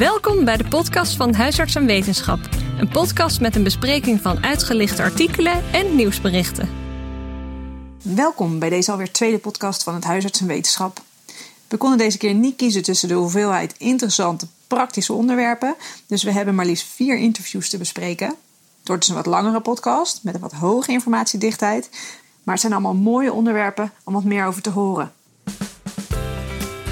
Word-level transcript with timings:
Welkom 0.00 0.44
bij 0.44 0.56
de 0.56 0.68
podcast 0.68 1.16
van 1.16 1.34
Huisarts 1.34 1.74
en 1.74 1.86
Wetenschap. 1.86 2.38
Een 2.78 2.88
podcast 2.88 3.40
met 3.40 3.56
een 3.56 3.62
bespreking 3.62 4.20
van 4.20 4.44
uitgelichte 4.44 5.02
artikelen 5.02 5.72
en 5.72 5.96
nieuwsberichten. 5.96 6.68
Welkom 8.02 8.58
bij 8.58 8.68
deze 8.68 8.90
alweer 8.90 9.12
tweede 9.12 9.38
podcast 9.38 9.82
van 9.82 9.94
het 9.94 10.04
Huisarts 10.04 10.40
en 10.40 10.46
Wetenschap. 10.46 11.00
We 11.68 11.76
konden 11.76 11.98
deze 11.98 12.18
keer 12.18 12.34
niet 12.34 12.56
kiezen 12.56 12.82
tussen 12.82 13.08
de 13.08 13.14
hoeveelheid 13.14 13.74
interessante, 13.78 14.46
praktische 14.66 15.12
onderwerpen. 15.12 15.74
Dus 16.06 16.22
we 16.22 16.32
hebben 16.32 16.54
maar 16.54 16.66
liefst 16.66 16.86
vier 16.86 17.16
interviews 17.16 17.70
te 17.70 17.78
bespreken. 17.78 18.28
Het 18.28 18.88
wordt 18.88 19.06
dus 19.06 19.10
een 19.10 19.22
wat 19.22 19.32
langere 19.32 19.60
podcast 19.60 20.20
met 20.22 20.34
een 20.34 20.40
wat 20.40 20.52
hoge 20.52 20.92
informatiedichtheid. 20.92 21.88
Maar 22.42 22.54
het 22.54 22.60
zijn 22.60 22.72
allemaal 22.72 22.94
mooie 22.94 23.32
onderwerpen 23.32 23.92
om 24.04 24.12
wat 24.12 24.24
meer 24.24 24.46
over 24.46 24.62
te 24.62 24.70
horen. 24.70 25.12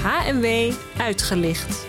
HMW 0.03 0.73
uitgelicht. 0.97 1.88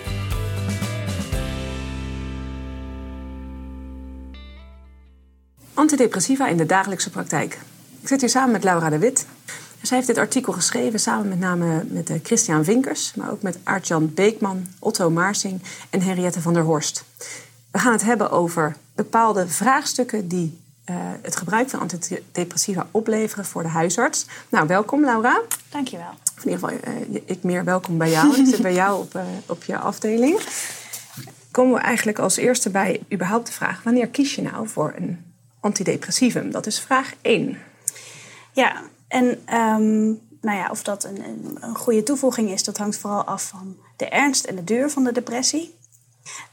Antidepressiva 5.81 6.49
in 6.49 6.57
de 6.57 6.67
dagelijkse 6.67 7.11
praktijk. 7.11 7.59
Ik 8.01 8.09
zit 8.09 8.21
hier 8.21 8.31
samen 8.31 8.51
met 8.51 8.65
Laura 8.65 8.91
de 8.91 8.99
Wit. 8.99 9.27
Zij 9.83 9.97
heeft 9.97 10.09
dit 10.09 10.19
artikel 10.19 10.53
geschreven 10.53 11.01
samen 11.01 11.29
met 11.29 11.39
name 11.39 11.85
met 11.89 12.11
eh, 12.11 12.17
Christian 12.23 12.65
Vinkers, 12.65 13.15
maar 13.15 13.31
ook 13.31 13.43
met 13.43 13.59
Artjan 13.63 14.15
Beekman, 14.15 14.67
Otto 14.79 15.11
Maarsing 15.11 15.63
en 15.91 16.03
Henriette 16.03 16.41
van 16.41 16.55
der 16.55 16.63
Horst. 16.63 17.05
We 17.71 17.79
gaan 17.79 17.93
het 17.93 18.03
hebben 18.03 18.31
over 18.31 18.77
bepaalde 18.95 19.49
vraagstukken 19.49 20.29
die 20.29 20.59
uh, 20.91 20.97
het 21.23 21.37
gebruik 21.37 21.71
van 21.71 21.81
antidepressiva 21.81 22.87
opleveren 22.91 23.45
voor 23.45 23.63
de 23.63 23.69
huisarts. 23.69 24.27
Nou, 24.49 24.67
welkom 24.67 25.05
Laura. 25.05 25.41
Dankjewel. 25.69 26.15
In 26.43 26.51
ieder 26.51 26.69
geval, 26.69 26.93
uh, 27.11 27.21
ik 27.25 27.43
meer 27.43 27.65
welkom 27.65 27.99
bij 27.99 28.11
jou. 28.11 28.41
ik 28.41 28.47
zit 28.47 28.63
bij 28.63 28.75
jou 28.75 29.01
op, 29.01 29.15
uh, 29.15 29.23
op 29.47 29.65
je 29.65 29.79
afdeling. 29.79 30.41
Komen 31.51 31.75
we 31.75 31.81
eigenlijk 31.81 32.19
als 32.19 32.37
eerste 32.37 32.71
bij 32.71 33.01
überhaupt 33.13 33.47
de 33.47 33.53
vraag: 33.53 33.83
wanneer 33.83 34.09
kies 34.09 34.35
je 34.35 34.43
nou 34.43 34.69
voor 34.69 34.95
een 34.97 35.29
antidepressivum? 35.61 36.51
Dat 36.51 36.67
is 36.67 36.81
vraag 36.81 37.13
1. 37.23 37.59
Ja, 38.53 38.83
en 39.09 39.25
um, 39.59 40.21
nou 40.41 40.59
ja, 40.59 40.69
of 40.71 40.83
dat 40.83 41.05
een, 41.05 41.25
een, 41.25 41.59
een, 41.61 41.75
goede 41.75 42.03
toevoeging 42.03 42.51
is, 42.51 42.65
dat 42.65 42.77
hangt 42.77 42.97
vooral 42.97 43.25
af 43.25 43.43
van 43.43 43.77
de 43.97 44.09
ernst 44.09 44.45
en 44.45 44.57
de 44.57 44.65
duur 44.65 44.91
van 44.91 45.05
de 45.05 45.13
depressie. 45.13 45.75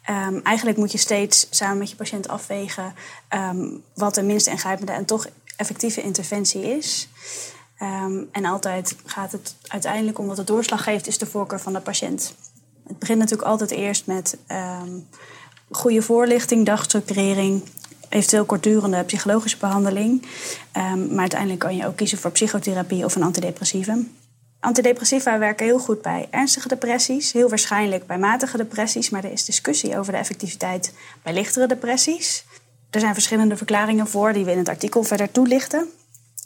Um, 0.10 0.42
eigenlijk 0.44 0.78
moet 0.78 0.92
je 0.92 0.98
steeds 0.98 1.48
samen 1.50 1.78
met 1.78 1.90
je 1.90 1.96
patiënt 1.96 2.28
afwegen 2.28 2.94
um, 3.34 3.84
wat 3.94 4.16
de 4.16 4.24
minst 4.24 4.48
ingrijpende 4.48 4.92
en 4.92 5.06
toch 5.06 5.28
effectieve 5.56 6.02
interventie 6.02 6.78
is. 6.78 7.08
En 8.32 8.46
altijd 8.46 8.96
gaat 9.06 9.32
het 9.32 9.56
uiteindelijk 9.68 10.20
om 10.20 10.28
wat 10.28 10.36
de 10.36 10.44
doorslag 10.44 10.84
geeft, 10.84 11.08
is 11.08 11.18
de 11.18 11.26
voorkeur 11.26 11.60
van 11.60 11.74
de 11.74 11.80
patiënt. 11.80 12.36
Het 12.88 13.00
begint 13.00 13.20
natuurlijk 13.20 13.50
altijd 13.50 13.72
eerst 13.72 14.06
met 14.06 14.38
goede 15.72 16.02
voorlichting, 16.02 16.66
dagstructurering, 16.66 17.64
eventueel 18.10 18.46
kortdurende 18.46 19.04
psychologische 19.04 19.58
behandeling. 19.58 20.26
Um, 20.78 21.08
maar 21.08 21.20
uiteindelijk 21.20 21.60
kan 21.60 21.76
je 21.76 21.88
ook 21.88 21.96
kiezen 21.96 22.18
voor 22.18 22.32
psychotherapie 22.32 23.06
of 23.06 23.16
een 23.16 23.24
antidepressivum. 23.24 24.16
Antidepressiva 24.60 25.40
werken 25.40 25.66
heel 25.66 25.80
goed 25.80 26.02
bij 26.02 26.28
ernstige 26.32 26.68
depressies, 26.68 27.32
heel 27.32 27.50
waarschijnlijk 27.50 28.08
bij 28.08 28.18
matige 28.18 28.58
depressies, 28.58 29.10
maar 29.10 29.24
er 29.24 29.32
is 29.32 29.46
discussie 29.46 29.98
over 29.98 30.12
de 30.12 30.18
effectiviteit 30.18 30.94
bij 31.24 31.34
lichtere 31.34 31.68
depressies. 31.68 32.46
Er 32.90 33.00
zijn 33.00 33.14
verschillende 33.14 33.58
verklaringen 33.58 34.08
voor 34.08 34.34
die 34.34 34.46
we 34.46 34.52
in 34.52 34.58
het 34.58 34.70
artikel 34.70 35.04
verder 35.04 35.32
toelichten. 35.32 35.90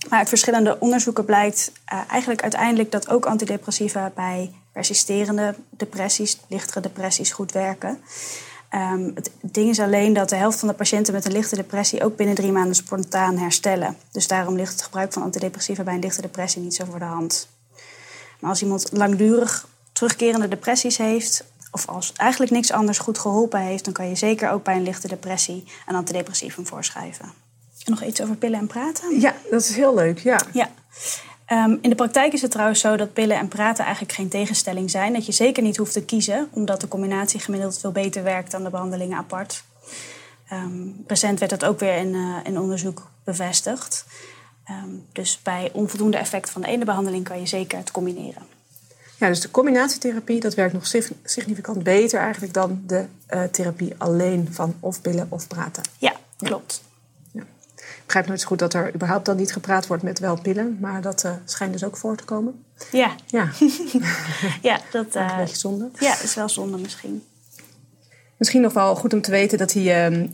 Maar 0.10 0.20
uit 0.20 0.30
verschillende 0.30 0.80
onderzoeken 0.80 1.26
blijkt 1.26 1.72
uh, 1.94 2.00
eigenlijk 2.08 2.42
uiteindelijk 2.42 2.92
dat 2.92 3.10
ook 3.10 3.26
antidepressiva 3.26 4.12
bij 4.16 4.52
persisterende 4.72 5.56
depressies, 5.70 6.38
lichtere 6.48 6.80
depressies, 6.80 7.32
goed 7.32 7.52
werken. 7.52 8.00
Um, 8.74 9.12
het 9.16 9.32
ding 9.42 9.70
is 9.70 9.80
alleen 9.80 10.14
dat 10.14 10.30
de 10.30 10.36
helft 10.36 10.60
van 10.60 10.68
de 10.68 10.74
patiënten 10.74 11.14
met 11.14 11.26
een 11.26 11.32
lichte 11.32 11.56
depressie 11.56 12.04
ook 12.04 12.16
binnen 12.16 12.36
drie 12.36 12.52
maanden 12.52 12.76
spontaan 12.76 13.38
herstellen. 13.38 13.98
Dus 14.12 14.28
daarom 14.28 14.56
ligt 14.56 14.72
het 14.72 14.82
gebruik 14.82 15.14
van 15.14 15.22
antidepressiva 15.22 15.84
bij 15.84 15.94
een 15.94 16.00
lichte 16.00 16.22
depressie 16.22 16.62
niet 16.62 16.76
zo 16.76 16.86
voor 16.86 17.00
de 17.00 17.06
hand. 17.06 17.48
Maar 18.40 18.50
als 18.50 18.62
iemand 18.62 18.90
langdurig 18.92 19.68
terugkerende 19.92 20.48
depressies 20.48 20.98
heeft, 20.98 21.44
of 21.72 21.88
als 21.88 22.14
eigenlijk 22.16 22.52
niks 22.52 22.72
anders 22.72 22.98
goed 22.98 23.18
geholpen 23.18 23.60
heeft, 23.60 23.84
dan 23.84 23.94
kan 23.94 24.10
je 24.10 24.16
zeker 24.16 24.50
ook 24.50 24.64
bij 24.64 24.76
een 24.76 24.84
lichte 24.84 25.08
depressie 25.08 25.64
een 25.88 25.96
antidepressivum 25.96 26.66
voorschrijven. 26.66 27.26
En 27.86 27.92
nog 27.92 28.04
iets 28.04 28.22
over 28.22 28.36
pillen 28.36 28.60
en 28.60 28.68
praten? 28.68 29.20
Ja, 29.20 29.36
dat 29.50 29.62
is 29.62 29.76
heel 29.76 29.96
leuk, 29.96 30.20
ja. 30.20 30.42
ja. 30.54 30.70
Um, 31.52 31.80
in 31.82 31.90
de 31.90 31.96
praktijk 31.96 32.34
is 32.34 32.42
het 32.42 32.52
trouwens 32.52 32.80
zo 32.80 32.96
dat 32.96 33.14
pillen 33.14 33.38
en 33.38 33.48
praten 33.48 33.84
eigenlijk 33.84 34.14
geen 34.14 34.30
tegenstelling 34.30 34.92
zijn. 34.92 35.14
Dat 35.14 35.26
je 35.26 35.32
zeker 35.32 35.64
niet 35.64 35.78
hoeft 35.78 35.94
te 35.94 36.04
kiezen, 36.04 36.50
omdat 36.52 36.82
de 36.82 36.88
combinatie 36.88 37.40
gemiddeld 37.40 37.80
veel 37.80 37.92
beter 37.92 38.24
werkt 38.24 38.52
dan 38.52 38.64
de 38.64 38.70
behandelingen 38.70 39.18
apart. 39.18 39.64
Um, 40.54 41.04
recent 41.08 41.40
werd 41.40 41.52
dat 41.52 41.66
ook 41.66 41.80
weer 41.80 41.96
in, 41.96 42.14
uh, 42.14 42.36
in 42.44 42.60
onderzoek 42.60 43.10
bevestigd. 43.24 44.06
Um, 44.70 45.06
dus 45.12 45.40
bij 45.44 45.70
onvoldoende 45.74 46.18
effect 46.18 46.50
van 46.50 46.62
de 46.62 46.68
ene 46.68 46.86
behandeling 46.86 47.24
kan 47.24 47.40
je 47.40 47.46
zeker 47.46 47.78
het 47.78 47.92
combineren. 47.92 48.42
Ja, 49.18 49.28
dus 49.28 49.40
de 49.40 49.52
combinatietherapie 49.52 50.40
dat 50.40 50.54
werkt 50.54 50.74
nog 50.74 50.88
significant 51.24 51.84
beter 51.84 52.20
eigenlijk 52.20 52.54
dan 52.54 52.84
de 52.88 53.06
uh, 53.30 53.44
therapie 53.44 53.94
alleen 53.98 54.48
van 54.52 54.76
of 54.80 55.02
pillen 55.02 55.28
of 55.30 55.48
praten. 55.48 55.84
Ja, 55.98 56.14
klopt. 56.38 56.82
Begrijp 58.12 58.30
nooit 58.30 58.42
zo 58.42 58.48
goed 58.48 58.60
dat 58.60 58.74
er 58.74 58.94
überhaupt 58.94 59.26
dan 59.26 59.38
niet 59.38 59.54
gepraat 59.54 59.88
wordt 59.88 60.04
met 60.04 60.20
wel 60.20 60.42
pillen, 60.42 60.78
maar 60.80 61.02
dat 61.02 61.24
uh, 61.24 61.32
schijnt 61.46 61.74
dus 61.74 61.84
ook 61.84 61.98
voor 61.98 62.16
te 62.16 62.24
komen. 62.24 62.64
Ja. 62.92 63.16
Ja, 63.26 63.50
ja 64.70 64.80
dat 64.92 65.16
uh, 65.16 65.28
een 65.30 65.38
beetje 65.38 65.58
zonde. 65.58 65.90
Ja, 66.00 66.22
is 66.22 66.36
wel 66.36 66.50
zonde 66.50 66.78
misschien. 66.78 67.24
Misschien 68.38 68.62
nog 68.62 68.74
wel 68.74 68.96
goed 68.96 69.14
om 69.14 69.22
te 69.22 69.32
weten 69.32 69.58
dat 69.58 69.70
die, 69.70 69.90
uh, 69.90 70.28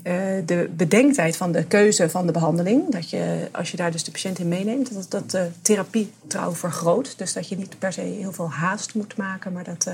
de 0.45 0.69
bedenktijd 0.71 1.37
van 1.37 1.51
de 1.51 1.63
keuze 1.63 2.09
van 2.09 2.25
de 2.25 2.31
behandeling, 2.31 2.91
dat 2.91 3.09
je 3.09 3.47
als 3.51 3.71
je 3.71 3.77
daar 3.77 3.91
dus 3.91 4.03
de 4.03 4.11
patiënt 4.11 4.39
in 4.39 4.47
meeneemt, 4.47 4.93
dat, 4.93 5.11
dat 5.11 5.31
de 5.31 5.49
therapie 5.61 6.11
trouw 6.27 6.53
vergroot. 6.53 7.17
Dus 7.17 7.33
dat 7.33 7.49
je 7.49 7.57
niet 7.57 7.79
per 7.79 7.93
se 7.93 8.01
heel 8.01 8.33
veel 8.33 8.51
haast 8.51 8.93
moet 8.93 9.17
maken, 9.17 9.51
maar 9.51 9.63
dat, 9.63 9.87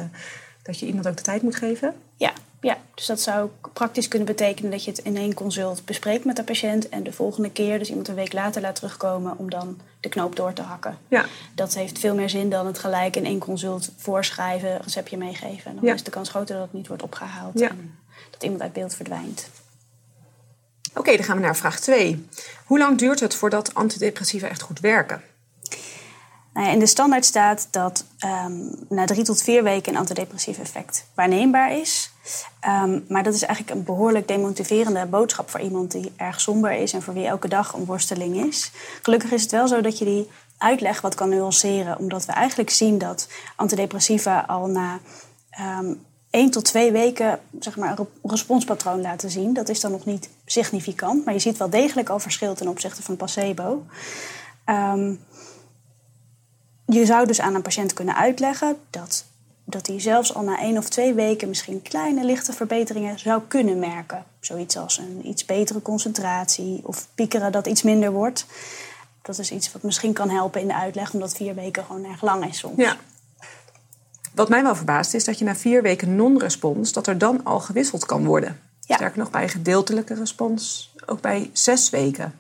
dat 0.64 0.80
je 0.80 0.86
iemand 0.86 1.08
ook 1.08 1.18
de 1.18 1.24
tijd 1.24 1.42
moet 1.42 1.56
geven. 1.56 1.96
Ja, 2.16 2.34
ja, 2.62 2.78
dus 2.96 3.06
dat 3.06 3.20
zou 3.22 3.50
praktisch 3.74 4.08
kunnen 4.08 4.28
betekenen 4.28 4.72
dat 4.72 4.84
je 4.84 4.90
het 4.92 5.00
in 5.00 5.18
één 5.18 5.34
consult 5.34 5.86
bespreekt 5.86 6.26
met 6.26 6.36
de 6.36 6.44
patiënt 6.44 6.90
en 6.90 7.04
de 7.04 7.12
volgende 7.14 7.52
keer, 7.52 7.80
dus 7.80 7.90
iemand 7.90 8.08
een 8.08 8.16
week 8.16 8.34
later 8.34 8.62
laat 8.62 8.76
terugkomen 8.76 9.38
om 9.38 9.50
dan 9.50 9.80
de 10.00 10.10
knoop 10.10 10.36
door 10.36 10.54
te 10.54 10.62
hakken. 10.62 10.98
Ja. 11.08 11.26
Dat 11.56 11.74
heeft 11.74 12.00
veel 12.00 12.16
meer 12.16 12.30
zin 12.30 12.50
dan 12.50 12.66
het 12.66 12.80
gelijk 12.80 13.16
in 13.16 13.26
één 13.26 13.40
consult 13.40 13.90
voorschrijven, 13.98 14.82
receptje 14.82 15.18
meegeven. 15.18 15.70
En 15.70 15.76
dan 15.76 15.86
Ja. 15.86 15.94
is 15.94 16.04
de 16.04 16.12
kans 16.12 16.30
groter 16.30 16.56
dat 16.56 16.64
het 16.64 16.74
niet 16.74 16.88
wordt 16.88 17.04
opgehaald 17.04 17.60
Ja. 17.60 17.70
en 17.70 17.96
dat 18.32 18.44
iemand 18.44 18.62
uit 18.62 18.74
beeld 18.74 18.96
verdwijnt. 18.96 19.50
Oké, 20.96 21.16
dan 21.16 21.24
gaan 21.26 21.36
we 21.38 21.44
naar 21.44 21.56
vraag 21.56 21.80
2. 21.80 22.28
Hoe 22.66 22.78
lang 22.80 22.98
duurt 22.98 23.20
het 23.20 23.36
voordat 23.36 23.74
antidepressiva 23.74 24.48
echt 24.48 24.62
goed 24.62 24.80
werken? 24.80 25.22
Nou 26.54 26.70
in 26.70 26.80
de 26.80 26.86
standaard 26.86 27.26
staat 27.26 27.68
dat 27.72 28.06
um, 28.46 28.70
na 28.90 29.06
drie 29.06 29.24
tot 29.24 29.42
vier 29.42 29.64
weken 29.64 29.94
een 29.94 30.00
antidepressief 30.00 30.60
effect 30.60 31.06
waarneembaar 31.16 31.72
is. 31.72 32.12
Um, 32.68 33.06
maar 33.08 33.24
dat 33.24 33.34
is 33.34 33.42
eigenlijk 33.42 33.78
een 33.78 33.84
behoorlijk 33.86 34.28
demotiverende 34.28 35.06
boodschap 35.06 35.50
voor 35.50 35.60
iemand 35.60 35.92
die 35.92 36.14
erg 36.16 36.42
somber 36.42 36.72
is 36.72 36.94
en 36.94 37.02
voor 37.02 37.14
wie 37.14 37.26
elke 37.26 37.48
dag 37.48 37.74
een 37.74 37.86
worsteling 37.86 38.46
is. 38.46 38.72
Gelukkig 39.02 39.32
is 39.32 39.42
het 39.42 39.52
wel 39.52 39.68
zo 39.68 39.82
dat 39.82 39.98
je 39.98 40.06
die 40.06 40.30
uitleg 40.58 41.02
wat 41.02 41.16
kan 41.16 41.30
nuanceren, 41.30 41.98
omdat 41.98 42.26
we 42.26 42.32
eigenlijk 42.32 42.70
zien 42.70 42.98
dat 42.98 43.28
antidepressiva 43.56 44.40
al 44.48 44.68
na 44.68 45.00
um, 45.80 46.02
één 46.30 46.52
tot 46.52 46.66
twee 46.66 46.92
weken 46.92 47.40
zeg 47.60 47.78
maar, 47.78 48.00
een 48.00 48.08
responspatroon 48.24 49.02
laten 49.02 49.30
zien. 49.30 49.54
Dat 49.54 49.70
is 49.70 49.80
dan 49.80 49.92
nog 49.92 50.06
niet 50.06 50.30
significant, 50.46 51.26
maar 51.26 51.34
je 51.34 51.40
ziet 51.40 51.58
wel 51.58 51.70
degelijk 51.70 52.10
al 52.10 52.20
verschil 52.20 52.54
ten 52.54 52.68
opzichte 52.68 53.02
van 53.02 53.16
placebo. 53.16 53.86
Um, 54.66 55.20
je 56.86 57.06
zou 57.06 57.28
dus 57.28 57.42
aan 57.42 57.56
een 57.56 57.62
patiënt 57.62 57.94
kunnen 57.94 58.16
uitleggen 58.16 58.78
dat, 58.90 59.26
dat 59.64 59.88
hij 59.88 60.00
zelfs 60.00 60.34
al 60.34 60.44
na 60.44 60.60
één 60.60 60.78
of 60.78 60.90
twee 60.90 61.14
weken 61.14 61.48
misschien 61.48 61.82
kleine 61.82 62.24
lichte 62.26 62.54
verbeteringen 62.54 63.20
zou 63.20 63.42
kunnen 63.48 63.80
merken. 63.80 64.26
Zoiets 64.40 64.78
als 64.78 64.98
een 64.98 65.28
iets 65.28 65.46
betere 65.46 65.82
concentratie 65.82 66.82
of 66.84 67.08
piekeren 67.16 67.52
dat 67.52 67.68
iets 67.68 67.84
minder 67.84 68.12
wordt. 68.12 68.46
Dat 69.22 69.40
is 69.40 69.52
iets 69.52 69.72
wat 69.72 69.84
misschien 69.84 70.14
kan 70.14 70.30
helpen 70.30 70.62
in 70.62 70.68
de 70.68 70.76
uitleg, 70.76 71.14
omdat 71.14 71.36
vier 71.36 71.56
weken 71.56 71.84
gewoon 71.86 72.06
erg 72.06 72.22
lang 72.22 72.48
is 72.48 72.58
soms. 72.58 72.78
Ja. 72.78 72.98
Wat 74.36 74.50
mij 74.50 74.64
wel 74.64 74.76
verbaast 74.76 75.14
is 75.14 75.24
dat 75.24 75.40
je 75.40 75.46
na 75.46 75.56
vier 75.56 75.82
weken 75.82 76.16
non-respons, 76.16 76.94
dat 76.94 77.08
er 77.08 77.18
dan 77.18 77.44
al 77.44 77.60
gewisseld 77.60 78.06
kan 78.06 78.26
worden. 78.26 78.60
Ja. 78.80 78.96
Sterker 78.96 79.20
nog, 79.20 79.30
bij 79.30 79.44
een 79.44 79.50
gedeeltelijke 79.50 80.14
respons 80.14 80.94
ook 81.06 81.22
bij 81.22 81.50
zes 81.54 81.90
weken. 81.90 82.34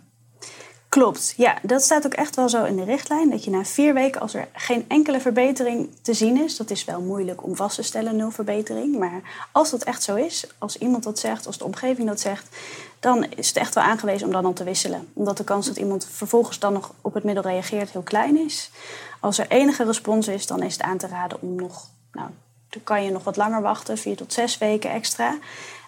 Klopt, 0.93 1.33
ja. 1.37 1.57
Dat 1.61 1.81
staat 1.81 2.05
ook 2.05 2.13
echt 2.13 2.35
wel 2.35 2.49
zo 2.49 2.63
in 2.63 2.75
de 2.75 2.83
richtlijn. 2.83 3.29
Dat 3.29 3.43
je 3.43 3.51
na 3.51 3.63
vier 3.63 3.93
weken, 3.93 4.21
als 4.21 4.33
er 4.33 4.47
geen 4.53 4.85
enkele 4.87 5.19
verbetering 5.19 5.89
te 6.01 6.13
zien 6.13 6.43
is... 6.43 6.57
dat 6.57 6.69
is 6.69 6.85
wel 6.85 7.01
moeilijk 7.01 7.43
om 7.43 7.55
vast 7.55 7.75
te 7.75 7.81
stellen, 7.81 8.15
nul 8.15 8.31
verbetering. 8.31 8.97
Maar 8.97 9.47
als 9.51 9.69
dat 9.69 9.83
echt 9.83 10.03
zo 10.03 10.15
is, 10.15 10.47
als 10.57 10.77
iemand 10.77 11.03
dat 11.03 11.19
zegt, 11.19 11.47
als 11.47 11.57
de 11.57 11.63
omgeving 11.63 12.07
dat 12.07 12.19
zegt... 12.19 12.57
dan 12.99 13.25
is 13.35 13.47
het 13.47 13.57
echt 13.57 13.75
wel 13.75 13.83
aangewezen 13.83 14.27
om 14.27 14.33
dan 14.33 14.45
al 14.45 14.53
te 14.53 14.63
wisselen. 14.63 15.07
Omdat 15.13 15.37
de 15.37 15.43
kans 15.43 15.65
dat 15.65 15.77
iemand 15.77 16.07
vervolgens 16.11 16.59
dan 16.59 16.73
nog 16.73 16.93
op 17.01 17.13
het 17.13 17.23
middel 17.23 17.43
reageert 17.43 17.89
heel 17.89 18.01
klein 18.01 18.37
is. 18.37 18.71
Als 19.19 19.37
er 19.37 19.47
enige 19.47 19.83
respons 19.83 20.27
is, 20.27 20.47
dan 20.47 20.61
is 20.61 20.73
het 20.73 20.81
aan 20.81 20.97
te 20.97 21.07
raden 21.07 21.41
om 21.41 21.55
nog 21.55 21.87
nou, 22.11 22.29
dan 22.69 22.83
kan 22.83 23.03
je 23.03 23.11
nog 23.11 23.23
wat 23.23 23.37
langer 23.37 23.61
wachten, 23.61 23.97
vier 23.97 24.15
tot 24.15 24.33
zes 24.33 24.57
weken 24.57 24.91
extra. 24.91 25.37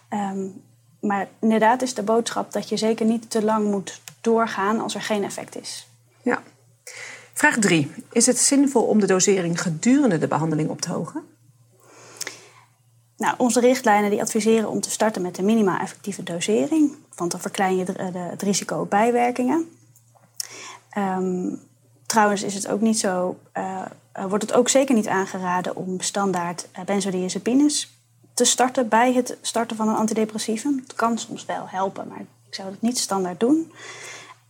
Ehm, 0.09 0.47
maar 0.99 1.27
inderdaad 1.39 1.81
is 1.81 1.93
de 1.93 2.03
boodschap 2.03 2.51
dat 2.51 2.69
je 2.69 2.77
zeker 2.77 3.05
niet 3.05 3.29
te 3.29 3.43
lang 3.43 3.71
moet 3.71 4.03
doorgaan 4.25 4.79
als 4.79 4.95
er 4.95 5.01
geen 5.01 5.23
effect 5.23 5.61
is. 5.61 5.87
Ja. 6.21 6.43
Vraag 7.33 7.57
3. 7.57 7.91
Is 8.11 8.25
het 8.25 8.37
zinvol 8.37 8.83
om 8.83 8.99
de 8.99 9.07
dosering 9.07 9.61
gedurende 9.61 10.17
de 10.17 10.27
behandeling 10.27 10.69
op 10.69 10.81
te 10.81 10.91
hogen? 10.91 11.23
Nou, 13.17 13.35
onze 13.37 13.59
richtlijnen 13.59 14.09
die 14.09 14.21
adviseren 14.21 14.69
om 14.69 14.81
te 14.81 14.89
starten 14.89 15.21
met 15.21 15.35
de 15.35 15.43
minimaal 15.43 15.79
effectieve 15.79 16.23
dosering, 16.23 16.95
want 17.15 17.31
dan 17.31 17.39
verklein 17.39 17.75
je 17.75 17.85
het 18.17 18.41
risico 18.41 18.79
op 18.79 18.89
bijwerkingen. 18.89 19.69
Ehm, 20.89 21.55
trouwens 22.05 22.43
is 22.43 22.53
het 22.53 22.67
ook 22.67 22.81
niet 22.81 22.99
zo, 22.99 23.39
uh, 23.57 23.81
wordt 24.27 24.43
het 24.43 24.53
ook 24.53 24.69
zeker 24.69 24.95
niet 24.95 25.07
aangeraden 25.07 25.75
om 25.75 26.01
standaard 26.01 26.67
benzodiazepines 26.85 27.99
te 28.33 28.45
starten 28.45 28.89
bij 28.89 29.13
het 29.13 29.37
starten 29.41 29.77
van 29.77 29.87
een 29.87 29.95
antidepressivum. 29.95 30.81
Het 30.83 30.93
kan 30.93 31.17
soms 31.17 31.45
wel 31.45 31.67
helpen, 31.67 32.07
maar 32.07 32.25
ik 32.55 32.61
zou 32.61 32.73
het 32.73 32.81
niet 32.81 32.97
standaard 32.97 33.39
doen. 33.39 33.71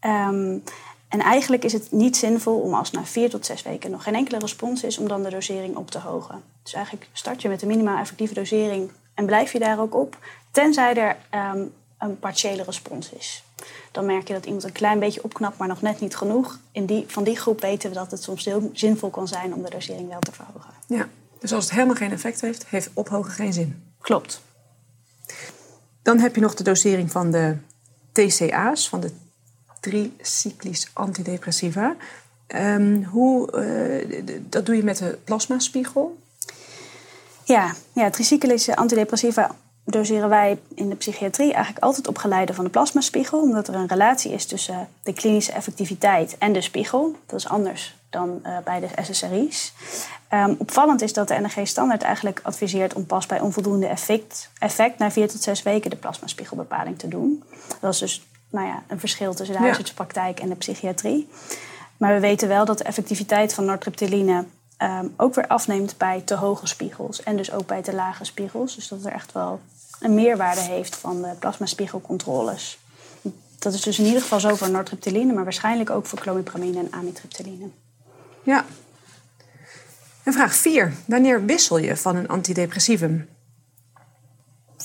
Um, 0.02 0.64
en 1.08 1.20
eigenlijk 1.20 1.64
is 1.64 1.74
het 1.74 1.92
niet 1.92 2.18
zinvol 2.18 2.60
om 2.60 2.74
als 2.74 2.92
na 2.92 3.06
vier 3.06 3.30
tot 3.30 3.46
zes 3.46 3.62
weken 3.62 3.92
nog 3.92 4.04
geen 4.04 4.16
enkele 4.16 4.40
respons 4.40 4.84
is, 4.84 4.98
om 4.98 5.08
dan 5.08 5.24
de 5.24 5.30
dosering 5.30 5.76
op 5.76 5.92
te 5.92 6.00
hogen. 6.00 6.44
Dus 6.64 6.74
eigenlijk 6.74 7.10
start 7.14 7.42
je 7.42 7.50
met 7.50 7.60
de 7.60 7.66
minimaal 7.66 7.98
effectieve 7.98 8.34
dosering 8.34 8.92
en 9.14 9.26
blijf 9.26 9.52
je 9.52 9.60
daar 9.60 9.80
ook 9.80 9.96
op, 9.96 10.18
tenzij 10.52 10.96
er 10.96 11.18
um, 11.56 11.74
een 11.98 12.20
partiële 12.20 12.64
respons 12.64 13.10
is. 13.10 13.44
Dan 13.92 14.06
merk 14.06 14.28
je 14.28 14.34
dat 14.34 14.46
iemand 14.46 14.64
een 14.64 14.72
klein 14.72 15.00
beetje 15.00 15.24
opknapt, 15.24 15.58
maar 15.58 15.68
nog 15.68 15.82
net 15.82 16.00
niet 16.00 16.16
genoeg. 16.16 16.60
In 16.72 16.86
die, 16.86 17.04
van 17.08 17.24
die 17.24 17.38
groep 17.38 17.62
weten 17.62 17.90
we 17.90 17.96
dat 17.96 18.12
het 18.12 18.24
soms 18.24 18.46
heel 18.46 18.70
zinvol 18.74 19.10
kan 19.10 19.28
zijn 19.28 19.54
om 19.54 19.64
de 19.64 19.70
dosering 19.70 20.10
wel 20.10 20.20
te 20.20 20.32
verhogen. 20.32 20.74
Ja, 20.88 21.08
dus 21.40 21.54
als 21.54 21.64
het 21.64 21.74
helemaal 21.74 21.96
geen 21.96 22.12
effect 22.12 22.42
heeft, 22.42 22.66
heeft 22.68 22.90
ophogen 22.94 23.32
geen 23.32 23.54
zin. 23.54 23.84
Klopt. 24.02 24.42
Dan 26.02 26.20
heb 26.20 26.36
je 26.36 26.42
nog 26.42 26.54
de 26.54 26.64
dosering 26.64 27.12
van 27.12 27.32
de 27.32 27.58
TCA's, 28.16 28.90
van 28.90 29.00
de 29.00 29.12
tricyclisch 29.80 30.90
antidepressiva. 30.94 31.96
Um, 32.48 33.04
hoe, 33.04 33.52
uh, 33.54 34.28
dat 34.50 34.66
doe 34.66 34.76
je 34.76 34.84
met 34.84 34.98
de 34.98 35.18
plasmaspiegel? 35.24 36.18
Ja, 37.44 37.76
ja 37.94 38.10
tricyclische 38.10 38.76
antidepressiva 38.76 39.56
doseren 39.86 40.30
wij 40.30 40.60
in 40.76 40.90
de 40.90 40.96
psychiatrie 40.96 41.54
eigenlijk 41.54 41.84
altijd 41.84 42.08
op 42.08 42.18
geleide 42.18 42.54
van 42.54 42.64
de 42.64 42.70
plasmaspiegel, 42.70 43.42
omdat 43.42 43.68
er 43.68 43.76
een 43.76 43.88
relatie 43.88 44.32
is 44.32 44.46
tussen 44.46 44.88
de 45.04 45.14
klinische 45.14 45.52
effectiviteit 45.52 46.38
en 46.38 46.54
de 46.54 46.62
spiegel. 46.62 47.16
Dat 47.26 47.40
is 47.40 47.48
anders 47.48 47.96
dan 48.10 48.40
uh, 48.44 48.58
bij 48.64 48.80
de 48.80 48.90
SSRI's. 49.02 49.74
Um, 50.34 50.56
opvallend 50.58 51.02
is 51.02 51.14
dat 51.14 51.28
de 51.28 51.40
NG-standaard 51.40 52.02
eigenlijk 52.02 52.40
adviseert 52.44 52.94
om 52.94 53.06
pas 53.06 53.26
bij 53.26 53.40
onvoldoende 53.40 53.88
effect, 53.88 54.50
effect 54.60 54.98
na 54.98 55.12
vier 55.12 55.28
tot 55.28 55.42
zes 55.42 55.64
weken 55.64 55.90
de 55.90 55.96
plasmaspiegelbepaling 55.96 57.00
te 57.00 57.08
doen. 57.08 57.44
Dat 57.82 57.94
is 57.94 58.00
dus 58.00 58.28
nou 58.50 58.68
ja, 58.68 58.84
een 58.88 59.00
verschil 59.00 59.34
tussen 59.34 59.56
de 59.56 59.62
huisartspraktijk 59.62 60.40
en 60.40 60.50
de 60.50 60.56
psychiatrie. 60.56 61.30
Maar 61.98 62.14
we 62.14 62.20
weten 62.20 62.48
wel 62.48 62.66
dat 62.66 62.78
de 62.78 62.84
effectiviteit 62.84 63.54
van 63.54 63.66
nortriptyline 63.66 64.46
um, 64.78 65.14
ook 65.18 65.36
weer 65.36 65.48
afneemt 65.48 65.98
bij 65.98 66.22
te 66.22 66.36
hoge 66.36 66.68
spiegels. 66.68 67.24
En 67.24 67.38
dus 67.38 67.52
ook 67.52 67.66
bij 67.66 67.82
te 67.82 67.94
lage 67.94 68.24
spiegels. 68.24 68.76
Dus 68.76 68.88
dat 68.88 69.06
er 69.06 69.12
echt 69.12 69.32
wel 69.32 69.60
een 70.00 70.14
meerwaarde 70.14 70.62
heeft 70.62 70.96
van 70.96 71.22
de 71.22 71.34
plasmaspiegelcontroles. 71.40 72.80
Dat 73.60 73.74
is 73.74 73.82
dus 73.82 74.00
in 74.00 74.06
ieder 74.06 74.22
geval 74.22 74.40
zo 74.40 74.56
voor 74.56 74.70
nortriptyline, 74.70 75.34
maar 75.34 75.44
waarschijnlijk 75.44 75.90
ook 75.90 76.06
voor 76.06 76.20
clomipramine 76.20 76.80
en 76.80 76.88
amitriptyline. 76.92 77.70
Ja. 78.46 78.66
En 80.24 80.34
vraag 80.34 80.56
4. 80.56 80.94
Wanneer 81.06 81.46
wissel 81.46 81.78
je 81.78 81.98
van 81.98 82.16
een 82.16 82.28
antidepressivum? 82.28 83.28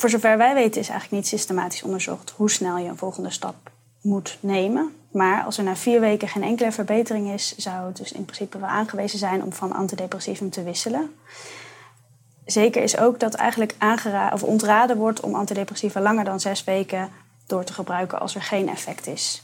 voor 0.00 0.10
zover 0.10 0.38
wij 0.38 0.54
weten 0.54 0.80
is 0.80 0.88
eigenlijk 0.88 1.22
niet 1.22 1.26
systematisch 1.26 1.82
onderzocht 1.82 2.30
hoe 2.36 2.50
snel 2.50 2.78
je 2.78 2.88
een 2.88 2.96
volgende 2.96 3.30
stap 3.30 3.70
moet 4.00 4.38
nemen. 4.40 4.94
Maar 5.12 5.44
als 5.44 5.58
er 5.58 5.64
na 5.64 5.76
vier 5.76 6.00
weken 6.00 6.28
geen 6.28 6.42
enkele 6.42 6.72
verbetering 6.72 7.30
is, 7.30 7.56
zou 7.56 7.86
het 7.86 7.96
dus 7.96 8.12
in 8.12 8.24
principe 8.24 8.58
wel 8.58 8.68
aangewezen 8.68 9.18
zijn 9.18 9.42
om 9.42 9.52
van 9.52 9.72
antidepressivum 9.72 10.50
te 10.50 10.62
wisselen. 10.62 11.14
Zeker 12.44 12.82
is 12.82 12.98
ook 12.98 13.20
dat 13.20 13.34
eigenlijk 13.34 13.74
aangeraden 13.78 14.32
of 14.32 14.42
ontraden 14.42 14.96
wordt 14.96 15.20
om 15.20 15.34
antidepressiva 15.34 16.00
langer 16.00 16.24
dan 16.24 16.40
zes 16.40 16.64
weken 16.64 17.10
door 17.46 17.64
te 17.64 17.72
gebruiken 17.72 18.20
als 18.20 18.34
er 18.34 18.42
geen 18.42 18.68
effect 18.68 19.06
is. 19.06 19.42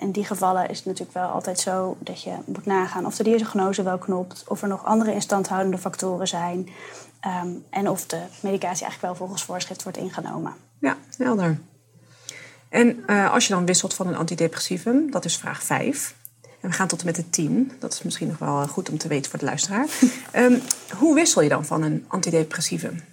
In 0.00 0.10
die 0.10 0.24
gevallen 0.24 0.68
is 0.68 0.76
het 0.76 0.86
natuurlijk 0.86 1.18
wel 1.18 1.28
altijd 1.28 1.58
zo 1.58 1.96
dat 1.98 2.22
je 2.22 2.34
moet 2.46 2.66
nagaan 2.66 3.06
of 3.06 3.16
de 3.16 3.22
diagnose 3.22 3.82
wel 3.82 3.98
knopt, 3.98 4.44
of 4.48 4.62
er 4.62 4.68
nog 4.68 4.84
andere 4.84 5.12
instandhoudende 5.14 5.78
factoren 5.78 6.28
zijn, 6.28 6.68
Ehm, 7.20 7.48
en 7.70 7.88
of 7.88 8.06
de 8.06 8.20
medicatie 8.40 8.84
eigenlijk 8.84 9.00
wel 9.00 9.14
volgens 9.14 9.42
voorschrift 9.42 9.82
wordt 9.82 9.98
ingenomen. 9.98 10.54
Ja, 10.78 10.96
helder. 11.18 11.58
En 12.68 13.04
uh, 13.06 13.32
als 13.32 13.46
je 13.46 13.52
dan 13.54 13.66
wisselt 13.66 13.94
van 13.94 14.06
een 14.06 14.16
antidepressivum, 14.16 15.10
dat 15.10 15.24
is 15.24 15.36
vraag 15.36 15.62
5. 15.62 16.14
En 16.60 16.68
we 16.68 16.74
gaan 16.74 16.88
tot 16.88 17.00
en 17.00 17.06
met 17.06 17.16
de 17.16 17.30
10. 17.30 17.72
Dat 17.78 17.92
is 17.92 18.02
misschien 18.02 18.28
nog 18.28 18.38
wel 18.38 18.66
goed 18.66 18.90
om 18.90 18.98
te 18.98 19.08
weten 19.08 19.30
voor 19.30 19.38
de 19.38 19.44
luisteraar. 19.44 19.86
um, 20.36 20.62
hoe 20.98 21.14
wissel 21.14 21.42
je 21.42 21.48
dan 21.48 21.64
van 21.64 21.82
een 21.82 22.04
antidepressivum? 22.08 23.04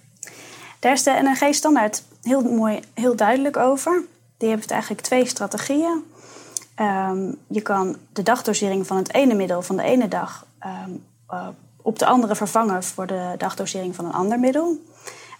Daar 0.78 0.92
is 0.92 1.02
de 1.02 1.10
NRG-standaard 1.22 2.02
heel 2.22 2.42
mooi, 2.42 2.80
heel 2.94 3.16
duidelijk 3.16 3.56
over. 3.56 4.02
Die 4.36 4.48
heeft 4.48 4.70
eigenlijk 4.70 5.02
twee 5.02 5.26
strategieën. 5.26 6.02
Um, 6.80 7.34
je 7.48 7.60
kan 7.60 7.96
de 8.12 8.22
dagdosering 8.22 8.86
van 8.86 8.96
het 8.96 9.14
ene 9.14 9.34
middel 9.34 9.62
van 9.62 9.76
de 9.76 9.82
ene 9.82 10.08
dag 10.08 10.46
um, 10.86 11.04
uh, 11.30 11.48
op 11.82 11.98
de 11.98 12.06
andere 12.06 12.34
vervangen 12.34 12.82
voor 12.82 13.06
de 13.06 13.34
dagdosering 13.38 13.94
van 13.94 14.04
een 14.04 14.12
ander 14.12 14.38
middel. 14.38 14.76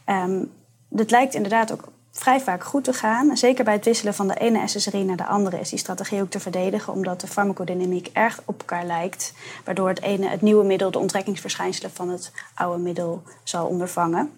Um, 0.07 0.53
dit 0.89 1.11
lijkt 1.11 1.35
inderdaad 1.35 1.73
ook 1.73 1.89
vrij 2.11 2.41
vaak 2.41 2.65
goed 2.65 2.85
te 2.85 2.93
gaan. 2.93 3.37
Zeker 3.37 3.65
bij 3.65 3.75
het 3.75 3.85
wisselen 3.85 4.15
van 4.15 4.29
de 4.29 4.35
ene 4.35 4.69
SSRI 4.69 5.05
naar 5.05 5.17
de 5.17 5.27
andere 5.27 5.61
is 5.61 5.69
die 5.69 5.79
strategie 5.79 6.23
ook 6.23 6.31
te 6.31 6.41
verdedigen, 6.41 6.93
omdat 6.93 7.21
de 7.21 7.27
farmacodynamiek 7.27 8.11
erg 8.13 8.41
op 8.45 8.59
elkaar 8.59 8.85
lijkt, 8.85 9.33
waardoor 9.65 9.89
het 9.89 10.03
ene, 10.03 10.29
het 10.29 10.43
nieuwe 10.43 10.65
middel, 10.65 10.91
de 10.91 10.99
onttrekkingsverschijnselen 10.99 11.91
van 11.91 12.09
het 12.09 12.33
oude 12.55 12.83
middel 12.83 13.23
zal 13.43 13.67
ondervangen. 13.67 14.31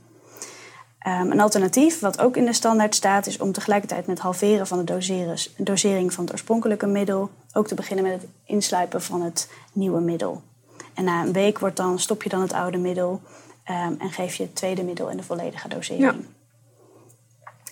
Um, 1.06 1.30
een 1.30 1.40
alternatief, 1.40 2.00
wat 2.00 2.20
ook 2.20 2.36
in 2.36 2.44
de 2.44 2.52
standaard 2.52 2.94
staat, 2.94 3.26
is 3.26 3.38
om 3.38 3.52
tegelijkertijd 3.52 4.06
met 4.06 4.18
halveren 4.18 4.66
van 4.66 4.84
de 4.84 5.38
dosering 5.56 6.12
van 6.12 6.24
het 6.24 6.32
oorspronkelijke 6.32 6.86
middel 6.86 7.30
ook 7.52 7.66
te 7.66 7.74
beginnen 7.74 8.04
met 8.04 8.20
het 8.20 8.30
insluipen 8.44 9.02
van 9.02 9.22
het 9.22 9.50
nieuwe 9.72 10.00
middel. 10.00 10.42
En 10.94 11.04
na 11.04 11.22
een 11.22 11.32
week 11.32 11.58
wordt 11.58 11.76
dan, 11.76 11.98
stop 11.98 12.22
je 12.22 12.28
dan 12.28 12.40
het 12.40 12.52
oude 12.52 12.78
middel 12.78 13.20
um, 13.70 13.96
en 13.98 14.10
geef 14.10 14.34
je 14.34 14.42
het 14.42 14.54
tweede 14.54 14.82
middel 14.82 15.08
in 15.08 15.16
de 15.16 15.22
volledige 15.22 15.68
dosering. 15.68 16.02
Ja. 16.02 16.14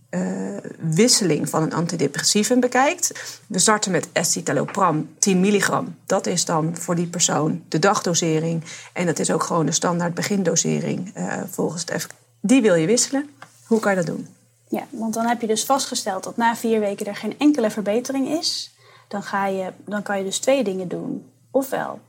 wisseling 0.78 1.48
van 1.48 1.62
een 1.62 1.72
antidepressivum 1.72 2.60
bekijkt. 2.60 3.40
We 3.46 3.58
starten 3.58 3.90
met 3.90 4.08
escitalopram 4.12 5.08
10 5.18 5.40
milligram. 5.40 5.96
Dat 6.06 6.26
is 6.26 6.44
dan 6.44 6.76
voor 6.76 6.94
die 6.94 7.06
persoon 7.06 7.62
de 7.68 7.78
dagdosering. 7.78 8.64
En 8.92 9.06
dat 9.06 9.18
is 9.18 9.30
ook 9.30 9.42
gewoon 9.42 9.66
de 9.66 9.72
standaard 9.72 10.14
begindosering 10.14 11.12
volgens 11.50 11.80
het 11.80 11.90
effect. 11.90 12.14
Die 12.40 12.62
wil 12.62 12.74
je 12.74 12.86
wisselen. 12.86 13.30
Hoe 13.66 13.80
kan 13.80 13.90
je 13.90 13.96
dat 13.96 14.06
doen? 14.06 14.26
Ja, 14.68 14.86
want 14.90 15.14
dan 15.14 15.26
heb 15.26 15.40
je 15.40 15.46
dus 15.46 15.64
vastgesteld 15.64 16.24
dat 16.24 16.36
na 16.36 16.56
vier 16.56 16.80
weken 16.80 17.06
er 17.06 17.16
geen 17.16 17.38
enkele 17.38 17.70
verbetering 17.70 18.28
is 18.28 18.76
dan, 19.08 19.22
ga 19.22 19.46
je, 19.46 19.72
dan 19.84 20.02
kan 20.02 20.18
je 20.18 20.24
dus 20.24 20.38
twee 20.38 20.64
dingen 20.64 20.88
doen. 20.88 21.32
Ofwel 21.50 22.00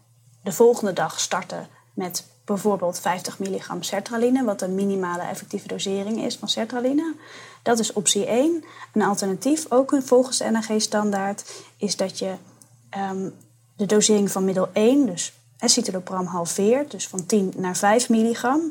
de 0.43 0.51
volgende 0.51 0.93
dag 0.93 1.19
starten 1.19 1.67
met 1.93 2.25
bijvoorbeeld 2.53 2.99
50 2.99 3.39
milligram 3.39 3.83
sertraline, 3.83 4.43
wat 4.43 4.59
de 4.59 4.67
minimale 4.67 5.21
effectieve 5.21 5.67
dosering 5.67 6.23
is 6.23 6.35
van 6.35 6.47
sertraline. 6.47 7.15
Dat 7.63 7.79
is 7.79 7.93
optie 7.93 8.25
1. 8.25 8.63
Een 8.93 9.01
alternatief, 9.01 9.65
ook 9.69 9.95
volgens 10.03 10.37
de 10.37 10.49
NAG-standaard, 10.49 11.51
is 11.77 11.95
dat 11.95 12.19
je 12.19 12.33
um, 13.11 13.33
de 13.75 13.85
dosering 13.85 14.31
van 14.31 14.45
middel 14.45 14.69
1, 14.73 15.05
dus 15.05 15.33
escitalopram, 15.57 16.25
halveert, 16.25 16.91
dus 16.91 17.07
van 17.07 17.25
10 17.25 17.53
naar 17.55 17.77
5 17.77 18.09
milligram. 18.09 18.61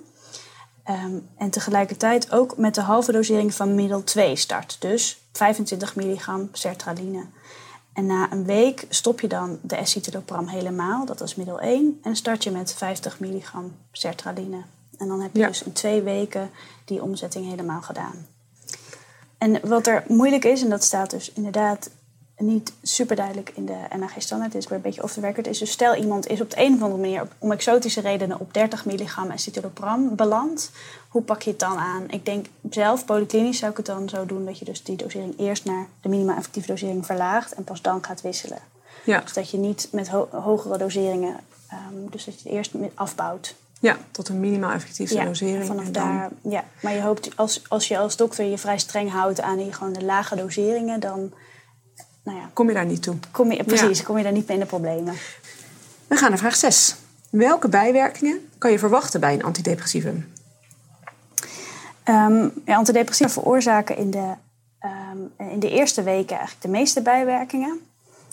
Um, 0.91 1.29
en 1.37 1.51
tegelijkertijd 1.51 2.33
ook 2.33 2.57
met 2.57 2.75
de 2.75 2.81
halve 2.81 3.13
dosering 3.13 3.55
van 3.55 3.75
middel 3.75 4.05
2 4.05 4.37
start, 4.37 4.77
dus 4.81 5.21
25 5.33 5.97
milligram 5.97 6.49
sertraline. 6.53 7.27
En 7.99 8.07
na 8.07 8.33
een 8.33 8.45
week 8.45 8.85
stop 8.89 9.21
je 9.21 9.29
dan 9.29 9.59
de 9.63 9.77
escitalopram 9.77 10.49
helemaal, 10.49 11.05
dat 11.05 11.21
is 11.21 11.35
middel 11.35 11.61
1, 11.61 11.99
en 12.03 12.17
start 12.17 12.45
je 12.45 12.51
met 12.51 12.75
50 12.75 13.21
milligram 13.21 13.77
sertraline. 13.93 14.63
En 14.99 15.09
dan 15.09 15.21
heb 15.21 15.37
je 15.37 15.47
dus 15.47 15.63
in 15.63 15.73
twee 15.73 16.03
weken 16.03 16.51
die 16.85 17.03
omzetting 17.03 17.49
helemaal 17.49 17.83
gedaan. 17.83 18.27
En 19.39 19.69
wat 19.69 19.87
er 19.87 20.05
moeilijk 20.09 20.45
is, 20.45 20.63
en 20.63 20.69
dat 20.69 20.85
staat 20.85 21.11
dus 21.11 21.33
inderdaad 21.33 21.91
niet 22.39 22.73
super 22.83 23.17
duidelijk 23.17 23.53
in 23.55 23.67
de 23.67 23.79
NAG 23.99 24.13
standaard, 24.19 24.55
is 24.55 24.67
weer 24.67 24.77
een 24.77 24.83
beetje 24.83 25.03
off 25.03 25.13
the 25.13 25.21
record, 25.21 25.47
is 25.47 25.59
dus 25.59 25.71
stel 25.71 25.95
iemand 25.95 26.27
is 26.27 26.41
op 26.41 26.51
de 26.51 26.61
een 26.61 26.75
of 26.75 26.83
andere 26.83 27.01
manier 27.01 27.29
om 27.39 27.53
exotische 27.53 28.01
redenen 28.01 28.41
op 28.41 28.55
30 28.55 28.85
milligram 28.85 29.31
escitalopram 29.31 30.17
beland, 30.17 30.71
hoe 31.09 31.23
pak 31.23 31.43
je 31.43 31.51
het 31.51 31.59
dan 31.59 31.77
aan? 31.77 32.11
Ik 32.11 32.25
denk 32.25 32.47
zelf, 32.71 33.05
polyklinisch 33.05 33.59
zou 33.59 33.71
ik 33.71 33.77
het 33.77 33.87
dan 33.87 34.09
zo 34.09 34.27
doen 34.27 34.45
dat 34.45 34.59
je 34.59 34.65
dus 34.65 34.83
die 34.83 34.97
dosering 34.97 35.39
eerst 35.39 35.65
naar 35.65 35.87
de 36.01 36.09
minima 36.09 36.37
effectieve 36.37 36.69
dosering 36.69 37.07
verlaagt 37.07 37.55
en 37.55 37.65
pas 37.65 37.83
dan 37.83 38.05
gaat 38.05 38.21
wisselen. 38.21 38.59
Ja. 39.05 39.21
Dus 39.21 39.33
dat 39.33 39.51
je 39.51 39.59
niet 39.59 39.89
met 39.93 40.09
hogere 40.31 40.79
doseringen, 40.79 41.37
um, 41.73 42.11
dus 42.11 42.25
dat 42.25 42.35
je 42.35 42.49
het 42.49 42.53
eerst 42.57 42.73
afbouwt. 42.95 43.55
Ja, 43.81 43.97
tot 44.11 44.29
een 44.29 44.41
minimaal 44.41 44.73
effectieve 44.73 45.15
ja, 45.15 45.25
dosering. 45.25 45.67
Vanaf 45.67 45.91
daar, 45.91 46.31
ja. 46.43 46.65
Maar 46.81 46.95
je 46.95 47.03
hoopt, 47.03 47.37
als, 47.37 47.63
als 47.69 47.89
je 47.89 47.99
als 47.99 48.17
dokter 48.17 48.45
je 48.45 48.59
vrij 48.59 48.79
streng 48.79 49.11
houdt 49.11 49.41
aan 49.41 49.57
die 49.57 49.73
gewoon 49.73 49.93
de 49.93 50.05
lage 50.05 50.37
doseringen, 50.37 51.01
dan 51.01 51.33
nou 52.29 52.41
ja, 52.41 52.51
kom 52.53 52.69
je 52.69 52.75
daar 52.75 52.87
niet 52.87 53.03
toe. 53.03 53.17
Kom 53.31 53.53
je, 53.53 53.65
precies, 53.65 54.03
kom 54.03 54.17
je 54.17 54.23
daar 54.23 54.33
niet 54.33 54.47
mee 54.47 54.57
in 54.57 54.63
de 54.63 54.69
problemen. 54.69 55.15
We 56.07 56.17
gaan 56.17 56.29
naar 56.29 56.39
vraag 56.39 56.57
6. 56.57 56.97
Welke 57.31 57.69
bijwerkingen 57.69 58.49
kan 58.59 58.71
je 58.71 58.79
verwachten 58.79 59.21
bij 59.21 59.35
een 59.35 59.43
antidepressivum? 59.43 60.33
Um, 62.05 62.53
ja, 62.65 62.77
antidepressiva 62.77 63.31
veroorzaken 63.31 63.97
in 63.97 64.11
de, 64.11 64.33
um, 64.85 65.49
in 65.51 65.61
de 65.61 65.71
eerste 65.71 66.03
weken 66.03 66.37
eigenlijk 66.37 66.63
de 66.63 66.69
meeste 66.69 67.03
bijwerkingen. 67.03 67.81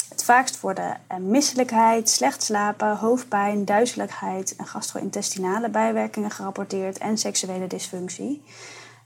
Het 0.10 0.24
vaakst 0.24 0.60
worden 0.60 0.98
uh, 1.12 1.18
misselijkheid, 1.18 2.10
slecht 2.10 2.44
slapen, 2.44 2.98
hoofdpijn, 2.98 3.66
duizeligheid 3.66 4.56
en 4.56 4.68
gastro-intestinale 4.68 5.70
bijwerkingen 5.70 6.32
gerapporteerd 6.32 6.98
en 6.98 7.18
seksuele 7.18 7.68
dysfunctie. 7.68 8.44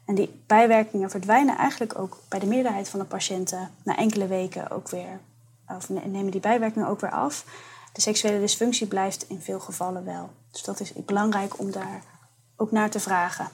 En 0.10 0.16
die 0.16 0.42
bijwerkingen 0.48 1.10
verdwijnen 1.10 1.58
eigenlijk 1.58 2.00
ook 2.00 2.18
bij 2.30 2.40
de 2.40 2.46
meerderheid 2.46 2.90
van 2.90 3.00
de 3.00 3.06
patiënten 3.06 3.72
na 3.84 3.98
enkele 3.98 4.28
weken 4.28 4.72
ook 4.72 4.90
weer, 4.90 5.20
of 5.68 5.90
nemen 5.90 6.32
die 6.32 6.40
bijwerkingen 6.40 6.88
ook 6.88 7.02
weer 7.02 7.12
af. 7.12 7.46
De 7.94 8.02
seksuele 8.02 8.40
dysfunctie 8.40 8.88
blijft 8.88 9.26
in 9.28 9.42
veel 9.42 9.60
gevallen 9.60 10.06
wel. 10.06 10.30
Dus 10.52 10.64
dat 10.64 10.80
is 10.80 10.94
belangrijk 10.94 11.60
om 11.60 11.72
daar 11.72 12.04
ook 12.56 12.72
naar 12.72 12.90
te 12.90 13.00
vragen. 13.00 13.48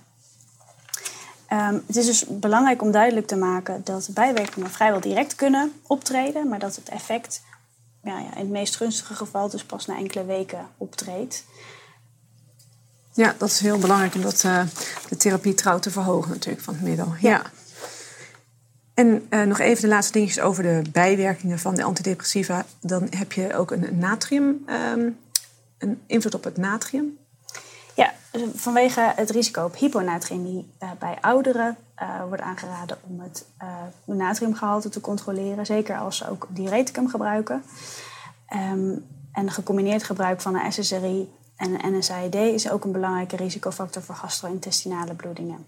Um, 1.50 1.84
het 1.88 1.96
is 1.96 2.06
dus 2.06 2.26
belangrijk 2.26 2.82
om 2.82 2.92
duidelijk 2.92 3.28
te 3.28 3.38
maken 3.38 3.82
dat 3.84 4.10
bijwerkingen 4.14 4.70
vrijwel 4.70 5.00
direct 5.00 5.36
kunnen 5.36 5.74
optreden, 5.88 6.48
maar 6.48 6.60
dat 6.60 6.76
het 6.76 6.90
effect 6.90 7.42
ja, 8.04 8.20
ja, 8.20 8.34
in 8.34 8.40
het 8.40 8.50
meest 8.50 8.76
gunstige 8.76 9.16
geval 9.16 9.50
dus 9.50 9.64
pas 9.64 9.86
na 9.86 9.98
enkele 9.98 10.26
weken 10.26 10.68
optreedt. 10.78 11.46
Ja, 13.16 13.36
dat 13.38 13.50
is 13.50 13.60
heel 13.60 13.78
belangrijk 13.78 14.16
om 14.16 14.22
dat, 14.22 14.44
uh, 14.44 14.64
de 15.10 15.18
therapie 15.18 15.54
trouw 15.54 15.80
te 15.80 15.92
verhogen 15.92 16.32
natuurlijk 16.32 16.64
van 16.64 16.74
het 16.74 16.84
middel. 16.84 17.14
Ja. 17.20 17.42
En 18.94 19.28
uh, 19.30 19.44
nog 19.44 19.60
even 19.60 19.82
de 19.82 19.88
laatste 19.88 20.14
dingetjes 20.14 20.44
over 20.44 20.64
de 20.64 20.82
bijwerkingen 20.92 21.60
van 21.60 21.76
de 21.76 21.84
antidepressiva. 21.84 22.66
Dan 22.80 23.08
heb 23.10 23.32
je 23.32 23.56
ook 23.56 23.72
een 23.72 23.98
natrium, 23.98 24.66
um, 24.70 25.18
een 25.78 26.02
invloed 26.06 26.36
op 26.36 26.44
het 26.44 26.58
natrium. 26.58 27.18
Ja, 27.94 28.14
dus 28.32 28.42
vanwege 28.56 29.12
het 29.16 29.30
risico 29.30 29.66
op 29.66 29.76
hyponatriëmie 29.76 30.68
uh, 30.84 30.90
bij 31.00 31.18
ouderen 31.22 31.78
wordt 32.28 32.44
aangeraden 32.44 32.98
om 33.02 33.20
het 33.20 33.46
natriumgehalte 34.06 34.90
te 34.90 35.02
controleren. 35.02 35.66
Zeker 35.66 35.98
als 35.98 36.18
ze 36.18 36.30
ook 36.30 36.48
diureticum 36.50 37.10
gebruiken. 37.10 37.64
Um, 38.54 39.06
en 39.32 39.52
gecombineerd 39.52 40.04
gebruik 40.04 40.42
van 40.42 40.56
een 40.56 40.72
SSRI 40.72 41.30
en 41.56 41.98
NSAID 41.98 42.36
is 42.36 42.70
ook 42.70 42.84
een 42.84 42.92
belangrijke 42.92 43.36
risicofactor 43.36 44.02
voor 44.02 44.16
gastro-intestinale 44.16 45.14
bloedingen. 45.14 45.66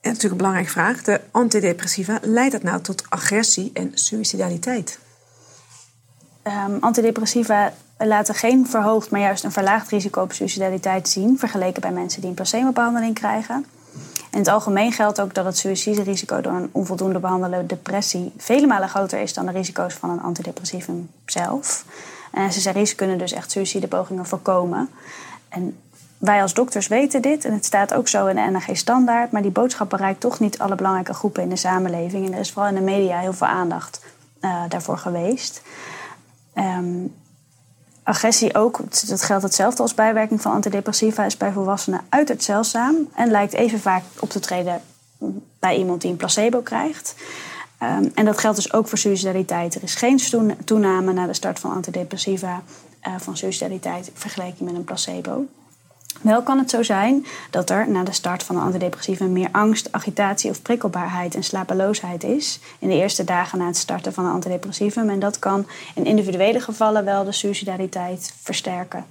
En 0.00 0.10
natuurlijk 0.10 0.32
een 0.32 0.36
belangrijke 0.36 0.70
vraag. 0.70 1.02
De 1.02 1.20
antidepressiva, 1.30 2.18
leidt 2.22 2.52
dat 2.52 2.62
nou 2.62 2.80
tot 2.80 3.02
agressie 3.08 3.70
en 3.74 3.90
suicidaliteit? 3.94 4.98
Um, 6.44 6.76
antidepressiva 6.80 7.72
laten 7.98 8.34
geen 8.34 8.66
verhoogd, 8.66 9.10
maar 9.10 9.20
juist 9.20 9.44
een 9.44 9.52
verlaagd 9.52 9.90
risico 9.90 10.22
op 10.22 10.32
suicidaliteit 10.32 11.08
zien... 11.08 11.38
vergeleken 11.38 11.80
bij 11.80 11.92
mensen 11.92 12.20
die 12.20 12.30
een 12.30 12.36
placebo-behandeling 12.36 13.14
krijgen. 13.14 13.66
In 14.30 14.38
het 14.38 14.48
algemeen 14.48 14.92
geldt 14.92 15.20
ook 15.20 15.34
dat 15.34 15.44
het 15.44 15.56
suïciderisico 15.56 16.40
door 16.40 16.52
een 16.52 16.68
onvoldoende 16.72 17.18
behandelde 17.18 17.66
depressie... 17.66 18.32
vele 18.36 18.66
malen 18.66 18.88
groter 18.88 19.20
is 19.20 19.34
dan 19.34 19.46
de 19.46 19.52
risico's 19.52 19.94
van 19.94 20.10
een 20.10 20.20
antidepressivum 20.20 21.10
zelf... 21.24 21.84
En 22.30 22.52
SSRI's 22.52 22.94
kunnen 22.94 23.18
dus 23.18 23.32
echt 23.32 23.50
suïcidepogingen 23.50 24.26
voorkomen. 24.26 24.90
En 25.48 25.78
wij 26.18 26.42
als 26.42 26.54
dokters 26.54 26.88
weten 26.88 27.22
dit 27.22 27.44
en 27.44 27.52
het 27.52 27.64
staat 27.64 27.94
ook 27.94 28.08
zo 28.08 28.26
in 28.26 28.36
de 28.36 28.50
NAG-standaard. 28.50 29.32
Maar 29.32 29.42
die 29.42 29.50
boodschap 29.50 29.90
bereikt 29.90 30.20
toch 30.20 30.40
niet 30.40 30.58
alle 30.58 30.74
belangrijke 30.74 31.14
groepen 31.14 31.42
in 31.42 31.48
de 31.48 31.56
samenleving. 31.56 32.26
En 32.26 32.32
er 32.32 32.40
is 32.40 32.52
vooral 32.52 32.70
in 32.70 32.76
de 32.76 32.90
media 32.90 33.18
heel 33.18 33.32
veel 33.32 33.46
aandacht 33.46 34.04
uh, 34.40 34.62
daarvoor 34.68 34.98
geweest. 34.98 35.62
Um, 36.54 37.14
agressie 38.02 38.54
ook, 38.54 38.80
dat 39.06 39.22
geldt 39.22 39.42
hetzelfde 39.42 39.82
als 39.82 39.94
bijwerking 39.94 40.42
van 40.42 40.52
antidepressiva, 40.52 41.24
is 41.24 41.36
bij 41.36 41.52
volwassenen 41.52 42.00
uiterst 42.08 42.44
zeldzaam 42.44 42.96
en 43.14 43.30
lijkt 43.30 43.52
even 43.52 43.80
vaak 43.80 44.02
op 44.20 44.30
te 44.30 44.40
treden 44.40 44.82
bij 45.58 45.76
iemand 45.76 46.00
die 46.00 46.10
een 46.10 46.16
placebo 46.16 46.60
krijgt. 46.60 47.14
Ehm, 47.80 48.08
en 48.14 48.24
dat 48.24 48.38
geldt 48.38 48.56
dus 48.56 48.72
ook 48.72 48.88
voor 48.88 48.98
suicidaliteit. 48.98 49.74
Er 49.74 49.82
is 49.82 49.94
geen 49.94 50.20
toename 50.64 51.12
na 51.12 51.26
de 51.26 51.34
start 51.34 51.58
van 51.58 51.72
antidepressiva 51.72 52.62
uh, 53.08 53.14
van 53.18 53.36
suicidaliteit 53.36 54.10
vergeleken 54.14 54.64
met 54.64 54.74
een 54.74 54.84
placebo. 54.84 55.46
Wel 56.20 56.42
kan 56.42 56.58
het 56.58 56.70
zo 56.70 56.82
zijn 56.82 57.26
dat 57.50 57.70
er 57.70 57.90
na 57.90 58.04
de 58.04 58.12
start 58.12 58.42
van 58.42 58.56
een 58.56 58.62
antidepressiva 58.62 59.24
meer 59.24 59.48
angst, 59.52 59.92
agitatie 59.92 60.50
of 60.50 60.62
prikkelbaarheid 60.62 61.34
en 61.34 61.42
slapeloosheid 61.42 62.24
is 62.24 62.60
in 62.78 62.88
de 62.88 62.94
eerste 62.94 63.24
dagen 63.24 63.58
na 63.58 63.66
het 63.66 63.76
starten 63.76 64.12
van 64.12 64.24
een 64.24 64.32
antidepressivum. 64.32 65.10
En 65.10 65.18
dat 65.18 65.38
kan 65.38 65.66
in 65.94 66.04
individuele 66.04 66.60
gevallen 66.60 67.04
wel 67.04 67.24
de 67.24 67.32
suicidaliteit 67.32 68.34
versterken. 68.42 69.04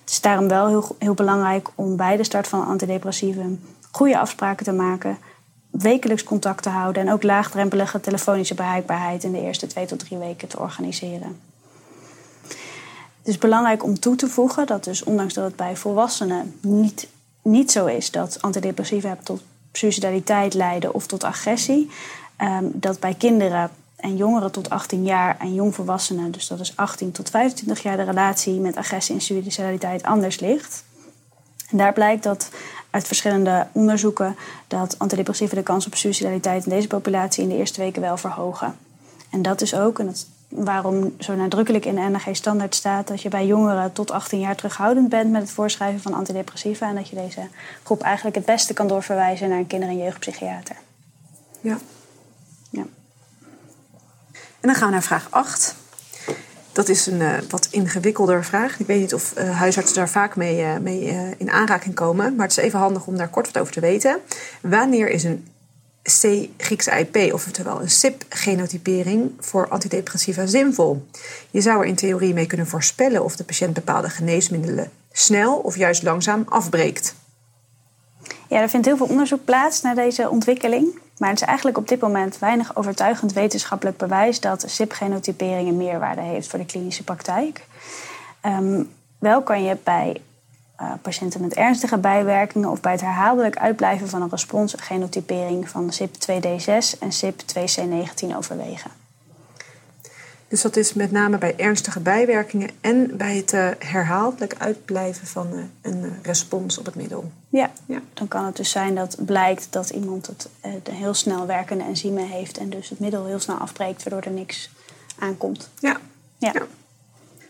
Het 0.00 0.10
is 0.10 0.20
daarom 0.20 0.48
wel 0.48 0.68
heel, 0.68 0.96
heel 0.98 1.14
belangrijk 1.14 1.68
om 1.74 1.96
bij 1.96 2.16
de 2.16 2.24
start 2.24 2.48
van 2.48 2.60
een 2.60 2.66
antidepressivum 2.66 3.60
goede 3.90 4.18
afspraken 4.18 4.64
te 4.64 4.72
maken 4.72 5.18
wekelijks 5.70 6.24
contact 6.24 6.62
te 6.62 6.68
houden 6.68 7.06
en 7.06 7.12
ook 7.12 7.22
laagdrempelige 7.22 8.00
telefonische 8.00 8.54
bereikbaarheid 8.54 9.24
in 9.24 9.32
de 9.32 9.40
eerste 9.40 9.66
twee 9.66 9.86
tot 9.86 9.98
drie 9.98 10.18
weken 10.18 10.48
te 10.48 10.58
organiseren. 10.58 11.40
Het 13.18 13.36
is 13.36 13.38
belangrijk 13.38 13.84
om 13.84 13.98
toe 13.98 14.16
te 14.16 14.28
voegen 14.28 14.66
dat 14.66 14.84
dus 14.84 15.04
ondanks 15.04 15.34
dat 15.34 15.44
het 15.44 15.56
bij 15.56 15.76
volwassenen 15.76 16.54
niet, 16.60 17.08
niet 17.42 17.72
zo 17.72 17.86
is 17.86 18.10
dat 18.10 18.42
antidepressiva 18.42 19.18
tot 19.22 19.42
suicidaliteit 19.72 20.54
leiden 20.54 20.94
of 20.94 21.06
tot 21.06 21.24
agressie, 21.24 21.90
ehm, 22.36 22.64
dat 22.72 23.00
bij 23.00 23.14
kinderen 23.14 23.70
en 23.96 24.16
jongeren 24.16 24.52
tot 24.52 24.70
18 24.70 25.04
jaar 25.04 25.36
en 25.38 25.54
jongvolwassenen, 25.54 26.30
dus 26.30 26.46
dat 26.46 26.60
is 26.60 26.76
18 26.76 27.12
tot 27.12 27.30
25 27.30 27.82
jaar, 27.82 27.96
de 27.96 28.02
relatie 28.02 28.60
met 28.60 28.76
agressie 28.76 29.14
en 29.14 29.20
suicidaliteit 29.20 30.02
anders 30.02 30.40
ligt. 30.40 30.84
En 31.70 31.76
daar 31.76 31.92
blijkt 31.92 32.22
dat 32.22 32.50
uit 32.90 33.06
verschillende 33.06 33.66
onderzoeken 33.72 34.36
dat 34.66 34.98
antidepressiva 34.98 35.54
de 35.54 35.62
kans 35.62 35.86
op 35.86 35.94
suicidaliteit 35.94 36.64
in 36.64 36.70
deze 36.70 36.86
populatie 36.86 37.42
in 37.42 37.48
de 37.48 37.56
eerste 37.56 37.80
weken 37.80 38.02
wel 38.02 38.16
verhogen. 38.16 38.76
En 39.30 39.42
dat 39.42 39.60
is 39.60 39.74
ook, 39.74 39.98
en 39.98 40.06
dat 40.06 40.26
waarom 40.48 41.14
zo 41.18 41.34
nadrukkelijk 41.34 41.84
in 41.84 41.94
de 41.94 42.00
NRG-standaard 42.00 42.74
staat, 42.74 43.08
dat 43.08 43.22
je 43.22 43.28
bij 43.28 43.46
jongeren 43.46 43.92
tot 43.92 44.10
18 44.10 44.40
jaar 44.40 44.56
terughoudend 44.56 45.08
bent 45.08 45.30
met 45.30 45.42
het 45.42 45.50
voorschrijven 45.50 46.00
van 46.00 46.14
antidepressiva 46.14 46.88
en 46.88 46.94
dat 46.94 47.08
je 47.08 47.16
deze 47.16 47.48
groep 47.84 48.02
eigenlijk 48.02 48.36
het 48.36 48.44
beste 48.44 48.72
kan 48.74 48.88
doorverwijzen 48.88 49.48
naar 49.48 49.58
een 49.58 49.66
kinder- 49.66 49.88
en 49.88 49.98
jeugdpsychiater. 49.98 50.76
Ja. 51.60 51.78
ja. 52.70 52.84
En 54.32 54.68
dan 54.68 54.74
gaan 54.74 54.86
we 54.86 54.92
naar 54.92 55.02
vraag 55.02 55.26
8. 55.30 55.74
Dat 56.78 56.88
is 56.88 57.06
een 57.06 57.20
uh, 57.20 57.38
wat 57.48 57.68
ingewikkelder 57.70 58.44
vraag. 58.44 58.80
Ik 58.80 58.86
weet 58.86 59.00
niet 59.00 59.14
of 59.14 59.34
uh, 59.38 59.58
huisartsen 59.58 59.96
daar 59.96 60.08
vaak 60.08 60.36
mee, 60.36 60.60
uh, 60.60 60.76
mee 60.76 61.34
in 61.38 61.50
aanraking 61.50 61.94
komen. 61.94 62.34
Maar 62.34 62.46
het 62.46 62.58
is 62.58 62.64
even 62.64 62.78
handig 62.78 63.06
om 63.06 63.16
daar 63.16 63.28
kort 63.28 63.46
wat 63.46 63.62
over 63.62 63.72
te 63.72 63.80
weten. 63.80 64.20
Wanneer 64.60 65.08
is 65.08 65.24
een 65.24 65.46
C 66.02 66.48
Griekse 66.56 66.98
IP, 66.98 67.32
oftewel 67.32 67.80
een 67.80 67.90
CYP-genotypering 67.90 69.32
voor 69.40 69.68
antidepressiva 69.68 70.46
zinvol? 70.46 71.06
Je 71.50 71.60
zou 71.60 71.80
er 71.80 71.86
in 71.86 71.94
theorie 71.94 72.34
mee 72.34 72.46
kunnen 72.46 72.66
voorspellen 72.66 73.24
of 73.24 73.36
de 73.36 73.44
patiënt 73.44 73.74
bepaalde 73.74 74.08
geneesmiddelen 74.08 74.90
snel 75.12 75.56
of 75.56 75.76
juist 75.76 76.02
langzaam 76.02 76.44
afbreekt. 76.48 77.14
Ja, 78.48 78.60
er 78.60 78.68
vindt 78.68 78.86
heel 78.86 78.96
veel 78.96 79.06
onderzoek 79.06 79.44
plaats 79.44 79.82
naar 79.82 79.94
deze 79.94 80.28
ontwikkeling. 80.28 80.98
Maar 81.18 81.28
het 81.28 81.40
is 81.40 81.46
eigenlijk 81.46 81.78
op 81.78 81.88
dit 81.88 82.00
moment 82.00 82.38
weinig 82.38 82.76
overtuigend 82.76 83.32
wetenschappelijk 83.32 83.96
bewijs 83.96 84.40
dat 84.40 84.64
CYP-genotypering 84.68 85.68
een 85.68 85.76
meerwaarde 85.76 86.20
heeft 86.20 86.48
voor 86.48 86.58
de 86.58 86.64
klinische 86.64 87.04
praktijk. 87.04 87.66
Um, 88.42 88.90
wel 89.18 89.42
kan 89.42 89.62
je 89.62 89.76
bij 89.84 90.20
uh, 90.80 90.92
patiënten 91.02 91.40
met 91.40 91.54
ernstige 91.54 91.98
bijwerkingen 91.98 92.68
of 92.68 92.80
bij 92.80 92.92
het 92.92 93.00
herhaaldelijk 93.00 93.56
uitblijven 93.56 94.08
van 94.08 94.22
een 94.22 94.30
respons 94.30 94.74
genotypering 94.76 95.68
van 95.68 95.92
CYP2D6 95.92 96.98
en 96.98 97.10
CYP2C19 97.12 98.36
overwegen. 98.36 98.90
Dus 100.48 100.62
dat 100.62 100.76
is 100.76 100.94
met 100.94 101.10
name 101.10 101.38
bij 101.38 101.56
ernstige 101.56 102.00
bijwerkingen 102.00 102.70
en 102.80 103.16
bij 103.16 103.36
het 103.36 103.52
uh, 103.52 103.68
herhaaldelijk 103.78 104.54
uitblijven 104.58 105.26
van 105.26 105.52
uh, 105.52 105.60
een 105.80 106.18
respons 106.22 106.78
op 106.78 106.84
het 106.84 106.94
middel. 106.94 107.30
Ja. 107.48 107.70
ja. 107.86 108.00
dan 108.14 108.28
kan 108.28 108.44
het 108.44 108.56
dus 108.56 108.70
zijn 108.70 108.94
dat 108.94 109.16
blijkt 109.24 109.66
dat 109.70 109.90
iemand 109.90 110.26
het 110.26 110.48
de 110.82 110.92
heel 110.92 111.14
snel 111.14 111.46
werkende 111.46 111.84
enzymen 111.84 112.26
heeft 112.26 112.58
en 112.58 112.70
dus 112.70 112.88
het 112.88 112.98
middel 112.98 113.24
heel 113.24 113.40
snel 113.40 113.56
afbreekt, 113.56 114.02
waardoor 114.02 114.32
er 114.32 114.38
niks 114.38 114.70
aankomt. 115.18 115.68
Ja. 115.78 115.96
ja. 116.38 116.50
ja. 116.52 116.62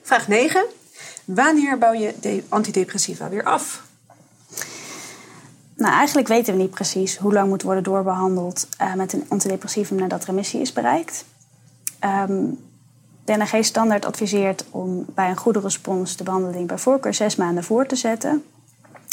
Vraag 0.03 0.29
9. 0.29 0.65
Wanneer 1.25 1.79
bouw 1.79 1.93
je 1.93 2.15
de 2.21 2.45
antidepressiva 2.49 3.29
weer 3.29 3.45
af? 3.45 3.87
Nou, 5.75 5.93
eigenlijk 5.95 6.29
weten 6.29 6.55
we 6.55 6.61
niet 6.61 6.71
precies 6.71 7.17
hoe 7.17 7.33
lang 7.33 7.49
moet 7.49 7.63
worden 7.63 7.83
doorbehandeld 7.83 8.69
uh, 8.81 8.95
met 8.95 9.13
een 9.13 9.25
antidepressivum 9.29 9.99
nadat 9.99 10.25
remissie 10.25 10.61
is 10.61 10.73
bereikt. 10.73 11.25
Um, 12.05 12.59
de 13.25 13.37
NRG-standaard 13.37 14.05
adviseert 14.05 14.65
om 14.71 15.05
bij 15.15 15.29
een 15.29 15.37
goede 15.37 15.61
respons 15.61 16.17
de 16.17 16.25
behandeling 16.25 16.67
bij 16.69 16.79
voorkeur 16.79 17.15
zes 17.15 17.37
maanden 17.37 17.65
voor 17.65 17.87
te 17.87 17.97
zetten. 17.97 18.45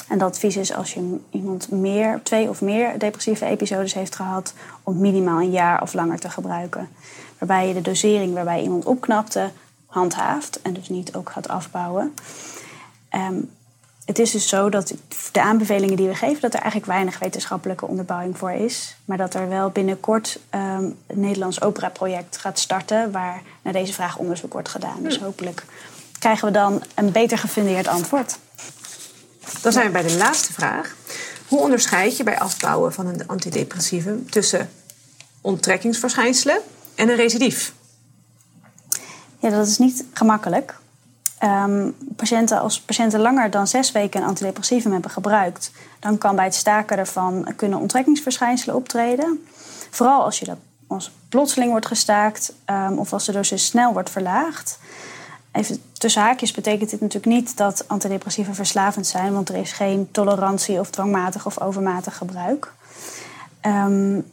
En 0.08 0.18
dat 0.18 0.30
advies 0.30 0.58
is 0.58 0.74
als 0.74 0.94
je 0.94 1.18
iemand 1.30 1.72
meer, 1.72 2.20
twee 2.24 2.50
of 2.50 2.62
meer 2.62 3.00
depressieve 3.00 3.46
episodes 3.46 3.94
heeft 3.94 4.16
gehad, 4.16 4.54
om 4.84 5.00
minimaal 5.00 5.40
een 5.40 5.52
jaar 5.52 5.82
of 5.82 5.94
langer 5.94 6.20
te 6.20 6.30
gebruiken. 6.30 6.90
Waarbij 7.38 7.68
je 7.68 7.74
de 7.74 7.82
dosering 7.82 8.34
waarbij 8.34 8.62
iemand 8.62 8.86
opknapte 8.86 9.52
handhaaft 9.86 10.62
en 10.62 10.74
dus 10.74 10.90
niet 10.90 11.16
ook 11.16 11.30
gaat 11.30 11.48
afbouwen. 11.48 12.14
Ehm, 13.10 13.36
het 14.06 14.20
is 14.20 14.32
dus 14.32 14.48
zo 14.48 14.70
dat 14.70 14.94
de 15.32 15.42
aanbevelingen 15.42 15.98
die 15.98 16.08
we 16.08 16.16
geven, 16.16 16.42
dat 16.42 16.54
er 16.54 16.60
eigenlijk 16.60 16.92
weinig 16.92 17.20
wetenschappelijke 17.20 17.88
onderbouwing 17.88 18.38
voor 18.38 18.52
is. 18.52 18.96
Maar 19.06 19.18
dat 19.18 19.34
er 19.34 19.50
wel 19.50 19.70
binnenkort 19.70 20.40
um, 20.56 20.62
een 21.08 21.20
Nederlands 21.20 21.62
opera-project 21.62 22.38
gaat 22.38 22.60
starten 22.60 23.12
waar 23.12 23.42
naar 23.62 23.74
deze 23.74 23.94
vraag 23.94 24.18
onderzoek 24.18 24.54
wordt 24.54 24.70
gedaan. 24.70 25.04
Dus 25.04 25.18
hm. 25.18 25.24
hopelijk 25.24 25.66
krijgen 26.20 26.48
we 26.48 26.54
dan 26.54 26.84
een 26.96 27.12
beter 27.12 27.38
gefundeerd 27.38 27.88
antwoord. 27.88 28.38
Dan 29.62 29.72
zijn 29.72 29.86
we 29.86 29.92
bij 29.92 30.02
de 30.02 30.18
laatste 30.18 30.54
vraag. 30.54 30.96
Hoe 31.48 31.60
onderscheid 31.60 32.18
je 32.18 32.24
bij 32.24 32.40
afbouwen 32.40 32.94
van 32.94 33.08
een 33.08 33.28
antidepressieve 33.28 34.26
tussen 34.26 34.70
onttrekkingsverschijnselen 35.42 36.58
en 36.96 37.10
een 37.10 37.16
recidief? 37.16 37.74
Ja, 39.40 39.50
dat 39.50 39.68
is 39.68 39.78
niet 39.78 40.06
gemakkelijk. 40.14 40.76
Um, 41.44 41.96
patiënten, 42.16 42.60
als 42.60 42.82
patiënten 42.82 43.20
langer 43.20 43.50
dan 43.50 43.68
zes 43.68 43.92
weken 43.92 44.22
een 44.22 44.28
antidepressivum 44.28 44.92
hebben 44.92 45.12
gebruikt, 45.12 45.72
dan 46.00 46.18
kan 46.18 46.36
bij 46.36 46.46
het 46.46 46.56
staken 46.56 46.98
ervan 46.98 47.54
kunnen 47.56 47.80
onttrekkingsverschijnselen 47.80 48.76
optreden. 48.76 49.46
Vooral 49.90 50.24
als 50.24 50.40
je 50.40 50.46
dat 50.46 50.58
als 50.88 51.12
plotseling 51.30 51.72
wordt 51.72 51.86
gestaakt 51.86 52.54
um, 52.70 52.98
of 52.98 53.14
als 53.14 53.26
de 53.26 53.32
dosis 53.32 53.66
snel 53.66 53.94
wordt 53.94 54.10
verlaagd. 54.10 54.80
Even 55.56 55.82
tussen 55.94 56.22
haakjes 56.22 56.52
betekent 56.52 56.90
dit 56.90 57.02
natuurlijk 57.02 57.34
niet 57.36 57.58
dat 57.58 57.88
antidepressiva 57.88 58.54
verslavend 58.54 59.08
zijn, 59.08 59.34
want 59.34 59.50
er 59.50 59.56
is 59.56 59.72
geen 59.72 60.08
tolerantie 60.12 60.80
of 60.80 60.90
dwangmatig 60.90 61.46
of 61.46 61.62
overmatig 61.62 62.18
gebruik. 62.18 62.74
Um, 63.62 64.26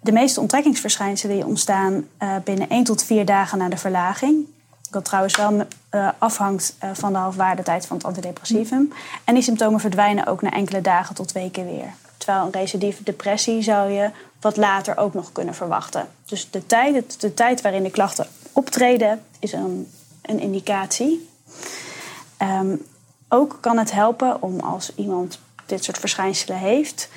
de 0.00 0.12
meeste 0.12 0.40
onttrekkingsverschijnselen 0.40 1.36
die 1.36 1.46
ontstaan 1.46 2.06
uh, 2.22 2.36
binnen 2.44 2.68
1 2.68 2.84
tot 2.84 3.02
4 3.02 3.24
dagen 3.24 3.58
na 3.58 3.68
de 3.68 3.76
verlaging. 3.76 4.46
Dat 4.90 5.04
trouwens 5.04 5.36
wel 5.36 5.66
uh, 5.90 6.08
afhangt 6.18 6.76
uh, 6.84 6.90
van 6.92 7.12
de 7.12 7.18
halfwaardetijd 7.18 7.86
van 7.86 7.96
het 7.96 8.06
antidepressivum. 8.06 8.92
En 9.24 9.34
die 9.34 9.42
symptomen 9.42 9.80
verdwijnen 9.80 10.26
ook 10.26 10.42
na 10.42 10.50
enkele 10.50 10.80
dagen 10.80 11.14
tot 11.14 11.32
weken 11.32 11.66
weer. 11.66 11.94
Terwijl 12.16 12.44
een 12.44 12.52
recidieve 12.52 13.02
depressie 13.02 13.62
zou 13.62 13.90
je 13.90 14.10
wat 14.40 14.56
later 14.56 14.96
ook 14.96 15.14
nog 15.14 15.32
kunnen 15.32 15.54
verwachten. 15.54 16.08
Dus 16.24 16.50
de 16.50 16.66
tijd, 16.66 17.20
de 17.20 17.34
tijd 17.34 17.60
waarin 17.60 17.82
de 17.82 17.90
klachten 17.90 18.26
optreden 18.52 19.22
is 19.46 19.52
een, 19.52 19.90
een 20.22 20.40
indicatie. 20.40 21.28
Um, 22.42 22.86
ook 23.28 23.58
kan 23.60 23.78
het 23.78 23.92
helpen 23.92 24.42
om 24.42 24.60
als 24.60 24.94
iemand 24.94 25.38
dit 25.66 25.84
soort 25.84 25.98
verschijnselen 25.98 26.58
heeft, 26.58 27.08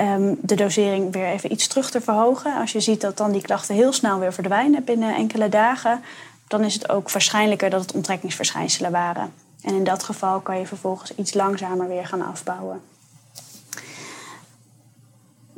um, 0.00 0.38
de 0.40 0.54
dosering 0.54 1.12
weer 1.12 1.26
even 1.26 1.52
iets 1.52 1.66
terug 1.66 1.90
te 1.90 2.00
verhogen. 2.00 2.54
Als 2.60 2.72
je 2.72 2.80
ziet 2.80 3.00
dat 3.00 3.16
dan 3.16 3.32
die 3.32 3.42
klachten 3.42 3.74
heel 3.74 3.92
snel 3.92 4.18
weer 4.18 4.32
verdwijnen 4.32 4.84
binnen 4.84 5.14
enkele 5.14 5.48
dagen, 5.48 6.02
dan 6.48 6.64
is 6.64 6.74
het 6.74 6.88
ook 6.88 7.10
waarschijnlijker 7.10 7.70
dat 7.70 7.80
het 7.80 7.92
onttrekkingsverschijnselen 7.92 8.90
waren. 8.90 9.32
En 9.62 9.74
in 9.74 9.84
dat 9.84 10.02
geval 10.02 10.40
kan 10.40 10.58
je 10.58 10.66
vervolgens 10.66 11.14
iets 11.14 11.34
langzamer 11.34 11.88
weer 11.88 12.06
gaan 12.06 12.26
afbouwen. 12.26 12.80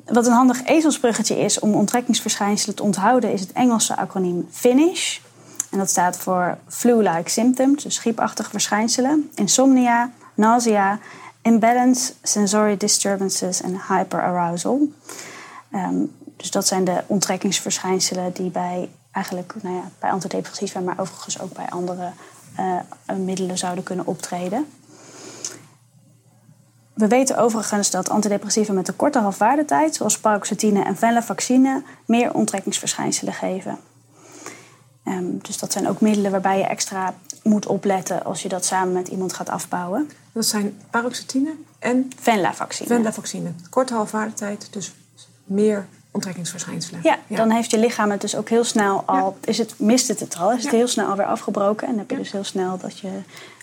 Wat 0.04 0.26
een 0.26 0.32
handig 0.32 0.64
ezelsbruggetje 0.64 1.38
is 1.38 1.58
om 1.58 1.74
onttrekkingsverschijnselen 1.74 2.76
te 2.76 2.82
onthouden, 2.82 3.32
is 3.32 3.40
het 3.40 3.52
Engelse 3.52 3.96
acroniem 3.96 4.48
FINISH. 4.50 5.20
En 5.70 5.78
dat 5.78 5.90
staat 5.90 6.16
voor 6.16 6.58
flu-like 6.68 7.30
symptoms, 7.30 7.82
dus 7.82 7.98
griepachtige 7.98 8.50
verschijnselen, 8.50 9.30
insomnia, 9.34 10.10
nausea, 10.34 10.98
imbalance, 11.42 12.12
sensory 12.22 12.76
disturbances 12.76 13.60
en 13.60 13.80
hyperarousal. 13.88 14.88
Um, 15.72 16.12
dus 16.36 16.50
dat 16.50 16.66
zijn 16.66 16.84
de 16.84 17.02
onttrekkingsverschijnselen 17.06 18.32
die 18.32 18.50
bij 18.50 18.88
eigenlijk 19.10 19.54
nou 19.62 19.74
ja, 19.74 19.90
bij 19.98 20.10
antidepressiva, 20.10 20.80
maar 20.80 21.00
overigens 21.00 21.40
ook 21.40 21.52
bij 21.52 21.68
andere 21.68 22.10
uh, 22.58 23.16
middelen 23.16 23.58
zouden 23.58 23.84
kunnen 23.84 24.06
optreden. 24.06 24.66
We 26.94 27.08
weten 27.08 27.38
overigens 27.38 27.90
dat 27.90 28.10
antidepressiva 28.10 28.72
met 28.72 28.88
een 28.88 28.96
korte 28.96 29.18
halfwaardetijd, 29.18 29.94
zoals 29.94 30.18
paroxetine 30.18 30.84
en 30.84 30.96
venlafaxine, 30.96 31.82
meer 32.06 32.34
onttrekkingsverschijnselen 32.34 33.34
geven. 33.34 33.78
Um, 35.04 35.38
dus 35.42 35.58
dat 35.58 35.72
zijn 35.72 35.88
ook 35.88 36.00
middelen 36.00 36.30
waarbij 36.30 36.58
je 36.58 36.64
extra 36.64 37.14
moet 37.42 37.66
opletten 37.66 38.24
als 38.24 38.42
je 38.42 38.48
dat 38.48 38.64
samen 38.64 38.92
met 38.92 39.08
iemand 39.08 39.32
gaat 39.32 39.48
afbouwen. 39.48 40.10
Dat 40.32 40.46
zijn 40.46 40.78
paroxetine 40.90 41.54
en 41.78 42.10
venlafaxine. 42.20 42.88
Venlafaxine. 42.88 43.52
Korte 43.70 43.94
halfwaardetijd, 43.94 44.68
dus 44.70 44.92
meer 45.44 45.86
onttrekkingsverschijnselen. 46.10 47.00
Ja, 47.02 47.18
dan 47.26 47.50
heeft 47.50 47.70
je 47.70 47.78
lichaam 47.78 48.10
het 48.10 48.20
dus 48.20 48.36
ook 48.36 48.48
heel 48.48 48.64
snel 48.64 49.02
al... 49.06 49.38
Is 49.44 49.58
het, 49.58 49.74
mist 49.78 50.08
het 50.08 50.20
het 50.20 50.36
al, 50.36 50.52
is 50.52 50.62
het 50.62 50.72
heel 50.72 50.88
snel 50.88 51.06
alweer 51.06 51.26
afgebroken. 51.26 51.86
En 51.86 51.92
dan 51.92 52.00
heb 52.00 52.10
je 52.10 52.16
dus 52.16 52.32
heel 52.32 52.44
snel 52.44 52.78
dat 52.78 52.98
je 52.98 53.10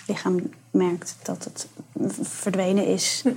lichaam 0.08 0.50
merkt 0.72 1.16
dat 1.24 1.44
het 1.44 1.68
verdwenen 2.22 2.86
is. 2.86 3.22
Hm. 3.24 3.32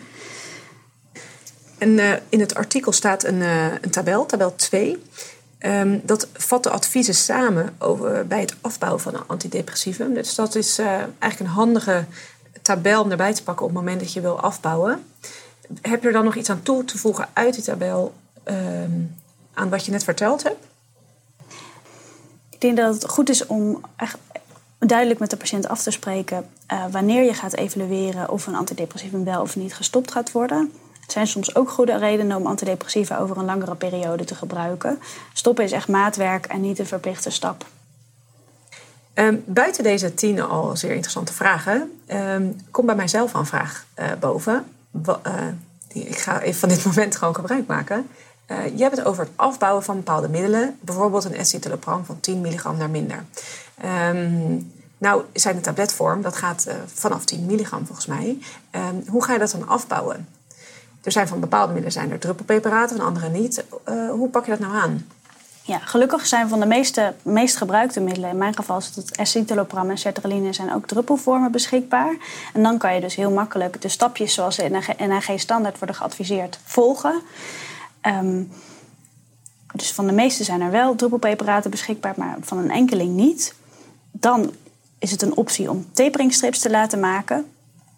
En 1.78 1.88
uh, 1.88 2.12
in 2.28 2.40
het 2.40 2.54
artikel 2.54 2.92
staat 2.92 3.24
een, 3.24 3.40
uh, 3.40 3.72
een 3.72 3.90
tabel, 3.90 4.26
tabel 4.26 4.54
2... 4.54 5.02
Um, 5.66 6.00
dat 6.04 6.28
vat 6.32 6.62
de 6.62 6.70
adviezen 6.70 7.14
samen 7.14 7.74
over, 7.78 8.26
bij 8.26 8.40
het 8.40 8.54
afbouwen 8.60 9.00
van 9.00 9.14
een 9.14 9.26
antidepressivum. 9.26 10.14
Dus 10.14 10.34
dat 10.34 10.54
is 10.54 10.78
uh, 10.78 10.86
eigenlijk 10.88 11.40
een 11.40 11.46
handige 11.46 12.04
tabel 12.62 13.02
om 13.02 13.10
erbij 13.10 13.34
te 13.34 13.42
pakken 13.42 13.66
op 13.66 13.70
het 13.70 13.80
moment 13.80 14.00
dat 14.00 14.12
je 14.12 14.20
wil 14.20 14.40
afbouwen. 14.40 15.04
Heb 15.82 16.00
je 16.02 16.06
er 16.06 16.12
dan 16.12 16.24
nog 16.24 16.34
iets 16.34 16.50
aan 16.50 16.62
toe 16.62 16.84
te 16.84 16.98
voegen 16.98 17.28
uit 17.32 17.54
die 17.54 17.62
tabel 17.62 18.14
um, 18.44 19.16
aan 19.54 19.68
wat 19.68 19.84
je 19.84 19.90
net 19.90 20.04
verteld 20.04 20.42
hebt? 20.42 20.64
Ik 22.50 22.60
denk 22.60 22.76
dat 22.76 22.94
het 22.94 23.08
goed 23.08 23.28
is 23.28 23.46
om 23.46 23.80
echt 23.96 24.18
duidelijk 24.78 25.20
met 25.20 25.30
de 25.30 25.36
patiënt 25.36 25.68
af 25.68 25.82
te 25.82 25.90
spreken 25.90 26.48
uh, 26.72 26.84
wanneer 26.90 27.22
je 27.22 27.34
gaat 27.34 27.54
evalueren 27.54 28.30
of 28.30 28.46
een 28.46 28.54
antidepressivum 28.54 29.24
wel 29.24 29.40
of 29.40 29.56
niet 29.56 29.74
gestopt 29.74 30.12
gaat 30.12 30.32
worden. 30.32 30.72
Het 31.10 31.18
zijn 31.18 31.44
soms 31.44 31.54
ook 31.54 31.70
goede 31.70 31.98
redenen 31.98 32.36
om 32.36 32.46
antidepressiva 32.46 33.18
over 33.18 33.36
een 33.36 33.44
langere 33.44 33.74
periode 33.74 34.24
te 34.24 34.34
gebruiken. 34.34 34.98
Stoppen 35.32 35.64
is 35.64 35.72
echt 35.72 35.88
maatwerk 35.88 36.46
en 36.46 36.60
niet 36.60 36.78
een 36.78 36.86
verplichte 36.86 37.30
stap. 37.30 37.66
Um, 39.14 39.42
buiten 39.46 39.82
deze 39.82 40.14
tien 40.14 40.40
al 40.40 40.76
zeer 40.76 40.90
interessante 40.90 41.32
vragen, 41.32 42.00
um, 42.08 42.56
komt 42.70 42.86
bij 42.86 42.94
mijzelf 42.94 43.34
een 43.34 43.46
vraag 43.46 43.86
uh, 43.98 44.06
boven. 44.20 44.64
die, 45.88 46.04
ik 46.04 46.18
ga 46.18 46.40
even 46.40 46.60
van 46.60 46.68
dit 46.68 46.84
moment 46.86 47.16
gewoon 47.16 47.34
gebruik 47.34 47.66
maken. 47.66 48.08
Je 48.46 48.82
hebt 48.82 48.96
het 48.96 49.06
over 49.06 49.24
het 49.24 49.32
afbouwen 49.36 49.82
van 49.82 49.96
bepaalde 49.96 50.28
middelen, 50.28 50.78
bijvoorbeeld 50.80 51.24
een 51.24 51.34
escitalopram 51.34 52.04
van 52.04 52.20
10 52.20 52.40
milligram 52.40 52.76
naar 52.76 52.90
minder. 52.90 53.24
Um, 53.84 54.72
nou, 54.98 55.22
zijn 55.32 55.56
de 55.56 55.60
tabletvorm, 55.60 56.22
dat 56.22 56.36
gaat 56.36 56.66
vanaf 56.94 57.24
10 57.24 57.46
milligram 57.46 57.86
volgens 57.86 58.06
mij. 58.06 58.38
hoe 59.06 59.24
ga 59.24 59.32
je 59.32 59.38
dat 59.38 59.50
dan 59.50 59.68
afbouwen? 59.68 60.26
Er 61.02 61.12
zijn 61.12 61.28
van 61.28 61.40
bepaalde 61.40 61.72
middelen 61.72 61.92
zijn 61.92 62.10
er 62.10 62.18
druppelpreparaten, 62.18 62.96
van 62.96 63.06
andere 63.06 63.28
niet. 63.28 63.64
Uh, 63.88 64.10
hoe 64.10 64.28
pak 64.28 64.44
je 64.44 64.50
dat 64.50 64.60
nou 64.60 64.74
aan? 64.74 65.06
Ja, 65.62 65.78
gelukkig 65.78 66.26
zijn 66.26 66.48
van 66.48 66.60
de 66.60 66.66
meeste, 66.66 67.14
meest 67.22 67.56
gebruikte 67.56 68.00
middelen, 68.00 68.30
in 68.30 68.38
mijn 68.38 68.56
geval 68.56 68.78
is 68.78 68.92
het 68.94 69.16
escitalopram 69.16 69.90
en 69.90 69.98
sertraline, 69.98 70.52
zijn 70.52 70.74
ook 70.74 70.86
druppelvormen 70.86 71.52
beschikbaar. 71.52 72.16
En 72.52 72.62
dan 72.62 72.78
kan 72.78 72.94
je 72.94 73.00
dus 73.00 73.14
heel 73.14 73.30
makkelijk 73.30 73.82
de 73.82 73.88
stapjes 73.88 74.34
zoals 74.34 74.58
in 74.58 74.82
NHG-standaard 74.98 75.78
worden 75.78 75.96
geadviseerd 75.96 76.58
volgen. 76.64 77.22
Um, 78.06 78.50
dus 79.72 79.92
van 79.92 80.06
de 80.06 80.12
meeste 80.12 80.44
zijn 80.44 80.60
er 80.60 80.70
wel 80.70 80.94
druppelpreparaten 80.94 81.70
beschikbaar, 81.70 82.14
maar 82.16 82.36
van 82.40 82.58
een 82.58 82.70
enkeling 82.70 83.14
niet. 83.14 83.54
Dan 84.10 84.52
is 84.98 85.10
het 85.10 85.22
een 85.22 85.36
optie 85.36 85.70
om 85.70 85.86
taperingstrips 85.92 86.58
te 86.58 86.70
laten 86.70 87.00
maken. 87.00 87.46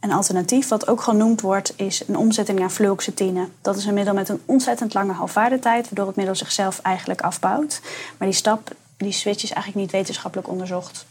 Een 0.03 0.13
alternatief, 0.13 0.69
wat 0.69 0.89
ook 0.89 1.01
genoemd 1.01 1.41
wordt, 1.41 1.73
is 1.77 2.03
een 2.09 2.17
omzetting 2.17 2.59
naar 2.59 2.71
fluoxetine. 2.71 3.49
Dat 3.61 3.77
is 3.77 3.85
een 3.85 3.95
middel 3.95 4.15
met 4.15 4.29
een 4.29 4.41
ontzettend 4.45 4.95
lange 4.95 5.13
halfwaardetijd, 5.13 5.85
waardoor 5.85 6.07
het 6.07 6.17
middel 6.17 6.35
zichzelf 6.35 6.79
eigenlijk 6.79 7.21
afbouwt. 7.21 7.81
Maar 8.19 8.29
die 8.29 8.37
stap, 8.37 8.71
die 8.97 9.13
switch 9.13 9.43
is 9.43 9.51
eigenlijk 9.51 9.85
niet 9.85 9.91
wetenschappelijk 9.91 10.49
onderzocht. 10.49 11.07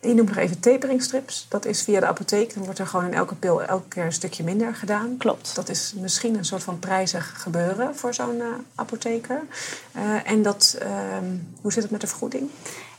je 0.00 0.14
noemt 0.14 0.28
nog 0.28 0.36
even 0.36 0.60
taperingstrips. 0.60 1.46
Dat 1.48 1.64
is 1.64 1.82
via 1.82 2.00
de 2.00 2.06
apotheek. 2.06 2.54
Dan 2.54 2.64
wordt 2.64 2.78
er 2.78 2.86
gewoon 2.86 3.06
in 3.06 3.14
elke 3.14 3.34
pil 3.34 3.62
elke 3.62 3.88
keer 3.88 4.04
een 4.04 4.12
stukje 4.12 4.44
minder 4.44 4.74
gedaan. 4.74 5.16
Klopt. 5.16 5.54
Dat 5.54 5.68
is 5.68 5.94
misschien 5.96 6.36
een 6.36 6.44
soort 6.44 6.62
van 6.62 6.78
prijzig 6.78 7.42
gebeuren 7.42 7.96
voor 7.96 8.14
zo'n 8.14 8.36
uh, 8.36 8.46
apotheker. 8.74 9.42
Uh, 9.96 10.30
en 10.30 10.42
dat, 10.42 10.78
uh, 10.82 10.88
hoe 11.60 11.72
zit 11.72 11.82
het 11.82 11.92
met 11.92 12.00
de 12.00 12.06
vergoeding? 12.06 12.50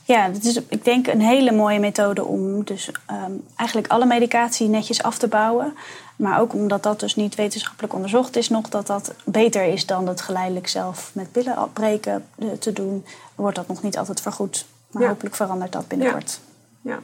Ja, 0.08 0.28
dat 0.28 0.44
is 0.44 0.60
ik 0.68 0.84
denk 0.84 1.06
een 1.06 1.20
hele 1.20 1.52
mooie 1.52 1.78
methode 1.78 2.24
om 2.24 2.64
dus 2.64 2.90
um, 3.10 3.44
eigenlijk 3.56 3.88
alle 3.88 4.06
medicatie 4.06 4.68
netjes 4.68 5.02
af 5.02 5.18
te 5.18 5.28
bouwen. 5.28 5.74
Maar 6.16 6.40
ook 6.40 6.52
omdat 6.52 6.82
dat 6.82 7.00
dus 7.00 7.16
niet 7.16 7.34
wetenschappelijk 7.34 7.94
onderzocht 7.94 8.36
is 8.36 8.48
nog, 8.48 8.68
dat 8.68 8.86
dat 8.86 9.14
beter 9.24 9.64
is 9.64 9.86
dan 9.86 10.08
het 10.08 10.20
geleidelijk 10.20 10.68
zelf 10.68 11.10
met 11.12 11.32
pillen 11.32 11.56
afbreken 11.56 12.26
eh, 12.38 12.48
te 12.48 12.72
doen, 12.72 13.04
wordt 13.34 13.56
dat 13.56 13.68
nog 13.68 13.82
niet 13.82 13.98
altijd 13.98 14.20
vergoed. 14.20 14.66
Maar 14.90 15.02
ja. 15.02 15.08
hopelijk 15.08 15.34
verandert 15.34 15.72
dat 15.72 15.88
binnenkort. 15.88 16.40
Ja. 16.80 16.90
ja. 16.90 16.98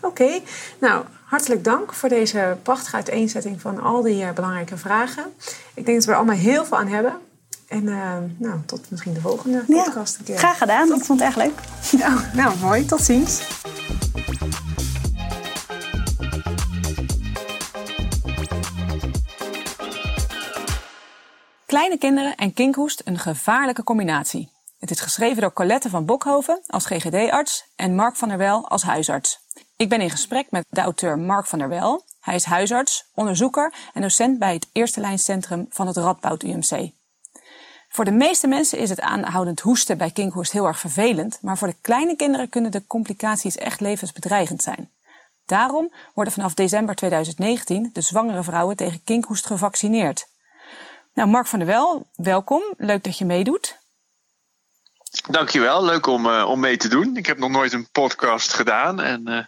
Oké, 0.00 0.22
okay. 0.22 0.42
nou 0.78 1.04
hartelijk 1.24 1.64
dank 1.64 1.92
voor 1.92 2.08
deze 2.08 2.56
prachtige 2.62 2.96
uiteenzetting 2.96 3.60
van 3.60 3.80
al 3.82 4.02
die 4.02 4.22
uh, 4.22 4.30
belangrijke 4.30 4.76
vragen. 4.76 5.24
Ik 5.74 5.84
denk 5.84 5.96
dat 5.96 6.04
we 6.04 6.10
er 6.10 6.16
allemaal 6.16 6.36
heel 6.36 6.64
veel 6.64 6.78
aan 6.78 6.88
hebben. 6.88 7.18
En 7.68 7.82
uh, 7.82 8.16
nou, 8.36 8.60
tot 8.66 8.90
misschien 8.90 9.14
de 9.14 9.20
volgende 9.20 9.64
podcast 9.66 10.12
ja, 10.12 10.18
een 10.18 10.24
keer. 10.24 10.38
Graag 10.38 10.58
gedaan, 10.58 10.88
tot... 10.88 10.98
ik 10.98 11.04
vond 11.04 11.20
het 11.20 11.28
echt 11.28 11.36
leuk. 11.36 11.60
Nou, 12.02 12.20
nou, 12.34 12.58
mooi. 12.58 12.84
Tot 12.84 13.00
ziens. 13.00 13.42
Kleine 21.66 21.98
kinderen 21.98 22.34
en 22.34 22.52
kinkhoest 22.52 23.02
een 23.04 23.18
gevaarlijke 23.18 23.82
combinatie. 23.82 24.50
Het 24.78 24.90
is 24.90 25.00
geschreven 25.00 25.40
door 25.40 25.52
Colette 25.52 25.90
van 25.90 26.04
Bokhoven 26.04 26.60
als 26.66 26.86
GGD-arts 26.86 27.64
en 27.76 27.94
Mark 27.94 28.16
van 28.16 28.28
der 28.28 28.38
Wel 28.38 28.68
als 28.68 28.82
huisarts. 28.82 29.38
Ik 29.76 29.88
ben 29.88 30.00
in 30.00 30.10
gesprek 30.10 30.50
met 30.50 30.64
de 30.68 30.80
auteur 30.80 31.18
Mark 31.18 31.46
van 31.46 31.58
der 31.58 31.68
Wel. 31.68 32.04
Hij 32.20 32.34
is 32.34 32.44
huisarts, 32.44 33.04
onderzoeker 33.14 33.72
en 33.92 34.02
docent 34.02 34.38
bij 34.38 34.54
het 34.54 34.66
Eerste 34.72 35.00
Lijncentrum 35.00 35.66
van 35.68 35.86
het 35.86 35.96
Radboud 35.96 36.42
UMC. 36.42 36.95
Voor 37.96 38.04
de 38.04 38.10
meeste 38.10 38.46
mensen 38.46 38.78
is 38.78 38.90
het 38.90 39.00
aanhoudend 39.00 39.60
hoesten 39.60 39.98
bij 39.98 40.10
kinkhoest 40.10 40.52
heel 40.52 40.66
erg 40.66 40.78
vervelend, 40.78 41.38
maar 41.42 41.58
voor 41.58 41.68
de 41.68 41.76
kleine 41.80 42.16
kinderen 42.16 42.48
kunnen 42.48 42.70
de 42.70 42.86
complicaties 42.86 43.56
echt 43.56 43.80
levensbedreigend 43.80 44.62
zijn. 44.62 44.90
Daarom 45.46 45.92
worden 46.14 46.32
vanaf 46.32 46.54
december 46.54 46.94
2019 46.94 47.90
de 47.92 48.00
zwangere 48.00 48.42
vrouwen 48.42 48.76
tegen 48.76 49.04
kinkhoest 49.04 49.46
gevaccineerd. 49.46 50.28
Nou, 51.14 51.28
Mark 51.28 51.46
van 51.46 51.58
der 51.58 51.68
Wel, 51.68 52.06
welkom. 52.14 52.62
Leuk 52.76 53.04
dat 53.04 53.18
je 53.18 53.24
meedoet. 53.24 53.78
Dankjewel, 55.30 55.84
leuk 55.84 56.06
om, 56.06 56.26
uh, 56.26 56.48
om 56.48 56.60
mee 56.60 56.76
te 56.76 56.88
doen. 56.88 57.16
Ik 57.16 57.26
heb 57.26 57.38
nog 57.38 57.50
nooit 57.50 57.72
een 57.72 57.88
podcast 57.92 58.52
gedaan 58.52 59.00
en 59.00 59.22
uh, 59.30 59.44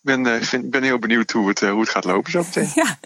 ben, 0.00 0.26
uh, 0.26 0.42
vind, 0.42 0.70
ben 0.70 0.82
heel 0.82 0.98
benieuwd 0.98 1.30
hoe 1.30 1.48
het, 1.48 1.60
hoe 1.60 1.80
het 1.80 1.90
gaat 1.90 2.04
lopen 2.04 2.30
zo 2.30 2.38
meteen. 2.38 2.70
Ja. 2.84 2.98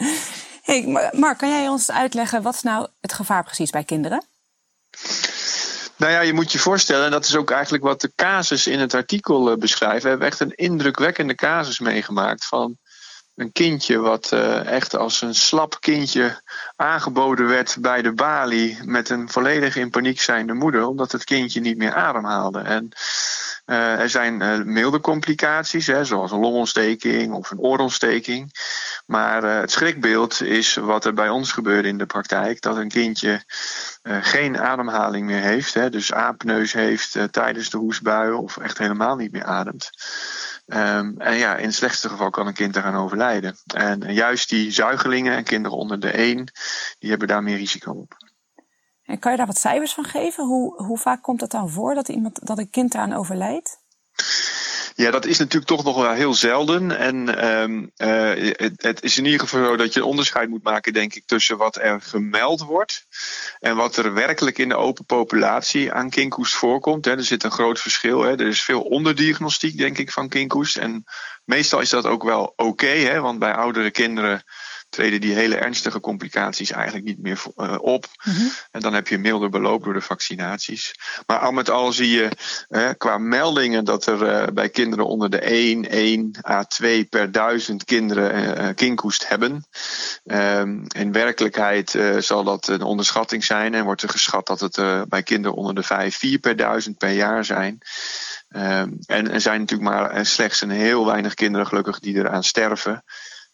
Hey, 0.62 1.10
Mark, 1.12 1.38
kan 1.38 1.48
jij 1.48 1.68
ons 1.68 1.90
uitleggen 1.90 2.42
wat 2.42 2.54
is 2.54 2.62
nou 2.62 2.88
het 3.00 3.12
gevaar 3.12 3.44
precies 3.44 3.70
bij 3.70 3.84
kinderen? 3.84 4.30
Nou 5.96 6.12
ja, 6.12 6.20
je 6.20 6.32
moet 6.32 6.52
je 6.52 6.58
voorstellen, 6.58 7.04
en 7.04 7.10
dat 7.10 7.24
is 7.24 7.36
ook 7.36 7.50
eigenlijk 7.50 7.84
wat 7.84 8.00
de 8.00 8.12
casus 8.16 8.66
in 8.66 8.80
het 8.80 8.94
artikel 8.94 9.56
beschrijft. 9.56 10.02
We 10.02 10.08
hebben 10.08 10.26
echt 10.26 10.40
een 10.40 10.54
indrukwekkende 10.54 11.34
casus 11.34 11.80
meegemaakt 11.80 12.44
van 12.44 12.78
een 13.34 13.52
kindje 13.52 13.98
wat 13.98 14.30
uh, 14.32 14.66
echt 14.66 14.96
als 14.96 15.22
een 15.22 15.34
slap 15.34 15.76
kindje 15.80 16.42
aangeboden 16.76 17.46
werd 17.46 17.76
bij 17.80 18.02
de 18.02 18.12
balie 18.12 18.78
met 18.84 19.08
een 19.08 19.30
volledig 19.30 19.76
in 19.76 19.90
paniek 19.90 20.20
zijnde 20.20 20.52
moeder, 20.52 20.86
omdat 20.86 21.12
het 21.12 21.24
kindje 21.24 21.60
niet 21.60 21.76
meer 21.76 21.94
ademhaalde. 21.94 22.60
En 22.60 22.88
uh, 23.66 24.00
er 24.00 24.10
zijn 24.10 24.40
uh, 24.40 24.64
milde 24.64 25.00
complicaties, 25.00 25.86
hè, 25.86 26.04
zoals 26.04 26.30
een 26.30 26.40
longontsteking 26.40 27.32
of 27.32 27.50
een 27.50 27.58
oorontsteking. 27.58 28.52
Maar 29.06 29.42
het 29.42 29.70
schrikbeeld 29.70 30.42
is 30.42 30.74
wat 30.74 31.04
er 31.04 31.14
bij 31.14 31.28
ons 31.28 31.52
gebeurt 31.52 31.84
in 31.84 31.98
de 31.98 32.06
praktijk: 32.06 32.60
dat 32.60 32.76
een 32.76 32.88
kindje 32.88 33.42
geen 34.02 34.58
ademhaling 34.58 35.26
meer 35.26 35.42
heeft, 35.42 35.74
hè, 35.74 35.90
dus 35.90 36.12
aapneus 36.12 36.72
heeft 36.72 37.18
tijdens 37.30 37.70
de 37.70 37.78
hoestbuien 37.78 38.38
of 38.38 38.56
echt 38.56 38.78
helemaal 38.78 39.16
niet 39.16 39.32
meer 39.32 39.44
ademt. 39.44 39.90
Um, 40.66 41.14
en 41.18 41.36
ja, 41.36 41.56
in 41.56 41.66
het 41.66 41.74
slechtste 41.74 42.08
geval 42.08 42.30
kan 42.30 42.46
een 42.46 42.52
kind 42.52 42.76
eraan 42.76 42.94
overlijden. 42.94 43.56
En 43.74 44.14
juist 44.14 44.48
die 44.48 44.70
zuigelingen 44.70 45.36
en 45.36 45.44
kinderen 45.44 45.78
onder 45.78 46.00
de 46.00 46.10
1, 46.10 46.52
die 46.98 47.10
hebben 47.10 47.28
daar 47.28 47.42
meer 47.42 47.56
risico 47.56 47.92
op. 47.92 48.16
En 49.02 49.18
kan 49.18 49.30
je 49.30 49.36
daar 49.36 49.46
wat 49.46 49.58
cijfers 49.58 49.94
van 49.94 50.04
geven? 50.04 50.44
Hoe, 50.44 50.82
hoe 50.82 50.98
vaak 50.98 51.22
komt 51.22 51.40
het 51.40 51.50
dan 51.50 51.70
voor 51.70 51.94
dat, 51.94 52.08
iemand, 52.08 52.46
dat 52.46 52.58
een 52.58 52.70
kind 52.70 52.94
eraan 52.94 53.12
overlijdt? 53.12 53.80
Ja, 54.94 55.10
dat 55.10 55.26
is 55.26 55.38
natuurlijk 55.38 55.66
toch 55.66 55.84
nog 55.84 55.96
wel 55.96 56.12
heel 56.12 56.34
zelden. 56.34 56.98
En 56.98 57.46
um, 57.50 57.90
het, 57.96 58.82
het, 58.82 59.02
is 59.02 59.18
in 59.18 59.24
ieder 59.24 59.40
geval 59.40 59.64
zo 59.64 59.76
dat 59.76 59.94
je 59.94 60.04
onderscheid 60.04 60.48
moet 60.48 60.62
maken, 60.62 60.92
denk 60.92 61.14
ik, 61.14 61.26
tussen 61.26 61.56
wat 61.56 61.76
er 61.76 62.00
gemeld 62.00 62.60
wordt 62.60 63.06
en 63.58 63.76
wat 63.76 63.96
er 63.96 64.14
werkelijk 64.14 64.58
in 64.58 64.68
de 64.68 64.76
open 64.76 65.04
populatie 65.04 65.92
aan 65.92 66.10
kinkhoest 66.10 66.54
voorkomt. 66.54 67.04
Hè. 67.04 67.10
Er 67.10 67.24
zit 67.24 67.44
een 67.44 67.50
groot 67.50 67.80
verschil. 67.80 68.22
Hè. 68.22 68.30
Er 68.30 68.46
is 68.46 68.62
veel 68.62 68.82
onderdiagnostiek, 68.82 69.78
denk 69.78 69.98
ik, 69.98 70.12
van 70.12 70.28
kinkhoest. 70.28 70.76
En 70.76 71.04
meestal 71.44 71.80
is 71.80 71.90
dat 71.90 72.06
ook 72.06 72.22
wel 72.22 72.42
oké, 72.42 72.62
okay, 72.62 73.20
want 73.20 73.38
bij 73.38 73.54
oudere 73.54 73.90
kinderen 73.90 74.42
treden 74.92 75.20
die 75.20 75.34
hele 75.34 75.56
ernstige 75.56 76.00
complicaties 76.00 76.70
eigenlijk 76.70 77.04
niet 77.04 77.22
meer 77.22 77.42
uh, 77.56 77.76
op. 77.80 78.06
Mm-hmm. 78.24 78.50
En 78.70 78.80
dan 78.80 78.94
heb 78.94 79.08
je 79.08 79.18
milder 79.18 79.50
beloop 79.50 79.84
door 79.84 79.92
de 79.92 80.00
vaccinaties. 80.00 80.94
Maar 81.26 81.38
al 81.38 81.52
met 81.52 81.70
al 81.70 81.92
zie 81.92 82.10
je 82.10 82.28
uh, 82.68 82.90
qua 82.98 83.18
meldingen 83.18 83.84
dat 83.84 84.06
er 84.06 84.22
uh, 84.22 84.46
bij 84.54 84.68
kinderen 84.68 85.06
onder 85.06 85.30
de 85.30 85.38
1, 85.38 85.90
1 85.90 86.30
à 86.48 86.64
2 86.64 87.04
per 87.04 87.32
duizend 87.32 87.84
kinderen 87.84 88.74
kinkhoest 88.74 89.28
hebben. 89.28 89.64
Um, 90.24 90.84
in 90.88 91.12
werkelijkheid 91.12 91.98
zal 92.18 92.44
dat 92.44 92.68
een 92.68 92.82
onderschatting 92.82 93.44
zijn 93.44 93.74
en 93.74 93.84
wordt 93.84 94.02
er 94.02 94.08
geschat 94.08 94.46
dat 94.46 94.60
het 94.60 95.08
bij 95.08 95.22
kinderen 95.22 95.56
onder 95.56 95.74
de 95.74 95.82
5, 95.82 96.16
4 96.16 96.38
per 96.38 96.56
duizend 96.56 96.98
per 96.98 97.10
jaar 97.10 97.44
zijn. 97.44 97.78
Um, 98.48 98.98
en 99.06 99.30
er 99.30 99.40
zijn 99.40 99.60
natuurlijk 99.60 99.90
maar 99.90 100.26
slechts 100.26 100.60
een 100.60 100.70
heel 100.70 101.06
weinig 101.06 101.34
kinderen 101.34 101.66
gelukkig 101.66 101.98
die 101.98 102.14
eraan 102.14 102.44
sterven. 102.44 103.04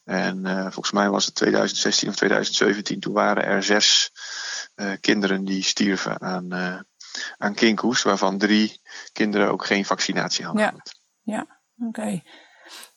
En 0.08 0.46
uh, 0.46 0.60
volgens 0.60 0.90
mij 0.90 1.10
was 1.10 1.24
het 1.24 1.34
2016 1.34 2.08
of 2.08 2.16
2017, 2.16 3.00
toen 3.00 3.12
waren 3.12 3.44
er 3.44 3.62
zes 3.62 4.10
uh, 4.76 4.92
kinderen 5.00 5.44
die 5.44 5.62
stierven 5.62 6.20
aan, 6.20 6.54
uh, 6.54 6.80
aan 7.36 7.54
kinkhoest, 7.54 8.02
waarvan 8.02 8.38
drie 8.38 8.80
kinderen 9.12 9.50
ook 9.50 9.66
geen 9.66 9.84
vaccinatie 9.84 10.44
hadden. 10.44 10.62
Ja, 10.62 10.74
ja 11.22 11.40
oké. 11.78 12.00
Okay. 12.00 12.24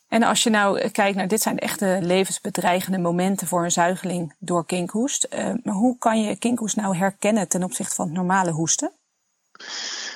En 0.08 0.24
als 0.24 0.44
je 0.44 0.50
nou 0.50 0.90
kijkt 0.90 1.18
naar, 1.18 1.28
dit 1.28 1.42
zijn 1.42 1.60
echte 1.60 2.00
levensbedreigende 2.02 2.98
momenten 2.98 3.48
voor 3.48 3.64
een 3.64 3.72
zuigeling 3.72 4.36
door 4.40 4.66
kinkhoest. 4.66 5.28
maar 5.64 5.74
hoe 5.74 5.98
kan 5.98 6.22
je 6.22 6.36
kinkhoest 6.36 6.76
nou 6.76 6.98
herkennen 6.98 7.48
ten 7.48 7.64
opzichte 7.64 7.96
van 7.96 8.12
normale 8.12 8.52
hoesten? 8.52 8.92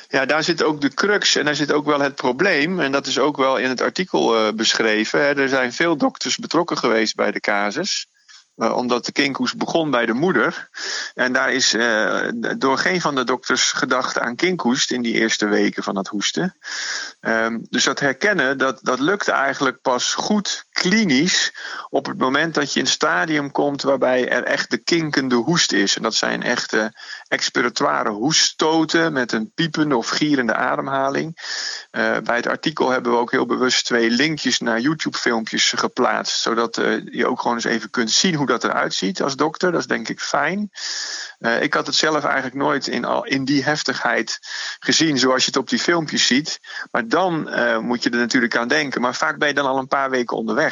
Ja, 0.08 0.26
daar 0.26 0.44
zit 0.44 0.64
ook 0.64 0.82
de 0.82 0.94
crux 0.94 1.36
en 1.36 1.46
daar 1.46 1.56
zit 1.56 1.72
ook 1.72 1.86
wel 1.86 2.00
het 2.00 2.16
probleem. 2.16 2.80
En 2.80 2.92
dat 2.92 3.08
is 3.08 3.20
ook 3.20 3.38
wel 3.38 3.58
in 3.58 3.70
het 3.70 3.82
artikel 3.82 4.48
uh, 4.48 4.54
beschreven. 4.54 5.38
Er 5.38 5.50
zijn 5.50 5.74
veel 5.74 5.98
dokters 5.98 6.38
betrokken 6.38 6.78
geweest 6.78 7.16
bij 7.16 7.32
de 7.32 7.40
casus. 7.40 8.08
Uh, 8.58 8.76
omdat 8.76 9.06
de 9.06 9.12
kinkhoest 9.12 9.58
begon 9.58 9.92
bij 9.92 10.06
de 10.06 10.14
moeder. 10.14 10.70
En 11.14 11.34
daar 11.34 11.54
is 11.54 11.74
uh, 11.74 12.28
door 12.58 12.78
geen 12.78 13.02
van 13.02 13.16
de 13.16 13.24
dokters 13.24 13.72
gedacht 13.72 14.20
aan 14.20 14.36
kinkhoest 14.36 14.92
in 14.92 15.02
die 15.02 15.14
eerste 15.14 15.48
weken 15.48 15.84
van 15.84 15.98
het 15.98 16.08
hoesten. 16.08 16.56
Um, 17.22 17.66
dus 17.70 17.84
dat 17.84 18.00
herkennen, 18.00 18.58
dat, 18.58 18.80
dat 18.82 19.00
lukt 19.00 19.28
eigenlijk 19.28 19.82
pas 19.82 20.14
goed 20.14 20.65
klinisch 20.82 21.54
op 21.90 22.06
het 22.06 22.18
moment 22.18 22.54
dat 22.54 22.74
je 22.74 22.80
in 22.80 22.86
een 22.86 22.92
stadium 22.92 23.52
komt 23.52 23.82
waarbij 23.82 24.30
er 24.30 24.44
echt 24.44 24.70
de 24.70 24.78
kinkende 24.78 25.36
hoest 25.36 25.72
is. 25.72 25.96
En 25.96 26.02
dat 26.02 26.16
zijn 26.16 26.44
echte 26.44 26.94
expiratoire 27.28 28.10
hoeststoten 28.10 29.14
met 29.14 29.32
een 29.32 29.52
piepende 29.56 29.98
of 29.98 30.10
gierende 30.10 30.54
ademhaling. 30.54 31.38
Uh, 31.92 32.18
bij 32.24 32.36
het 32.36 32.48
artikel 32.48 32.90
hebben 32.90 33.12
we 33.12 33.18
ook 33.18 33.32
heel 33.32 33.46
bewust 33.46 33.86
twee 33.86 34.10
linkjes 34.10 34.60
naar 34.60 34.80
YouTube-filmpjes 34.80 35.74
geplaatst, 35.76 36.42
zodat 36.42 36.78
uh, 36.78 37.02
je 37.06 37.28
ook 37.28 37.42
gewoon 37.42 37.56
eens 37.56 37.66
even 37.66 37.90
kunt 37.90 38.12
zien 38.12 38.36
hoe 38.36 38.48
dat 38.48 38.64
eruit 38.64 38.94
ziet 38.94 39.22
als 39.22 39.36
dokter. 39.36 39.72
Dat 39.72 39.80
is 39.80 39.88
denk 39.88 40.10
ik 40.10 40.20
fijn. 40.20 40.70
Uh, 41.40 41.62
ik 41.62 41.74
had 41.74 41.86
het 41.86 41.96
zelf 41.96 42.24
eigenlijk 42.24 42.56
nooit 42.56 42.88
in, 42.88 43.06
al, 43.06 43.26
in 43.26 43.46
die 43.46 43.64
heftigheid 43.64 44.40
gezien 44.80 45.18
zoals 45.18 45.42
je 45.42 45.48
het 45.48 45.58
op 45.58 45.70
die 45.70 45.80
filmpjes 45.80 46.28
ziet. 46.28 46.60
Maar 46.92 47.08
dan 47.08 47.34
moet 47.82 48.04
je 48.04 48.10
er 48.10 48.18
natuurlijk 48.18 48.58
aan 48.58 48.68
denken. 48.68 49.02
Maar 49.02 49.16
vaak 49.16 49.38
ben 49.38 49.48
je 49.48 49.54
dan 49.54 49.66
al 49.66 49.78
een 49.78 49.88
paar 49.88 50.10
weken 50.10 50.38
onderweg. 50.38 50.65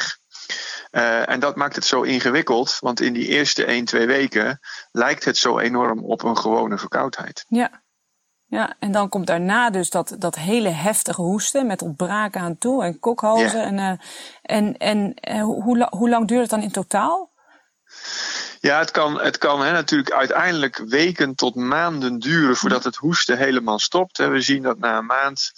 Uh, 0.91 1.29
en 1.29 1.39
dat 1.39 1.55
maakt 1.55 1.75
het 1.75 1.85
zo 1.85 2.01
ingewikkeld, 2.01 2.77
want 2.79 3.01
in 3.01 3.13
die 3.13 3.27
eerste 3.27 3.65
1, 3.65 3.85
2 3.85 4.07
weken 4.07 4.59
lijkt 4.91 5.25
het 5.25 5.37
zo 5.37 5.59
enorm 5.59 6.03
op 6.03 6.23
een 6.23 6.37
gewone 6.37 6.77
verkoudheid. 6.77 7.45
Ja, 7.47 7.81
Ja, 8.45 8.75
en 8.79 8.91
dan 8.91 9.09
komt 9.09 9.27
daarna 9.27 9.69
dus 9.69 9.89
dat, 9.89 10.15
dat 10.19 10.35
hele 10.35 10.69
heftige 10.69 11.21
hoesten 11.21 11.67
met 11.67 11.81
ontbraken 11.81 12.41
aan 12.41 12.57
toe 12.57 12.83
en 12.83 12.99
kokhalzen. 12.99 13.59
Ja. 13.59 13.65
En, 13.65 13.77
uh, 13.77 13.99
en, 14.41 14.77
en 14.77 15.13
uh, 15.29 15.43
hoe, 15.43 15.87
hoe 15.89 16.09
lang 16.09 16.27
duurt 16.27 16.41
het 16.41 16.49
dan 16.49 16.61
in 16.61 16.71
totaal? 16.71 17.31
Ja, 18.59 18.79
het 18.79 18.91
kan, 18.91 19.21
het 19.21 19.37
kan 19.37 19.61
hè, 19.61 19.71
natuurlijk 19.71 20.11
uiteindelijk 20.11 20.77
weken 20.77 21.35
tot 21.35 21.55
maanden 21.55 22.19
duren 22.19 22.55
voordat 22.55 22.83
het 22.83 22.95
hoesten 22.95 23.37
helemaal 23.37 23.79
stopt. 23.79 24.17
We 24.17 24.41
zien 24.41 24.61
dat 24.61 24.79
na 24.79 24.97
een 24.97 25.05
maand 25.05 25.51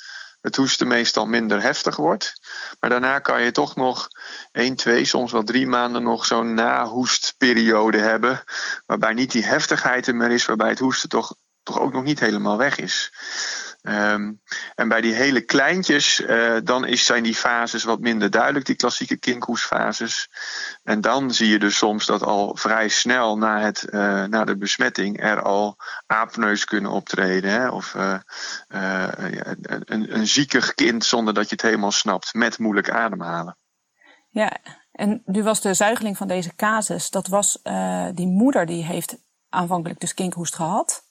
het 0.46 0.56
hoesten 0.56 0.88
meestal 0.88 1.26
minder 1.26 1.62
heftig 1.62 1.96
wordt. 1.96 2.34
Maar 2.80 2.90
daarna 2.90 3.20
kan 3.20 3.42
je 3.42 3.52
toch 3.52 3.76
nog 3.76 4.08
1, 4.52 4.76
2, 4.76 5.06
soms 5.06 5.32
wel 5.32 5.44
drie 5.44 5.68
maanden 5.68 6.04
nog 6.04 6.26
zo'n 6.26 6.54
nahoestperiode 6.54 7.98
hebben. 7.98 8.44
Waarbij 8.86 9.14
niet 9.14 9.32
die 9.32 9.46
heftigheid 9.46 10.08
er 10.08 10.16
meer 10.16 10.32
is, 10.32 10.46
waarbij 10.46 10.70
het 10.70 10.80
hoesten 10.80 11.10
toch, 11.10 11.36
toch 11.64 11.80
ook 11.80 11.94
nog 11.94 12.04
niet 12.04 12.20
helemaal 12.20 12.58
weg 12.58 12.78
is. 12.78 13.14
Um, 13.88 14.42
en 14.76 14.88
bij 14.88 15.02
die 15.02 15.14
hele 15.14 15.42
kleintjes, 15.42 16.20
uh, 16.20 16.58
dan 16.64 16.86
is, 16.86 17.06
zijn 17.06 17.24
die 17.24 17.36
fases 17.36 17.84
wat 17.84 18.00
minder 18.00 18.30
duidelijk, 18.30 18.66
die 18.66 18.76
klassieke 18.76 19.18
kinkhoestfases. 19.18 20.30
En 20.84 21.02
dan 21.02 21.34
zie 21.34 21.50
je 21.50 21.60
dus 21.60 21.78
soms 21.78 22.06
dat 22.06 22.24
al 22.24 22.56
vrij 22.56 22.88
snel 22.88 23.38
na, 23.38 23.60
het, 23.60 23.88
uh, 23.90 24.24
na 24.24 24.44
de 24.44 24.58
besmetting 24.58 25.24
er 25.24 25.42
al 25.42 25.76
aapneus 26.06 26.66
kunnen 26.66 26.92
optreden. 26.92 27.52
Hè? 27.52 27.70
Of 27.70 27.94
uh, 27.94 28.18
een, 28.68 30.16
een 30.16 30.28
ziekig 30.28 30.74
kind 30.74 31.06
zonder 31.06 31.34
dat 31.34 31.50
je 31.50 31.56
het 31.56 31.62
helemaal 31.62 31.92
snapt, 31.92 32.34
met 32.34 32.60
moeilijk 32.60 32.90
ademhalen. 32.90 33.58
Ja, 34.30 34.58
en 34.92 35.22
nu 35.26 35.44
was 35.44 35.62
de 35.62 35.74
zuigeling 35.74 36.18
van 36.18 36.28
deze 36.28 36.56
casus, 36.56 37.10
dat 37.10 37.28
was 37.28 37.60
die 38.14 38.28
moeder 38.28 38.66
die 38.66 38.84
heeft 38.84 39.18
aanvankelijk 39.50 40.00
dus 40.00 40.14
kinkhoest 40.14 40.56
gehad. 40.56 41.05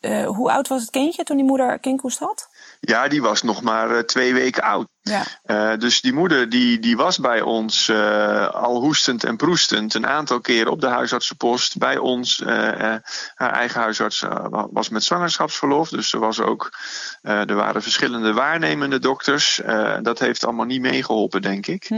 Uh, 0.00 0.26
hoe 0.26 0.50
oud 0.52 0.68
was 0.68 0.80
het 0.80 0.90
kindje 0.90 1.24
toen 1.24 1.36
die 1.36 1.46
moeder 1.46 1.78
kinkhoest 1.78 2.18
had? 2.18 2.48
Ja, 2.80 3.08
die 3.08 3.22
was 3.22 3.42
nog 3.42 3.62
maar 3.62 3.90
uh, 3.90 3.98
twee 3.98 4.34
weken 4.34 4.62
oud. 4.62 4.86
Ja. 5.04 5.24
Uh, 5.46 5.78
dus 5.78 6.00
die 6.00 6.12
moeder 6.12 6.48
die, 6.48 6.78
die 6.78 6.96
was 6.96 7.18
bij 7.18 7.40
ons 7.40 7.90
al 8.52 8.80
hoestend 8.80 9.24
en 9.24 9.36
proestend 9.36 9.94
een 9.94 10.06
aantal 10.06 10.40
keren 10.40 10.72
op 10.72 10.80
de 10.80 10.86
huisartsenpost. 10.86 11.78
Bij 11.78 11.98
ons, 11.98 12.42
haar 13.34 13.52
eigen 13.52 13.80
huisarts 13.80 14.24
was 14.70 14.88
met 14.88 15.04
zwangerschapsverlof. 15.04 15.88
Dus 15.88 16.12
er, 16.12 16.18
was 16.18 16.40
ook, 16.40 16.72
er 17.22 17.54
waren 17.54 17.82
verschillende 17.82 18.32
waarnemende 18.32 18.98
dokters. 18.98 19.60
dat 20.02 20.18
heeft 20.18 20.44
allemaal 20.44 20.64
niet 20.64 20.80
meegeholpen, 20.80 21.42
denk 21.42 21.66
ik. 21.66 21.84
Hm. 21.86 21.94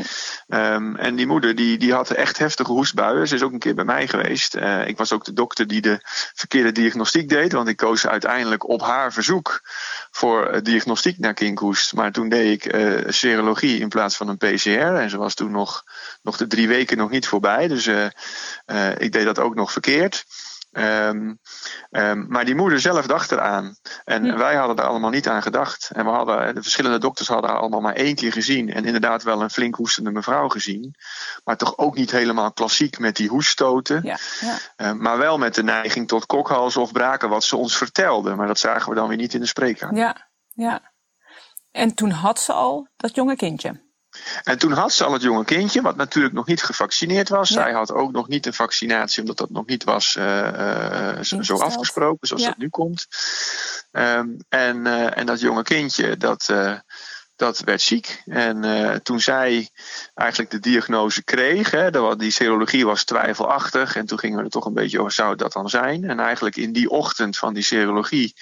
Um, 0.48 0.96
en 0.96 1.16
die 1.16 1.26
moeder 1.26 1.54
die, 1.54 1.78
die 1.78 1.92
had 1.92 2.10
echt 2.10 2.38
heftige 2.38 2.72
hoestbuien. 2.72 3.28
Ze 3.28 3.34
is 3.34 3.42
ook 3.42 3.52
een 3.52 3.58
keer 3.58 3.74
bij 3.74 3.84
mij 3.84 4.08
geweest. 4.08 4.54
ik 4.86 4.96
was 4.96 5.12
ook 5.12 5.24
de 5.24 5.32
dokter 5.32 5.66
die 5.66 5.80
de 5.80 5.98
verkeerde 6.34 6.72
diagnostiek 6.72 7.28
deed. 7.28 7.52
Want 7.52 7.68
ik 7.68 7.76
koos 7.76 8.06
uiteindelijk 8.06 8.68
op 8.68 8.80
haar 8.80 9.12
verzoek 9.12 9.60
voor 10.10 10.60
diagnostiek 10.62 11.18
naar 11.18 11.34
kinkhoest. 11.34 11.94
Maar 11.94 12.12
toen 12.12 12.28
deed 12.28 12.64
ik 12.64 12.72
serologie 13.06 13.80
in 13.80 13.88
plaats 13.88 14.16
van 14.16 14.28
een 14.28 14.36
PCR. 14.36 14.68
En 14.94 15.10
ze 15.10 15.18
was 15.18 15.34
toen 15.34 15.50
nog, 15.50 15.84
nog 16.22 16.36
de 16.36 16.46
drie 16.46 16.68
weken 16.68 16.96
nog 16.96 17.10
niet 17.10 17.26
voorbij. 17.28 17.68
Dus 17.68 17.86
uh, 17.86 18.06
uh, 18.66 18.98
ik 18.98 19.12
deed 19.12 19.24
dat 19.24 19.38
ook 19.38 19.54
nog 19.54 19.72
verkeerd. 19.72 20.24
Um, 20.72 21.38
um, 21.90 22.26
maar 22.28 22.44
die 22.44 22.54
moeder 22.54 22.80
zelf 22.80 23.06
dacht 23.06 23.32
eraan. 23.32 23.76
En 24.04 24.24
Ja. 24.24 24.36
wij 24.36 24.54
hadden 24.54 24.76
er 24.76 24.84
allemaal 24.84 25.10
niet 25.10 25.28
aan 25.28 25.42
gedacht. 25.42 25.90
En 25.92 26.04
we 26.04 26.10
hadden, 26.10 26.54
de 26.54 26.62
verschillende 26.62 26.98
dokters 26.98 27.28
hadden 27.28 27.50
haar 27.50 27.58
allemaal 27.58 27.80
maar 27.80 27.94
één 27.94 28.14
keer 28.14 28.32
gezien. 28.32 28.72
En 28.72 28.84
inderdaad 28.84 29.22
wel 29.22 29.42
een 29.42 29.50
flink 29.50 29.74
hoestende 29.74 30.10
mevrouw 30.10 30.48
gezien. 30.48 30.94
Maar 31.44 31.56
toch 31.56 31.78
ook 31.78 31.94
niet 31.94 32.10
helemaal 32.10 32.52
klassiek 32.52 32.98
met 32.98 33.16
die 33.16 33.28
hoeststoten. 33.28 34.00
Ja, 34.02 34.18
ja. 34.40 34.56
Uh, 34.76 34.92
maar 34.92 35.18
wel 35.18 35.38
met 35.38 35.54
de 35.54 35.62
neiging 35.62 36.08
tot 36.08 36.26
kokhalzen 36.26 36.80
of 36.80 36.92
braken, 36.92 37.28
wat 37.28 37.44
ze 37.44 37.56
ons 37.56 37.76
vertelde. 37.76 38.34
Maar 38.34 38.46
dat 38.46 38.58
zagen 38.58 38.88
we 38.88 38.94
dan 38.94 39.08
weer 39.08 39.16
niet 39.16 39.34
in 39.34 39.40
de 39.40 39.46
spreekkamer. 39.46 39.96
ja, 39.98 40.28
ja. 40.52 40.94
En 41.76 41.94
toen 41.94 42.10
had 42.10 42.40
ze 42.40 42.52
al 42.52 42.88
dat 42.96 43.14
jonge 43.14 43.36
kindje. 43.36 43.84
En 44.42 44.58
toen 44.58 44.72
had 44.72 44.92
ze 44.92 45.04
al 45.04 45.12
het 45.12 45.22
jonge 45.22 45.44
kindje, 45.44 45.82
wat 45.82 45.96
natuurlijk 45.96 46.34
nog 46.34 46.46
niet 46.46 46.62
gevaccineerd 46.62 47.28
was. 47.28 47.48
Ja. 47.48 47.54
Zij 47.54 47.72
had 47.72 47.92
ook 47.92 48.12
nog 48.12 48.28
niet 48.28 48.46
een 48.46 48.54
vaccinatie, 48.54 49.20
omdat 49.20 49.36
dat 49.36 49.50
nog 49.50 49.66
niet 49.66 49.84
was 49.84 50.14
uh, 50.18 50.24
uh, 50.24 51.20
zo, 51.20 51.56
afgesproken, 51.56 52.28
zoals 52.28 52.42
Ja. 52.42 52.48
dat 52.48 52.58
nu 52.58 52.68
komt. 52.68 53.06
Um, 53.90 54.36
en, 54.48 54.86
uh, 54.86 55.18
en 55.18 55.26
dat 55.26 55.40
jonge 55.40 55.62
kindje, 55.62 56.16
dat, 56.16 56.52
dat 57.36 57.58
werd 57.58 57.80
ziek. 57.80 58.22
En 58.24 58.64
uh, 58.64 58.94
toen 58.94 59.20
zij 59.20 59.68
eigenlijk 60.14 60.50
de 60.50 60.60
diagnose 60.60 61.24
kreeg, 61.24 61.70
hè, 61.70 61.90
de, 61.90 62.14
die 62.16 62.30
serologie 62.30 62.86
was 62.86 63.04
twijfelachtig. 63.04 63.96
En 63.96 64.06
toen 64.06 64.18
gingen 64.18 64.38
we 64.38 64.44
er 64.44 64.50
toch 64.50 64.64
een 64.64 64.74
beetje 64.74 65.00
over, 65.00 65.12
zou 65.12 65.36
dat 65.36 65.52
dan 65.52 65.68
zijn? 65.68 66.04
En 66.04 66.20
eigenlijk 66.20 66.56
in 66.56 66.72
die 66.72 66.90
ochtend 66.90 67.38
van 67.38 67.54
die 67.54 67.62
serologie 67.62 68.34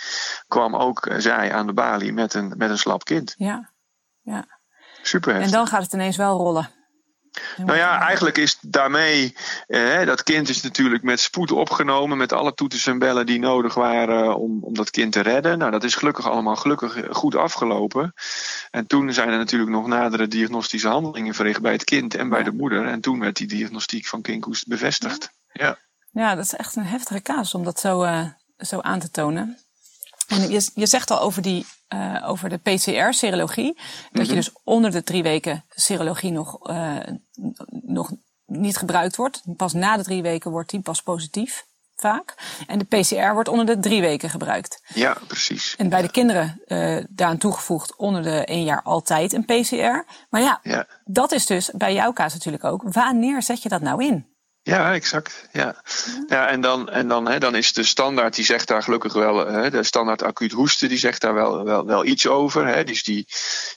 kwam 0.48 0.76
ook 0.76 1.06
uh, 1.06 1.18
zij 1.18 1.52
aan 1.52 1.66
de 1.66 1.72
balie 1.72 2.12
met 2.12 2.34
een, 2.34 2.54
met 2.56 2.70
een 2.70 2.78
slap 2.78 3.04
kind. 3.04 3.34
Ja, 3.36 3.70
ja. 4.20 4.46
Super 5.02 5.32
heftig. 5.32 5.52
En 5.52 5.56
dan 5.58 5.66
gaat 5.66 5.82
het 5.82 5.92
ineens 5.92 6.16
wel 6.16 6.36
rollen. 6.36 6.70
Nou 7.56 7.76
ja, 7.78 8.00
eigenlijk 8.00 8.36
is 8.38 8.58
daarmee, 8.60 9.36
eh, 9.66 10.06
dat 10.06 10.22
kind 10.22 10.48
is 10.48 10.62
natuurlijk 10.62 11.02
met 11.02 11.20
spoed 11.20 11.50
opgenomen 11.50 12.18
met 12.18 12.32
alle 12.32 12.54
toeters 12.54 12.86
en 12.86 12.98
bellen 12.98 13.26
die 13.26 13.38
nodig 13.38 13.74
waren 13.74 14.36
om, 14.36 14.58
om 14.62 14.74
dat 14.74 14.90
kind 14.90 15.12
te 15.12 15.20
redden. 15.20 15.58
Nou, 15.58 15.70
dat 15.70 15.84
is 15.84 15.94
gelukkig 15.94 16.30
allemaal 16.30 16.56
gelukkig 16.56 16.98
goed 17.10 17.34
afgelopen. 17.34 18.14
En 18.70 18.86
toen 18.86 19.12
zijn 19.12 19.28
er 19.28 19.38
natuurlijk 19.38 19.70
nog 19.70 19.86
nadere 19.86 20.28
diagnostische 20.28 20.88
handelingen 20.88 21.34
verricht 21.34 21.60
bij 21.60 21.72
het 21.72 21.84
kind 21.84 22.14
en 22.14 22.28
bij 22.28 22.38
Ja. 22.38 22.44
de 22.44 22.52
moeder. 22.52 22.86
En 22.86 23.00
toen 23.00 23.20
werd 23.20 23.36
die 23.36 23.46
diagnostiek 23.46 24.06
van 24.06 24.22
kinkhoest 24.22 24.66
bevestigd. 24.66 25.30
Ja. 25.52 25.78
Ja, 26.12 26.34
dat 26.34 26.44
is 26.44 26.54
echt 26.54 26.76
een 26.76 26.84
heftige 26.84 27.22
casus 27.22 27.54
om 27.54 27.64
dat 27.64 27.80
zo, 27.80 28.04
uh, 28.04 28.26
zo 28.58 28.80
aan 28.80 28.98
te 28.98 29.10
tonen. 29.10 29.58
En 30.28 30.50
je, 30.50 30.70
je 30.74 30.86
zegt 30.86 31.10
al 31.10 31.20
over, 31.20 31.42
die, 31.42 31.66
uh, 31.94 32.24
over 32.26 32.48
de 32.48 32.56
PCR-serologie, 32.58 33.74
dat 33.74 34.22
Mhm. 34.22 34.24
je 34.24 34.34
dus 34.34 34.50
onder 34.64 34.90
de 34.90 35.02
drie 35.02 35.22
weken 35.22 35.64
serologie 35.68 36.30
nog, 36.32 36.70
uh, 36.70 36.96
nog 37.68 38.10
niet 38.46 38.76
gebruikt 38.76 39.16
wordt. 39.16 39.42
Pas 39.56 39.72
na 39.72 39.96
de 39.96 40.02
drie 40.02 40.22
weken 40.22 40.50
wordt 40.50 40.70
die 40.70 40.80
pas 40.80 41.02
positief, 41.02 41.66
vaak. 41.96 42.34
En 42.66 42.78
de 42.78 42.84
PCR 42.84 43.32
wordt 43.32 43.48
onder 43.48 43.66
de 43.66 43.78
drie 43.78 44.00
weken 44.00 44.30
gebruikt. 44.30 44.82
ja, 44.94 45.16
precies. 45.26 45.74
En 45.78 45.88
bij 45.88 46.02
de 46.02 46.10
kinderen 46.10 46.60
uh, 46.66 47.04
daaraan 47.10 47.38
toegevoegd 47.38 47.96
onder 47.96 48.22
de 48.22 48.44
één 48.44 48.64
jaar 48.64 48.82
altijd 48.82 49.32
een 49.32 49.44
PCR. 49.44 50.04
Maar 50.30 50.40
ja, 50.40 50.60
Ja. 50.62 50.86
dat 51.04 51.32
is 51.32 51.46
dus 51.46 51.70
bij 51.70 51.94
jouw 51.94 52.12
kaas 52.12 52.32
natuurlijk 52.32 52.64
ook. 52.64 52.82
Wanneer 52.92 53.42
zet 53.42 53.62
je 53.62 53.68
dat 53.68 53.80
nou 53.80 54.04
in? 54.04 54.32
Ja, 54.66 54.94
exact. 54.94 55.48
Ja, 55.52 55.82
ja 56.26 56.48
en, 56.48 56.60
dan, 56.60 56.88
en 56.88 57.08
dan, 57.08 57.28
hè, 57.28 57.38
dan 57.38 57.54
is 57.54 57.72
de 57.72 57.82
standaard, 57.82 58.34
die 58.34 58.44
zegt 58.44 58.68
daar 58.68 58.82
gelukkig 58.82 59.12
wel, 59.12 59.46
hè, 59.46 59.70
de 59.70 59.82
standaard 59.82 60.22
acuut 60.22 60.52
hoesten, 60.52 60.88
die 60.88 60.98
zegt 60.98 61.20
daar 61.20 61.34
wel, 61.34 61.64
wel, 61.64 61.86
wel 61.86 62.04
iets 62.04 62.26
over. 62.26 62.66
Hè, 62.66 62.84
dus 62.84 63.02
die, 63.02 63.26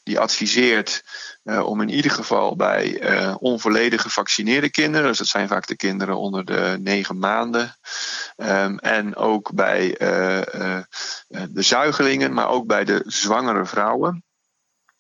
die 0.04 0.20
adviseert 0.20 1.04
uh, 1.44 1.66
om 1.66 1.82
in 1.82 1.90
ieder 1.90 2.12
geval 2.12 2.56
bij 2.56 3.12
uh, 3.12 3.36
onvolledig 3.40 4.02
gevaccineerde 4.02 4.70
kinderen, 4.70 5.08
dus 5.08 5.18
dat 5.18 5.28
zijn 5.28 5.48
vaak 5.48 5.68
de 5.68 5.76
kinderen 5.76 6.18
onder 6.18 6.46
de 6.46 6.78
negen 6.80 7.20
maanden, 7.20 7.78
um, 8.38 8.80
en 8.80 9.16
ook 9.16 9.54
bij 9.54 9.88
uh, 10.02 10.80
de 11.50 11.62
zuigelingen, 11.62 12.34
maar 12.34 12.50
ook 12.50 12.68
bij 12.68 12.84
de 12.84 13.04
zwangere 13.06 13.66
vrouwen. 13.66 14.27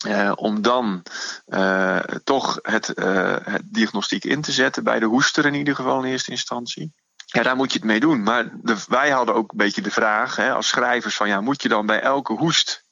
Uh, 0.05 0.31
om 0.35 0.61
dan 0.61 1.03
uh, 1.47 1.99
toch 2.23 2.59
het, 2.61 2.91
uh, 2.95 3.35
het, 3.43 3.61
diagnostiek 3.65 4.25
in 4.25 4.41
te 4.41 4.51
zetten, 4.51 4.83
bij 4.83 4.99
de 4.99 5.05
hoester 5.05 5.45
in 5.45 5.53
ieder 5.53 5.75
geval 5.75 6.03
in 6.03 6.11
eerste 6.11 6.31
instantie. 6.31 6.93
Ja, 7.25 7.43
daar 7.43 7.55
moet 7.55 7.71
je 7.71 7.77
het 7.77 7.87
mee 7.87 7.99
doen. 7.99 8.23
Maar 8.23 8.49
de, 8.61 8.75
wij 8.87 9.09
hadden 9.09 9.35
ook 9.35 9.51
een 9.51 9.57
beetje 9.57 9.81
de 9.81 9.91
vraag 9.91 10.35
hè, 10.35 10.53
als 10.53 10.67
schrijvers 10.67 11.15
van 11.15 11.27
ja, 11.27 11.41
moet 11.41 11.61
je 11.61 11.69
dan 11.69 11.85
bij 11.85 12.01
elke 12.01 12.33
hoest 12.33 12.85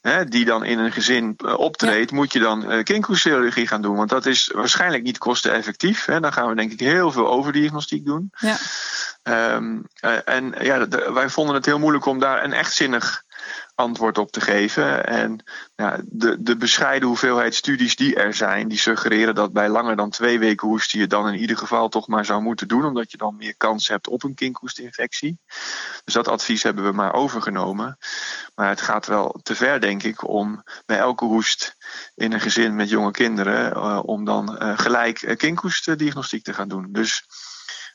hè, 0.00 0.24
die 0.24 0.44
dan 0.44 0.64
in 0.64 0.78
een 0.78 0.92
gezin 0.92 1.36
optreedt, 1.56 2.10
ja. 2.10 2.16
moet 2.16 2.32
je 2.32 2.38
dan 2.38 2.72
uh, 2.72 2.82
kinkhoestchirurgie 2.82 3.66
gaan 3.66 3.82
doen? 3.82 3.96
Want 3.96 4.10
dat 4.10 4.26
is 4.26 4.50
waarschijnlijk 4.54 5.02
niet 5.02 5.18
kosteneffectief. 5.18 6.04
Hè. 6.04 6.20
Dan 6.20 6.32
gaan 6.32 6.48
we 6.48 6.54
denk 6.54 6.72
ik 6.72 6.80
heel 6.80 7.12
veel 7.12 7.28
overdiagnostiek 7.28 8.04
doen. 8.04 8.30
Ja. 8.38 8.56
Um, 9.54 9.86
en 10.24 10.54
ja, 10.60 10.86
de, 10.86 11.10
wij 11.12 11.28
vonden 11.28 11.54
het 11.54 11.66
heel 11.66 11.78
moeilijk 11.78 12.06
om 12.06 12.18
daar 12.18 12.44
een 12.44 12.52
echtzinnig 12.52 13.22
antwoord 13.78 14.18
op 14.18 14.30
te 14.30 14.40
geven. 14.40 15.06
En 15.06 15.44
de, 16.04 16.36
de 16.40 16.56
bescheiden 16.56 17.08
hoeveelheid 17.08 17.54
studies 17.54 17.96
die 17.96 18.14
er 18.14 18.34
zijn, 18.34 18.68
die 18.68 18.78
suggereren 18.78 19.34
dat 19.34 19.52
bij 19.52 19.68
langer 19.68 19.96
dan 19.96 20.10
twee 20.10 20.38
weken 20.38 20.68
hoesten 20.68 20.98
je 20.98 21.06
dan 21.06 21.28
in 21.28 21.38
ieder 21.38 21.56
geval 21.56 21.88
toch 21.88 22.08
maar 22.08 22.24
zou 22.24 22.42
moeten 22.42 22.68
doen, 22.68 22.84
omdat 22.84 23.10
je 23.10 23.16
dan 23.16 23.36
meer 23.36 23.56
kans 23.56 23.88
hebt 23.88 24.08
op 24.08 24.22
een 24.22 24.34
kinkhoestinfectie. 24.34 25.38
Dus 26.04 26.14
dat 26.14 26.28
advies 26.28 26.62
hebben 26.62 26.84
we 26.84 26.92
maar 26.92 27.14
overgenomen. 27.14 27.98
Maar 28.54 28.68
het 28.68 28.80
gaat 28.80 29.06
wel 29.06 29.40
te 29.42 29.54
ver, 29.54 29.80
denk 29.80 30.02
ik, 30.02 30.28
om 30.28 30.62
bij 30.86 30.98
elke 30.98 31.24
hoest 31.24 31.76
in 32.14 32.32
een 32.32 32.40
gezin 32.40 32.76
met 32.76 32.88
jonge 32.88 33.10
kinderen, 33.10 33.76
uh, 33.76 34.00
om 34.02 34.24
dan 34.24 34.62
uh, 34.62 34.78
gelijk 34.78 35.22
uh, 35.22 35.36
kinkhoestdiagnostiek 35.36 36.44
te 36.44 36.54
gaan 36.54 36.68
doen. 36.68 36.88
Dus 36.92 37.26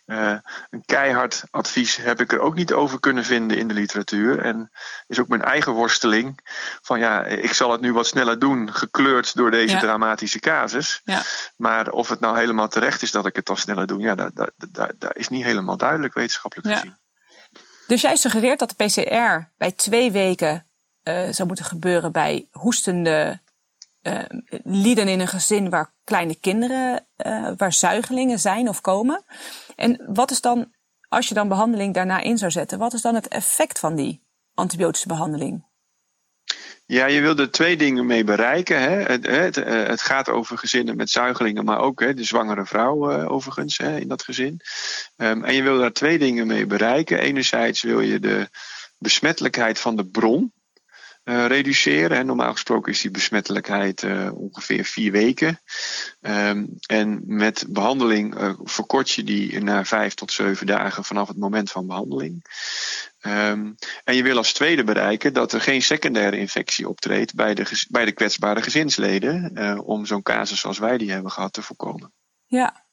uh, 0.05 0.35
een 0.69 0.85
keihard 0.85 1.43
advies 1.51 1.95
heb 1.95 2.21
ik 2.21 2.31
er 2.31 2.39
ook 2.39 2.55
niet 2.55 2.73
over 2.73 2.99
kunnen 2.99 3.23
vinden 3.25 3.57
in 3.57 3.67
de 3.67 3.73
literatuur. 3.73 4.39
En 4.39 4.71
is 5.07 5.19
ook 5.19 5.27
mijn 5.27 5.41
eigen 5.43 5.71
worsteling. 5.73 6.39
Van 6.81 6.99
ja, 6.99 7.23
ik 7.25 7.53
zal 7.53 7.71
het 7.71 7.81
nu 7.81 7.93
wat 7.93 8.07
sneller 8.07 8.39
doen, 8.39 8.73
gekleurd 8.73 9.35
door 9.35 9.51
deze 9.51 9.73
Ja. 9.73 9.79
dramatische 9.79 10.39
casus. 10.39 11.01
Ja. 11.03 11.21
Maar 11.57 11.89
of 11.89 12.09
het 12.09 12.19
nou 12.19 12.37
helemaal 12.37 12.67
terecht 12.67 13.01
is 13.01 13.11
dat 13.11 13.25
ik 13.25 13.35
het 13.35 13.45
dan 13.45 13.57
sneller 13.57 13.87
doe, 13.87 14.01
ja, 14.01 14.15
dat, 14.15 14.35
dat, 14.35 14.51
dat, 14.55 14.91
dat 14.97 15.15
is 15.17 15.27
niet 15.27 15.43
helemaal 15.43 15.77
duidelijk 15.77 16.13
wetenschappelijk 16.13 16.69
Ja. 16.69 16.75
gezien. 16.75 16.97
Dus 17.87 18.01
jij 18.01 18.15
suggereert 18.15 18.59
dat 18.59 18.73
de 18.77 18.85
PCR 18.85 19.49
bij 19.57 19.71
twee 19.71 20.11
weken 20.11 20.65
uh, 21.03 21.27
zou 21.29 21.47
moeten 21.47 21.65
gebeuren 21.65 22.11
bij 22.11 22.47
hoestende 22.51 23.41
uh, 24.03 24.19
lieden 24.63 25.07
in 25.07 25.19
een 25.19 25.27
gezin 25.27 25.69
waar 25.69 25.93
kleine 26.03 26.35
kinderen, 26.35 27.07
uh, 27.17 27.51
waar 27.57 27.73
zuigelingen 27.73 28.39
zijn 28.39 28.69
of 28.69 28.81
komen. 28.81 29.23
En 29.75 30.03
wat 30.07 30.31
is 30.31 30.41
dan, 30.41 30.71
als 31.09 31.27
je 31.27 31.33
dan 31.33 31.47
behandeling 31.47 31.93
daarna 31.93 32.21
in 32.21 32.37
zou 32.37 32.51
zetten, 32.51 32.79
wat 32.79 32.93
is 32.93 33.01
dan 33.01 33.15
het 33.15 33.27
effect 33.27 33.79
van 33.79 33.95
die 33.95 34.23
antibiotische 34.53 35.07
behandeling? 35.07 35.71
Ja, 36.85 37.05
je 37.05 37.21
wil 37.21 37.37
er 37.37 37.51
twee 37.51 37.77
dingen 37.77 38.05
mee 38.05 38.23
bereiken. 38.23 38.81
Hè. 38.81 39.01
Het, 39.01 39.25
het, 39.25 39.55
het, 39.65 40.01
gaat 40.01 40.29
over 40.29 40.57
gezinnen 40.57 40.95
met 40.95 41.09
zuigelingen, 41.09 41.65
maar 41.65 41.79
ook 41.79 41.99
hè, 41.99 42.13
de 42.13 42.23
zwangere 42.23 42.65
vrouw 42.65 43.25
overigens 43.27 43.77
hè, 43.77 43.99
in 43.99 44.07
dat 44.07 44.23
gezin. 44.23 44.61
Um, 45.17 45.43
en 45.43 45.53
je 45.53 45.63
wil 45.63 45.77
daar 45.77 45.91
twee 45.91 46.19
dingen 46.19 46.47
mee 46.47 46.65
bereiken. 46.65 47.19
Enerzijds 47.19 47.81
wil 47.81 47.99
je 47.99 48.19
de 48.19 48.49
besmettelijkheid 48.97 49.79
van 49.79 49.95
de 49.95 50.05
bron 50.05 50.53
uh, 51.23 51.45
reduceren. 51.45 52.17
En 52.17 52.25
normaal 52.25 52.51
gesproken 52.51 52.91
is 52.91 53.01
die 53.01 53.11
besmettelijkheid 53.11 54.01
uh, 54.01 54.33
ongeveer 54.33 54.85
vier 54.85 55.11
weken. 55.11 55.59
Um, 56.21 56.75
en 56.85 57.21
met 57.25 57.65
behandeling 57.69 58.39
uh, 58.39 58.53
verkort 58.63 59.11
je 59.11 59.23
die 59.23 59.63
naar 59.63 59.85
vijf 59.85 60.13
tot 60.13 60.31
zeven 60.31 60.65
dagen 60.65 61.03
vanaf 61.03 61.27
het 61.27 61.37
moment 61.37 61.71
van 61.71 61.87
behandeling. 61.87 62.45
Um, 63.21 63.75
en 64.03 64.15
je 64.15 64.23
wil 64.23 64.37
als 64.37 64.53
tweede 64.53 64.83
bereiken 64.83 65.33
dat 65.33 65.51
er 65.51 65.61
geen 65.61 65.81
secundaire 65.81 66.37
infectie 66.37 66.89
optreedt 66.89 67.35
bij 67.35 67.53
de, 67.53 67.85
bij 67.89 68.05
de 68.05 68.11
kwetsbare 68.11 68.61
gezinsleden. 68.61 69.81
om 69.85 70.05
zo'n 70.05 70.21
casus 70.21 70.59
zoals 70.59 70.79
wij 70.79 70.97
die 70.97 71.11
hebben 71.11 71.31
gehad 71.31 71.53
te 71.53 71.61
voorkomen. 71.61 72.13
Ja, 72.45 72.85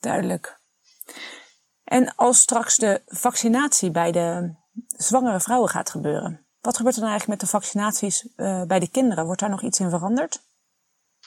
duidelijk. 0.00 0.60
En 1.84 2.14
als 2.14 2.40
straks 2.40 2.76
de 2.76 3.02
vaccinatie 3.06 3.90
bij 3.90 4.12
de 4.12 4.54
zwangere 4.86 5.40
vrouwen 5.40 5.68
gaat 5.68 5.90
gebeuren, 5.90 6.46
wat 6.62 6.76
gebeurt 6.76 6.94
er 6.94 7.00
dan 7.00 7.10
eigenlijk 7.10 7.40
met 7.40 7.50
de 7.50 7.56
vaccinaties 7.56 8.26
uh, 8.36 8.62
bij 8.62 8.78
de 8.78 8.90
kinderen? 8.90 9.24
Wordt 9.24 9.40
daar 9.40 9.50
nog 9.50 9.62
iets 9.62 9.80
in 9.80 9.90
veranderd? 9.90 10.40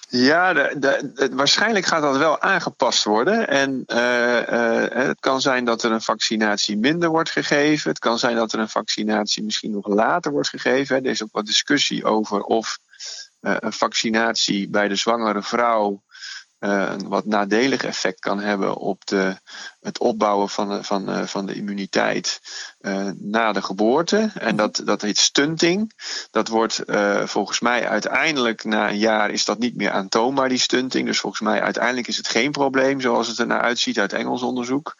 Ja, 0.09 0.53
de, 0.53 0.75
de, 0.79 1.29
waarschijnlijk 1.31 1.85
gaat 1.85 2.01
dat 2.01 2.17
wel 2.17 2.41
aangepast 2.41 3.03
worden. 3.03 3.47
En 3.47 3.83
uh, 3.87 4.41
uh, 4.41 5.05
het 5.07 5.19
kan 5.19 5.41
zijn 5.41 5.65
dat 5.65 5.83
er 5.83 5.91
een 5.91 6.01
vaccinatie 6.01 6.77
minder 6.77 7.09
wordt 7.09 7.29
gegeven. 7.29 7.89
Het 7.89 7.99
kan 7.99 8.19
zijn 8.19 8.35
dat 8.35 8.53
er 8.53 8.59
een 8.59 8.69
vaccinatie 8.69 9.43
misschien 9.43 9.71
nog 9.71 9.87
later 9.87 10.31
wordt 10.31 10.49
gegeven. 10.49 10.95
Er 10.95 11.11
is 11.11 11.23
ook 11.23 11.31
wat 11.31 11.45
discussie 11.45 12.05
over 12.05 12.41
of 12.41 12.77
een 13.41 13.73
vaccinatie 13.73 14.69
bij 14.69 14.87
de 14.87 14.95
zwangere 14.95 15.41
vrouw 15.41 16.03
een 16.59 17.07
wat 17.07 17.25
nadelig 17.25 17.83
effect 17.83 18.19
kan 18.19 18.39
hebben 18.39 18.75
op 18.75 19.05
de, 19.05 19.35
het 19.81 19.99
opbouwen 19.99 20.49
van 20.49 20.69
de, 20.69 20.83
van, 20.83 21.27
van 21.27 21.45
de 21.45 21.53
immuniteit 21.53 22.41
uh, 22.81 23.09
na 23.17 23.51
de 23.51 23.61
geboorte. 23.61 24.31
En 24.33 24.55
dat, 24.55 24.81
dat 24.85 25.01
heet 25.01 25.17
stunting. 25.17 25.91
Dat 26.31 26.47
wordt 26.47 26.83
volgens 27.23 27.59
mij 27.59 27.87
uiteindelijk 27.87 28.63
na 28.63 28.89
een 28.89 28.97
jaar 28.97 29.29
is 29.29 29.45
dat 29.45 29.59
niet 29.59 29.75
meer 29.75 29.91
aantoonbaar, 29.91 30.49
die 30.49 30.57
stunting. 30.57 31.05
Dus 31.07 31.19
volgens 31.19 31.41
mij 31.41 31.61
uiteindelijk 31.61 32.07
is 32.07 32.17
het 32.17 32.27
geen 32.27 32.51
probleem 32.51 33.01
zoals 33.01 33.27
het 33.27 33.39
er 33.39 33.47
naar 33.47 33.61
uitziet 33.61 33.99
uit 33.99 34.13
Engels 34.13 34.41
onderzoek. 34.41 34.95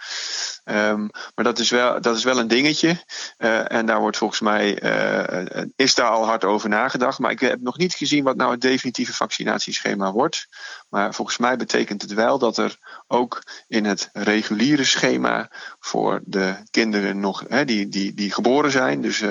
Um, 0.72 1.10
maar 1.36 1.46
dat 1.46 1.60
is, 1.60 1.70
wel, 1.70 2.02
dat 2.02 2.18
is 2.18 2.24
wel 2.24 2.40
een 2.40 2.48
dingetje. 2.48 3.04
Uh, 3.38 3.72
en 3.72 3.86
daar 3.86 4.00
wordt 4.00 4.18
volgens 4.18 4.40
mij, 4.40 4.84
uh, 4.84 5.64
is 5.76 5.96
daar 5.96 6.10
al 6.10 6.26
hard 6.26 6.44
over 6.44 6.70
nagedacht. 6.70 7.20
Maar 7.20 7.32
ik 7.32 7.40
heb 7.40 7.62
nog 7.62 7.78
niet 7.78 7.94
gezien 7.94 8.24
wat 8.24 8.36
nou 8.36 8.52
het 8.52 8.62
definitieve 8.62 9.14
vaccinatieschema 9.14 10.12
wordt. 10.12 10.48
Maar 10.90 11.14
volgens 11.14 11.38
mij 11.38 11.58
betekent 11.58 12.02
het 12.02 12.14
wel 12.14 12.40
dat 12.40 12.58
er 12.58 12.78
ook 13.08 13.44
in 13.68 13.86
het 13.86 14.10
reguliere 14.14 14.84
schema 14.84 15.52
voor 15.80 16.22
de 16.24 16.56
kinderen 16.72 17.20
nog, 17.20 17.44
hè, 17.48 17.66
die, 17.66 17.88
die, 17.88 18.14
die 18.14 18.32
geboren 18.32 18.72
zijn, 18.72 19.02
dus 19.02 19.24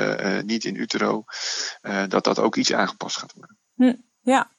niet 0.45 0.65
in 0.65 0.81
utero, 0.81 1.25
dat 2.09 2.25
dat 2.25 2.39
ook 2.39 2.57
iets 2.57 2.73
aangepast 2.73 3.17
gaat 3.17 3.33
worden. 3.37 3.59
Hm, 3.75 3.95
ja, 4.21 4.51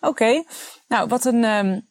oké. 0.00 0.44
Nou, 0.88 1.08
wat 1.08 1.24
een 1.24 1.44
um, 1.44 1.90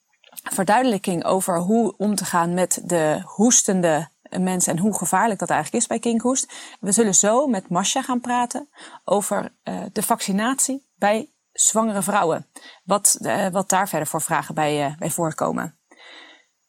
verduidelijking 0.50 1.24
over 1.24 1.58
hoe 1.58 1.98
om 1.98 2.15
te 2.15 2.26
gaan 2.26 2.54
met 2.54 2.82
de 2.84 3.22
hoestende 3.24 4.10
mensen 4.39 4.74
en 4.74 4.80
hoe 4.80 4.98
gevaarlijk 4.98 5.39
dat 5.39 5.50
eigenlijk 5.50 5.84
is 5.84 5.89
bij 5.89 6.00
kinkhoest. 6.00 6.54
We 6.80 6.91
zullen 6.91 7.15
zo 7.15 7.48
met 7.48 7.70
Masha 7.70 8.02
gaan 8.02 8.22
praten 8.22 8.70
over 9.04 9.56
uh, 9.63 9.82
de 9.91 10.04
vaccinatie 10.04 10.88
bij 10.96 11.32
zwangere 11.52 12.02
vrouwen. 12.02 12.48
Wat, 12.84 13.17
uh, 13.22 13.48
wat 13.48 13.70
daar 13.70 13.89
verder 13.89 14.08
voor 14.08 14.22
vragen 14.22 14.56
bij, 14.56 14.88
uh, 14.88 14.98
bij 14.98 15.10
voorkomen. 15.10 15.80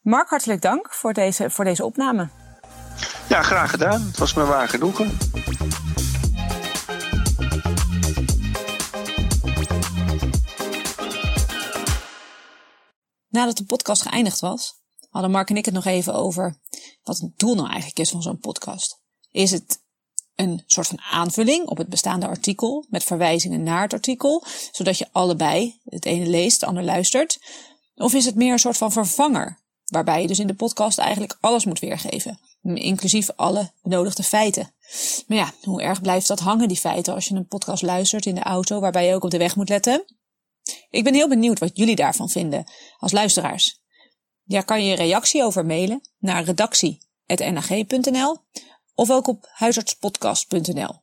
Mark, 0.01 0.29
hartelijk 0.29 0.63
dank 0.63 0.95
voor 0.95 1.13
deze, 1.13 1.51
voor 1.51 1.65
deze 1.65 1.85
opname. 1.85 2.29
Ja, 3.29 3.43
graag 3.43 3.71
gedaan. 3.71 4.01
Het 4.01 4.19
was 4.19 4.35
me 4.35 4.45
waar 4.45 4.69
genoegen. 4.69 5.19
Nadat 13.29 13.57
de 13.57 13.65
podcast 13.65 14.03
geëindigd 14.03 14.41
was, 14.41 14.82
hadden 15.13 15.31
Mark 15.31 15.51
en 15.51 15.57
ik 15.57 15.65
het 15.65 15.75
nog 15.75 15.85
even 15.85 16.15
over 16.15 16.57
wat 17.03 17.19
het 17.19 17.39
doel 17.39 17.55
nou 17.55 17.69
eigenlijk 17.69 17.99
is 17.99 18.11
van 18.11 18.23
zo'n 18.23 18.39
podcast. 18.39 19.01
Is 19.31 19.51
het 19.51 19.81
een 20.35 20.63
soort 20.67 20.87
van 20.87 21.01
aanvulling 21.01 21.67
op 21.67 21.77
het 21.77 21.89
bestaande 21.89 22.27
artikel 22.27 22.87
met 22.89 23.05
verwijzingen 23.05 23.63
naar 23.63 23.83
het 23.83 23.93
artikel, 23.93 24.45
zodat 24.73 24.99
je 24.99 25.09
allebei 25.13 25.81
het 25.85 26.05
ene 26.05 26.27
leest, 26.27 26.61
het 26.61 26.69
ander 26.69 26.85
luistert? 26.85 27.41
Of 27.95 28.15
is 28.15 28.25
het 28.25 28.35
meer 28.35 28.53
een 28.53 28.59
soort 28.59 28.77
van 28.77 28.93
vervanger, 28.93 29.59
waarbij 29.85 30.21
je 30.21 30.27
dus 30.27 30.39
in 30.39 30.47
de 30.47 30.55
podcast 30.55 30.99
eigenlijk 30.99 31.37
alles 31.41 31.65
moet 31.65 31.79
weergeven, 31.79 32.41
inclusief 32.63 33.31
alle 33.37 33.71
benodigde 33.83 34.23
feiten? 34.23 34.75
Maar 35.27 35.39
ja, 35.39 35.53
hoe 35.63 35.83
erg 35.83 36.01
blijft 36.01 36.29
dat 36.29 36.41
hangen, 36.41 36.69
die 36.69 36.77
feiten, 36.77 37.15
als 37.15 37.27
je 37.27 37.35
een 37.35 37.47
podcast 37.47 37.83
luistert 37.83 38.27
in 38.27 38.35
de 38.35 38.43
auto, 38.43 38.81
waarbij 38.81 39.07
je 39.07 39.15
ook 39.15 39.25
op 39.25 39.31
de 39.31 39.39
weg 39.39 39.57
moet 39.57 39.69
letten? 39.69 40.05
Ik 40.91 41.05
ben 41.05 41.15
heel 41.15 41.29
benieuwd 41.29 41.59
wat 41.59 41.77
jullie 41.77 41.97
daarvan 41.97 42.29
vinden 42.29 42.65
als 42.99 43.13
luisteraars. 43.13 43.82
Ja, 44.53 44.61
kan 44.61 44.85
je 44.85 44.95
reactie 44.95 45.45
over 45.45 45.67
mailen 45.67 46.01
naar 46.19 46.45
redactie.nag.nl 46.45 48.39
of 48.95 49.11
ook 49.11 49.27
op 49.27 49.49
huisartspodcast.nl. 49.53 51.03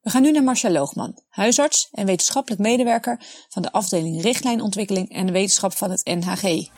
We 0.00 0.10
gaan 0.10 0.22
nu 0.22 0.30
naar 0.30 0.42
Marcia 0.42 0.70
Loogman, 0.70 1.22
huisarts 1.28 1.88
en 1.92 2.06
wetenschappelijk 2.06 2.60
medewerker 2.60 3.20
van 3.48 3.62
de 3.62 3.72
afdeling 3.72 4.22
Richtlijnontwikkeling 4.22 5.10
en 5.10 5.32
Wetenschap 5.32 5.72
van 5.72 5.90
het 5.90 6.04
NHG. 6.04 6.68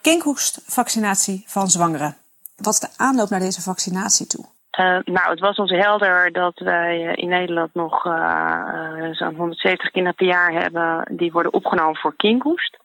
Kinkhoestvaccinatie 0.00 1.44
van 1.46 1.70
zwangeren. 1.70 2.16
Wat 2.56 2.74
is 2.74 2.80
de 2.80 2.88
aanloop 2.96 3.28
naar 3.28 3.40
deze 3.40 3.62
vaccinatie 3.62 4.26
toe? 4.26 4.54
Uh, 4.76 4.98
nou, 5.04 5.30
het 5.30 5.40
was 5.40 5.56
ons 5.56 5.70
helder 5.70 6.32
dat 6.32 6.58
wij 6.58 7.14
in 7.14 7.28
Nederland 7.28 7.74
nog 7.74 8.04
uh, 8.04 9.08
zo'n 9.12 9.34
170 9.34 9.90
kinderen 9.90 10.16
per 10.16 10.26
jaar 10.26 10.52
hebben 10.52 11.16
die 11.16 11.32
worden 11.32 11.52
opgenomen 11.52 11.96
voor 11.96 12.16
kinkhoest. 12.16 12.78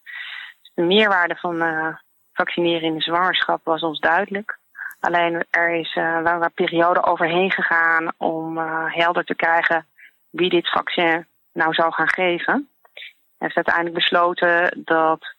Dus 0.62 0.72
de 0.74 0.82
meerwaarde 0.82 1.36
van 1.36 1.64
vaccineren 2.34 2.88
in 2.88 2.94
de 2.94 3.02
zwangerschap 3.02 3.62
was 3.64 3.82
ons 3.82 4.00
duidelijk. 4.00 4.58
Alleen 5.00 5.46
er 5.50 5.70
is 5.70 5.94
wel 5.94 6.44
een 6.44 6.54
periode 6.54 7.04
overheen 7.04 7.52
gegaan 7.52 8.12
om 8.18 8.58
helder 8.88 9.24
te 9.24 9.36
krijgen 9.36 9.86
wie 10.30 10.50
dit 10.50 10.70
vaccin 10.70 11.28
nou 11.54 11.74
zou 11.74 11.94
gaan 11.94 12.10
geven. 12.10 12.54
En 12.54 12.68
heeft 13.38 13.56
uiteindelijk 13.56 13.96
besloten 13.96 14.82
dat 14.86 15.36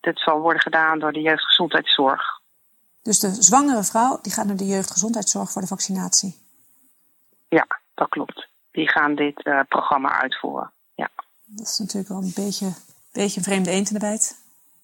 dit 0.00 0.18
zal 0.18 0.40
worden 0.40 0.62
gedaan 0.62 0.98
door 0.98 1.12
de 1.12 1.20
jeugdgezondheidszorg. 1.20 2.39
Dus 3.02 3.18
de 3.18 3.42
zwangere 3.42 3.84
vrouw 3.84 4.18
die 4.22 4.32
gaat 4.32 4.46
naar 4.46 4.56
de 4.56 4.66
jeugdgezondheidszorg 4.66 5.50
voor 5.50 5.62
de 5.62 5.68
vaccinatie? 5.68 6.38
Ja, 7.48 7.66
dat 7.94 8.08
klopt. 8.08 8.48
Die 8.70 8.88
gaan 8.88 9.14
dit 9.14 9.46
uh, 9.46 9.60
programma 9.68 10.20
uitvoeren. 10.20 10.70
Ja. 10.94 11.08
Dat 11.44 11.66
is 11.66 11.78
natuurlijk 11.78 12.08
wel 12.08 12.22
een 12.22 12.32
beetje, 12.34 12.72
beetje 13.12 13.38
een 13.38 13.44
vreemde 13.44 13.70
eend 13.70 13.88
in 13.88 13.94
de 13.94 14.00
bijt. 14.00 14.38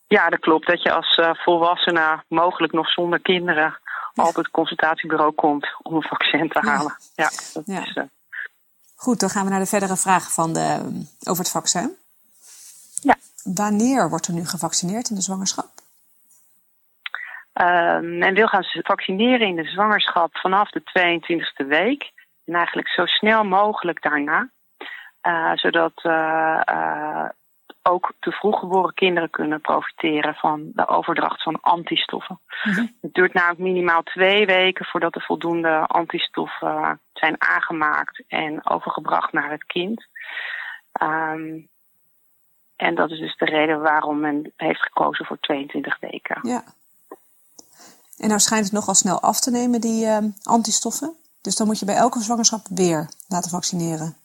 Ja, 0.06 0.28
dat 0.28 0.40
klopt. 0.40 0.66
Dat 0.66 0.82
je 0.82 0.92
als 0.92 1.16
uh, 1.16 1.34
volwassene, 1.34 2.24
mogelijk 2.28 2.72
nog 2.72 2.88
zonder 2.90 3.20
kinderen, 3.20 3.78
ja. 4.14 4.22
altijd 4.22 4.46
het 4.46 4.54
consultatiebureau 4.54 5.32
komt 5.32 5.66
om 5.82 5.94
een 5.94 6.02
vaccin 6.02 6.48
te 6.48 6.58
halen. 6.58 6.96
Ja, 7.14 7.30
dat 7.52 7.62
ja. 7.66 7.82
Is, 7.82 7.94
uh... 7.94 8.04
Goed, 8.94 9.20
dan 9.20 9.30
gaan 9.30 9.44
we 9.44 9.50
naar 9.50 9.60
de 9.60 9.66
verdere 9.66 9.96
vraag 9.96 10.32
van 10.32 10.52
de, 10.52 10.80
over 11.24 11.42
het 11.42 11.52
vaccin. 11.52 11.96
Ja. 13.00 13.16
Wanneer 13.42 14.08
wordt 14.08 14.26
er 14.26 14.32
nu 14.32 14.46
gevaccineerd 14.46 15.08
in 15.08 15.14
de 15.14 15.22
zwangerschap? 15.22 15.75
Uh, 17.60 17.98
men 18.00 18.34
wil 18.34 18.46
gaan 18.46 18.64
vaccineren 18.64 19.46
in 19.46 19.56
de 19.56 19.64
zwangerschap 19.64 20.36
vanaf 20.36 20.70
de 20.70 20.80
22e 20.80 21.66
week. 21.66 22.12
En 22.44 22.54
eigenlijk 22.54 22.88
zo 22.88 23.06
snel 23.06 23.44
mogelijk 23.44 24.02
daarna. 24.02 24.48
Uh, 25.22 25.52
zodat 25.54 26.04
uh, 26.04 27.28
ook 27.82 28.12
te 28.20 28.32
vroeg 28.32 28.58
geboren 28.58 28.94
kinderen 28.94 29.30
kunnen 29.30 29.60
profiteren 29.60 30.34
van 30.34 30.70
de 30.74 30.88
overdracht 30.88 31.42
van 31.42 31.60
antistoffen. 31.60 32.40
Mm-hmm. 32.62 32.96
Het 33.00 33.14
duurt 33.14 33.32
namelijk 33.32 33.60
minimaal 33.60 34.02
twee 34.02 34.46
weken 34.46 34.84
voordat 34.84 35.14
er 35.14 35.22
voldoende 35.22 35.86
antistoffen 35.86 37.00
zijn 37.12 37.34
aangemaakt 37.38 38.22
en 38.28 38.66
overgebracht 38.70 39.32
naar 39.32 39.50
het 39.50 39.64
kind. 39.64 40.06
Ehm, 40.92 41.58
en 42.76 42.94
dat 42.94 43.10
is 43.10 43.18
dus 43.18 43.36
de 43.36 43.44
reden 43.44 43.80
waarom 43.80 44.20
men 44.20 44.52
heeft 44.56 44.82
gekozen 44.82 45.26
voor 45.26 45.38
22 45.40 45.98
weken. 46.00 46.38
Ja. 46.42 46.62
En 48.18 48.28
nou 48.28 48.40
schijnt 48.40 48.64
het 48.64 48.72
nogal 48.74 48.94
snel 48.94 49.20
af 49.20 49.40
te 49.40 49.50
nemen, 49.50 49.80
die 49.80 50.04
uh, 50.04 50.18
antistoffen. 50.42 51.16
Dus 51.40 51.56
dan 51.56 51.66
moet 51.66 51.78
je 51.78 51.86
bij 51.86 51.94
elke 51.94 52.20
zwangerschap 52.20 52.66
weer 52.68 53.08
laten 53.28 53.50
vaccineren. 53.50 54.16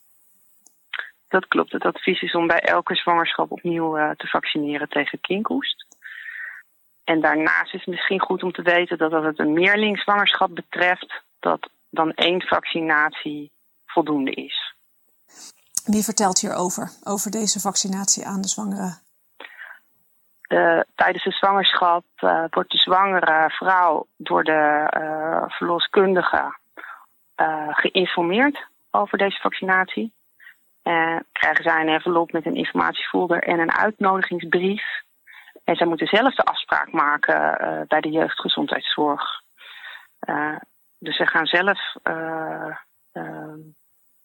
Dat 1.28 1.48
klopt. 1.48 1.72
Het 1.72 1.84
advies 1.84 2.22
is 2.22 2.34
om 2.34 2.46
bij 2.46 2.60
elke 2.60 2.94
zwangerschap 2.94 3.50
opnieuw 3.50 3.98
uh, 3.98 4.10
te 4.10 4.26
vaccineren 4.26 4.88
tegen 4.88 5.20
kinkhoest. 5.20 5.86
En 7.04 7.20
daarnaast 7.20 7.74
is 7.74 7.80
het 7.80 7.94
misschien 7.94 8.20
goed 8.20 8.42
om 8.42 8.52
te 8.52 8.62
weten 8.62 8.98
dat 8.98 9.12
als 9.12 9.24
het 9.24 9.38
een 9.38 9.52
meerlingzwangerschap 9.52 10.54
betreft, 10.54 11.22
dat 11.40 11.70
dan 11.90 12.12
één 12.12 12.42
vaccinatie 12.42 13.50
voldoende 13.86 14.30
is. 14.30 14.74
Wie 15.84 16.04
vertelt 16.04 16.40
hierover, 16.40 16.90
over 17.04 17.30
deze 17.30 17.60
vaccinatie 17.60 18.26
aan 18.26 18.40
de 18.40 18.48
zwangere? 18.48 18.98
Tijdens 20.94 21.24
de 21.24 21.30
zwangerschap 21.30 22.04
uh, 22.20 22.44
wordt 22.50 22.70
de 22.70 22.78
zwangere 22.78 23.50
vrouw 23.50 24.06
door 24.16 24.44
de 24.44 24.92
uh, 24.96 25.42
verloskundige 25.46 26.60
geïnformeerd 27.70 28.66
over 28.90 29.18
deze 29.18 29.40
vaccinatie. 29.40 30.12
En 30.82 31.24
krijgen 31.32 31.64
zij 31.64 31.80
een 31.80 31.88
envelop 31.88 32.32
met 32.32 32.46
een 32.46 32.54
informatiefolder 32.54 33.42
en 33.42 33.58
een 33.58 33.72
uitnodigingsbrief. 33.72 34.82
En 35.64 35.76
zij 35.76 35.86
moeten 35.86 36.06
zelf 36.06 36.34
de 36.34 36.42
afspraak 36.42 36.92
maken 36.92 37.56
bij 37.88 38.00
de 38.00 38.10
jeugdgezondheidszorg. 38.10 39.42
dus 40.98 41.16
ze 41.16 41.26
gaan 41.26 41.46
zelf 41.46 41.78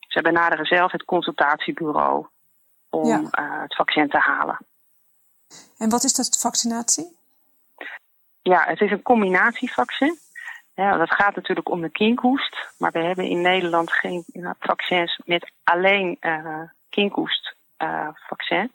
ze 0.07 0.21
benaderen 0.21 0.65
zelf 0.65 0.91
het 0.91 1.05
consultatiebureau 1.05 2.25
om 2.89 3.07
ja. 3.07 3.21
het 3.61 3.75
vaccin 3.75 4.09
te 4.09 4.17
halen. 4.17 4.57
En 5.77 5.89
wat 5.89 6.03
is 6.03 6.13
dat 6.13 6.39
vaccinatie? 6.41 7.15
Ja, 8.41 8.63
het 8.63 8.81
is 8.81 8.91
een 8.91 9.01
combinatievaccin. 9.01 10.17
Ja, 10.75 10.97
dat 10.97 11.13
gaat 11.13 11.35
natuurlijk 11.35 11.69
om 11.69 11.81
de 11.81 11.89
kinkhoest. 11.89 12.57
Maar 12.77 12.91
we 12.91 12.99
hebben 12.99 13.25
in 13.25 13.41
Nederland 13.41 13.91
geen 13.91 14.25
vaccins 14.59 15.19
met 15.25 15.51
alleen 15.63 16.17
uh, 16.21 16.61
kinkhoestvaccin. 16.89 18.71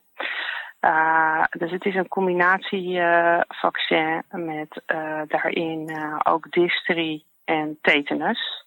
Uh, 0.81 1.45
dus 1.51 1.71
het 1.71 1.85
is 1.85 1.95
een 1.95 2.09
combinatievaccin 2.09 4.23
met 4.31 4.83
daarin 5.29 5.97
ook 6.23 6.51
difterie 6.51 7.25
en 7.45 7.79
tetanus. 7.83 8.65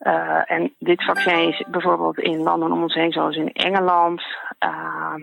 Uh, 0.00 0.50
en 0.50 0.74
dit 0.78 1.04
vaccin 1.04 1.48
is 1.48 1.64
bijvoorbeeld 1.68 2.18
in 2.18 2.42
landen 2.42 2.72
om 2.72 2.82
ons 2.82 2.94
heen, 2.94 3.12
zoals 3.12 3.36
in 3.36 3.52
Engeland, 3.52 4.22
uh, 4.60 5.14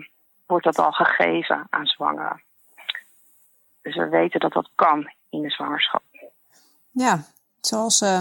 wordt 0.50 0.64
dat 0.64 0.78
al 0.78 0.92
gegeven 0.92 1.66
aan 1.70 1.86
zwangeren. 1.86 2.42
Dus 3.82 3.96
we 3.96 4.08
weten 4.08 4.40
dat 4.40 4.52
dat 4.52 4.70
kan 4.74 5.10
in 5.30 5.42
de 5.42 5.50
zwangerschap. 5.50 6.02
Ja, 6.90 7.22
zoals 7.60 8.00
uh, 8.02 8.18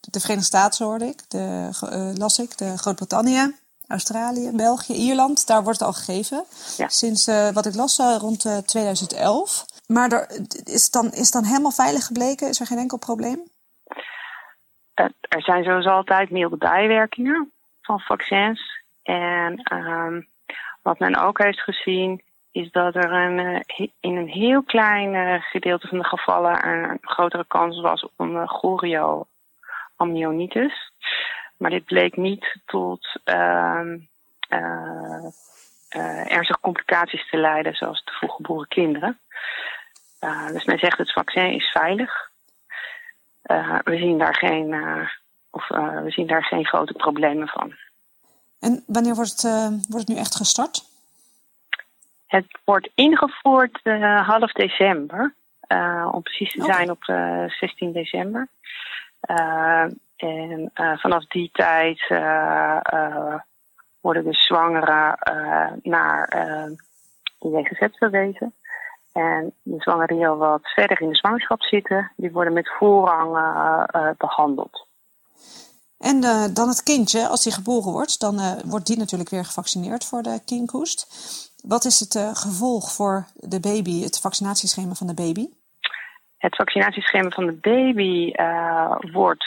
de 0.00 0.20
Verenigde 0.20 0.46
Staten 0.46 0.86
hoorde 0.86 1.04
ik, 1.04 1.30
de, 1.30 1.70
uh, 1.82 2.18
las 2.18 2.38
ik, 2.38 2.58
de 2.58 2.78
Groot-Brittannië, 2.78 3.54
Australië, 3.88 4.50
België, 4.52 4.94
Ierland, 4.94 5.46
daar 5.46 5.62
wordt 5.62 5.78
het 5.78 5.88
al 5.88 5.94
gegeven. 5.94 6.44
Ja. 6.76 6.88
Sinds 6.88 7.26
wat 7.52 7.66
ik 7.66 7.74
las 7.74 7.98
rond 7.98 8.66
2011. 8.66 9.64
Maar 9.86 10.12
er, 10.12 10.40
is, 10.64 10.90
dan, 10.90 11.12
is 11.12 11.30
dan 11.30 11.44
helemaal 11.44 11.70
veilig 11.70 12.06
gebleken? 12.06 12.48
Is 12.48 12.60
er 12.60 12.66
geen 12.66 12.78
enkel 12.78 12.98
probleem? 12.98 13.42
er 15.28 15.42
zijn 15.42 15.64
zoals 15.64 15.86
altijd 15.86 16.30
milde 16.30 16.56
bijwerkingen 16.56 17.52
van 17.82 18.00
vaccins. 18.00 18.82
En 19.02 19.76
um, 19.76 20.26
wat 20.86 20.98
men 20.98 21.16
ook 21.16 21.38
heeft 21.38 21.60
gezien, 21.60 22.22
is 22.52 22.70
dat 22.70 22.94
er 22.94 23.12
een, 23.12 23.38
eh, 23.38 23.60
in 24.00 24.16
een 24.16 24.28
heel 24.28 24.62
klein 24.62 25.14
uh, 25.14 25.42
gedeelte 25.42 25.88
van 25.88 25.98
de 25.98 26.04
gevallen 26.04 26.68
een 26.68 26.98
grotere 27.00 27.44
kans 27.48 27.80
was 27.80 28.04
op 28.04 28.12
een 28.16 28.32
uh, 28.32 28.48
chorioamnionitis. 28.48 30.92
Maar 31.56 31.70
dit 31.70 31.84
bleek 31.84 32.16
niet 32.16 32.58
tot 32.66 33.20
uh, 33.24 33.80
ernstige 36.28 36.60
complicaties 36.60 37.30
te 37.30 37.36
leiden, 37.36 37.74
zoals 37.74 38.04
de 38.04 38.12
vroeggeboren 38.12 38.68
kinderen. 38.68 39.18
dus 40.52 40.64
men 40.64 40.78
zegt 40.78 40.98
het 40.98 41.12
vaccin 41.12 41.52
is 41.52 41.70
veilig. 41.70 42.30
We 43.82 43.96
zien 43.96 44.18
daar 44.18 44.34
geen, 44.34 44.74
of, 45.50 45.68
we 46.02 46.10
zien 46.10 46.26
daar 46.26 46.44
geen 46.44 46.66
grote 46.66 46.92
problemen 46.92 47.48
van. 47.48 47.74
En 48.66 48.82
wanneer 48.86 49.14
wordt 49.14 49.42
het, 49.42 49.86
wordt 49.88 50.06
het 50.06 50.08
nu 50.08 50.16
echt 50.16 50.36
gestart? 50.36 50.84
Het 52.26 52.58
wordt 52.64 52.90
ingevoerd 52.94 53.80
half 54.24 54.52
december. 54.52 55.34
om 56.12 56.22
precies 56.22 56.52
te 56.52 56.62
zijn 56.62 56.90
op 56.90 57.04
16 57.58 57.92
december. 57.92 58.48
en 60.16 60.70
vanaf 60.74 61.26
die 61.26 61.50
tijd 61.52 62.06
worden 64.00 64.24
de 64.24 64.34
zwangeren 64.34 65.18
naar 65.82 66.28
de 67.38 67.48
JGZ 67.48 67.96
verwezen. 67.96 68.54
En 69.12 69.52
de 69.62 69.80
zwangeren 69.80 70.16
die 70.16 70.28
al 70.28 70.36
wat 70.36 70.68
verder 70.68 71.00
in 71.00 71.08
de 71.08 71.16
zwangerschap 71.16 71.62
zitten, 71.62 72.12
die 72.16 72.32
worden 72.32 72.52
met 72.52 72.72
voorrang 72.78 73.30
behandeld. 74.16 74.86
En 76.10 76.16
uh, 76.22 76.44
dan 76.54 76.68
het 76.68 76.82
kindje, 76.82 77.28
als 77.28 77.42
die 77.42 77.52
geboren 77.52 77.92
wordt, 77.92 78.20
dan 78.20 78.34
wordt 78.64 78.86
die 78.86 78.98
natuurlijk 78.98 79.30
weer 79.30 79.44
gevaccineerd 79.44 80.04
voor 80.04 80.22
de 80.22 80.40
kinkhoest. 80.44 81.00
Wat 81.62 81.84
is 81.84 82.00
het 82.00 82.14
gevolg 82.38 82.92
voor 82.92 83.26
de 83.34 83.60
baby, 83.60 84.02
het 84.02 84.20
vaccinatieschema 84.20 84.94
van 84.94 85.06
de 85.06 85.14
baby? 85.14 85.46
Het 86.38 86.56
vaccinatieschema 86.56 87.28
van 87.28 87.46
de 87.46 87.58
baby 87.70 88.32
wordt 89.12 89.44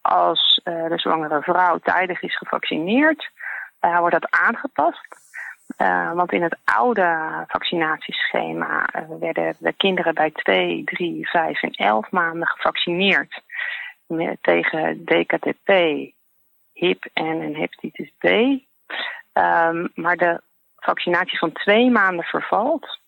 als 0.00 0.60
de 0.64 0.98
zwangere 0.98 1.42
vrouw 1.42 1.78
tijdig 1.78 2.22
is 2.22 2.36
gevaccineerd, 2.36 3.30
wordt 3.80 4.20
dat 4.20 4.30
aangepast. 4.30 5.06
Want 6.14 6.32
in 6.32 6.42
het 6.42 6.56
oude 6.64 7.44
vaccinatieschema 7.48 8.88
werden 9.20 9.56
de 9.58 9.72
kinderen 9.72 10.14
bij 10.14 10.30
2, 10.30 10.84
3, 10.84 11.28
5 11.28 11.62
en 11.62 11.70
11 11.70 12.10
maanden 12.10 12.48
gevaccineerd 12.48 13.42
tegen 14.40 15.04
DKTP, 15.04 15.68
HIP 16.72 17.04
en 17.12 17.54
hepatitis 17.54 18.12
B. 18.18 18.24
Um, 18.24 19.90
maar 19.94 20.16
de 20.16 20.40
vaccinatie 20.76 21.38
van 21.38 21.52
twee 21.52 21.90
maanden 21.90 22.24
vervalt. 22.24 22.98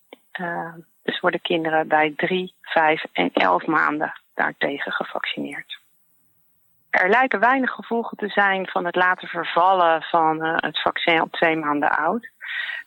Uh, 0.40 0.74
dus 1.03 1.20
worden 1.20 1.40
kinderen 1.40 1.88
bij 1.88 2.12
3, 2.16 2.55
5 2.61 3.05
en 3.12 3.30
11 3.32 3.66
maanden 3.66 4.12
daartegen 4.34 4.92
gevaccineerd. 4.92 5.80
Er 6.90 7.09
lijken 7.09 7.40
weinig 7.40 7.70
gevolgen 7.70 8.16
te 8.16 8.28
zijn 8.28 8.66
van 8.66 8.84
het 8.84 8.96
laten 8.96 9.28
vervallen 9.28 10.03
van 10.03 10.42
het 10.42 10.80
vaccin 10.80 11.22
op 11.22 11.32
twee 11.32 11.57
maanden 11.57 11.90
oud. 11.90 12.28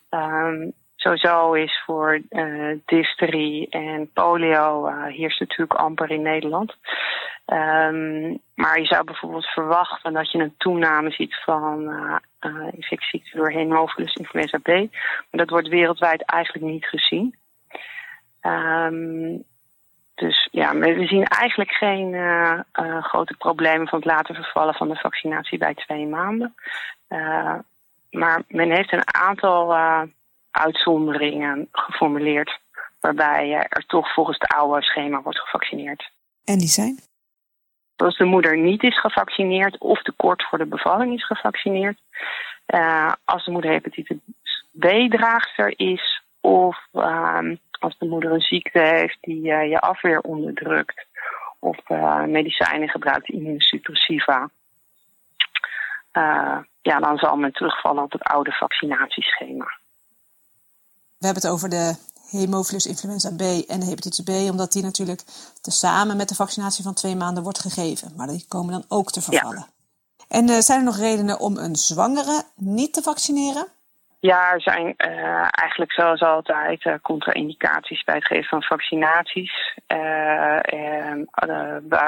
Um, 0.10 0.74
sowieso 1.06 1.54
is 1.54 1.82
voor 1.86 2.22
uh, 2.30 2.78
difterie 2.86 3.70
en 3.70 4.12
polio 4.14 4.88
uh, 4.88 5.04
heerst 5.04 5.40
natuurlijk 5.40 5.80
amper 5.80 6.12
in 6.12 6.22
Nederland. 6.22 6.76
Um, 7.46 8.40
maar 8.56 8.80
je 8.80 8.86
zou 8.86 9.04
bijvoorbeeld 9.04 9.46
verwachten 9.46 10.14
dat 10.14 10.32
je 10.32 10.40
een 10.40 10.56
toename 10.58 11.12
ziet 11.12 11.36
van 11.44 11.82
uh, 11.82 12.16
uh, 12.42 12.74
infectieziekten 12.74 13.38
door 13.38 13.54
Haemophilus 13.54 14.14
influenza 14.14 14.58
B. 14.58 14.68
Maar 14.68 14.88
dat 15.30 15.50
wordt 15.50 15.68
wereldwijd 15.68 16.22
eigenlijk 16.26 16.66
niet 16.66 16.86
gezien. 16.86 17.36
Um, 18.42 19.44
dus 20.16 20.48
ja, 20.52 20.76
we 20.76 21.06
zien 21.08 21.26
eigenlijk 21.26 21.72
geen 21.72 22.14
grote 23.02 23.36
problemen 23.38 23.88
van 23.88 24.00
het 24.00 24.08
laten 24.08 24.36
vervallen 24.36 24.74
van 24.74 24.88
de 24.88 24.96
vaccinatie 24.96 25.58
bij 25.58 25.74
twee 25.74 26.08
maanden. 26.08 26.56
Maar 28.12 28.42
men 28.48 28.72
heeft 28.72 28.94
een 28.94 29.16
aantal 29.16 29.76
uitzonderingen 30.56 31.68
geformuleerd. 31.72 32.60
Waarbij 33.00 33.50
uh, 33.50 33.56
er 33.58 33.84
toch 33.88 34.14
volgens 34.14 34.38
het 34.40 34.54
oude 34.54 34.82
schema 34.82 35.22
wordt 35.22 35.40
gevaccineerd. 35.40 36.12
En 36.46 36.58
die 36.58 36.68
zijn? 36.68 37.00
Als 37.96 38.18
de 38.18 38.26
moeder 38.26 38.58
niet 38.58 38.84
is 38.84 39.00
gevaccineerd 39.00 39.78
of 39.78 40.02
te 40.02 40.12
kort 40.12 40.44
voor 40.44 40.58
de 40.58 40.66
bevalling 40.66 41.14
is 41.14 41.26
gevaccineerd. 41.26 41.98
Uh, 42.68 43.14
als 43.26 43.46
de 43.46 43.52
moeder 43.52 43.72
hepatitis 43.72 44.18
B-draagster 44.80 45.74
is. 45.80 46.24
Of 46.42 46.78
als 47.80 47.98
de 47.98 48.06
moeder 48.06 48.32
een 48.32 48.42
ziekte 48.42 48.80
heeft 48.80 49.18
die 49.22 49.42
je 49.42 49.80
afweer 49.80 50.20
onderdrukt. 50.20 51.06
Of 51.60 51.78
medicijnen 52.28 52.90
gebruikt, 52.90 53.30
immunosuppressiva. 53.30 54.50
Ja, 56.82 57.00
dan 57.00 57.18
zal 57.18 57.36
men 57.36 57.52
terugvallen 57.52 58.04
op 58.04 58.12
het 58.12 58.24
oude 58.24 58.52
vaccinatieschema. 58.52 59.78
We 61.26 61.32
hebben 61.32 61.50
het 61.50 61.60
over 61.60 61.70
de 61.70 61.96
Haemophilus 62.32 62.86
influenza 62.86 63.30
B 63.30 63.42
en 63.70 63.80
de 63.80 63.86
hepatitis 63.86 64.24
B, 64.24 64.30
omdat 64.30 64.72
die 64.72 64.84
natuurlijk 64.84 65.22
tezamen 65.62 66.18
met 66.18 66.30
de 66.30 66.36
vaccinatie 66.36 66.84
van 66.84 66.94
twee 66.94 67.16
maanden 67.16 67.44
wordt 67.44 67.60
gegeven. 67.60 68.14
Maar 68.16 68.28
die 68.28 68.46
komen 68.48 68.74
dan 68.74 68.86
ook 68.88 69.12
te 69.12 69.22
vervallen. 69.22 69.66
Ja. 69.68 70.28
En 70.38 70.50
uh, 70.50 70.56
zijn 70.56 70.80
er 70.80 70.86
nog 70.86 70.98
redenen 70.98 71.40
om 71.40 71.58
een 71.58 71.76
zwangere 71.76 72.44
niet 72.56 72.94
te 72.94 73.02
vaccineren? 73.02 73.68
Ja, 74.20 74.52
er 74.54 74.62
zijn 74.62 74.86
uh, 74.86 75.48
eigenlijk 75.52 75.92
zoals 75.92 76.22
altijd 76.22 76.86
uh, 76.86 76.94
contra-indicaties 77.02 78.04
bij 78.04 78.16
het 78.16 78.26
geven 78.26 78.50
van 78.50 78.64
vaccinaties. 78.64 79.78
en, 79.88 81.30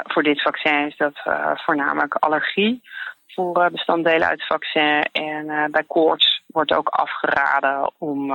voor 0.02 0.22
dit 0.22 0.42
vaccin 0.42 0.86
is 0.86 0.96
dat 0.96 1.20
voornamelijk 1.64 2.14
allergie 2.14 2.82
voor 3.26 3.70
bestanddelen 3.70 4.28
uit 4.28 4.38
het 4.38 4.46
vaccin. 4.46 5.02
En 5.12 5.70
bij 5.70 5.84
koorts 5.86 6.42
wordt 6.46 6.72
ook 6.72 6.88
afgeraden 6.88 7.90
om 7.98 8.32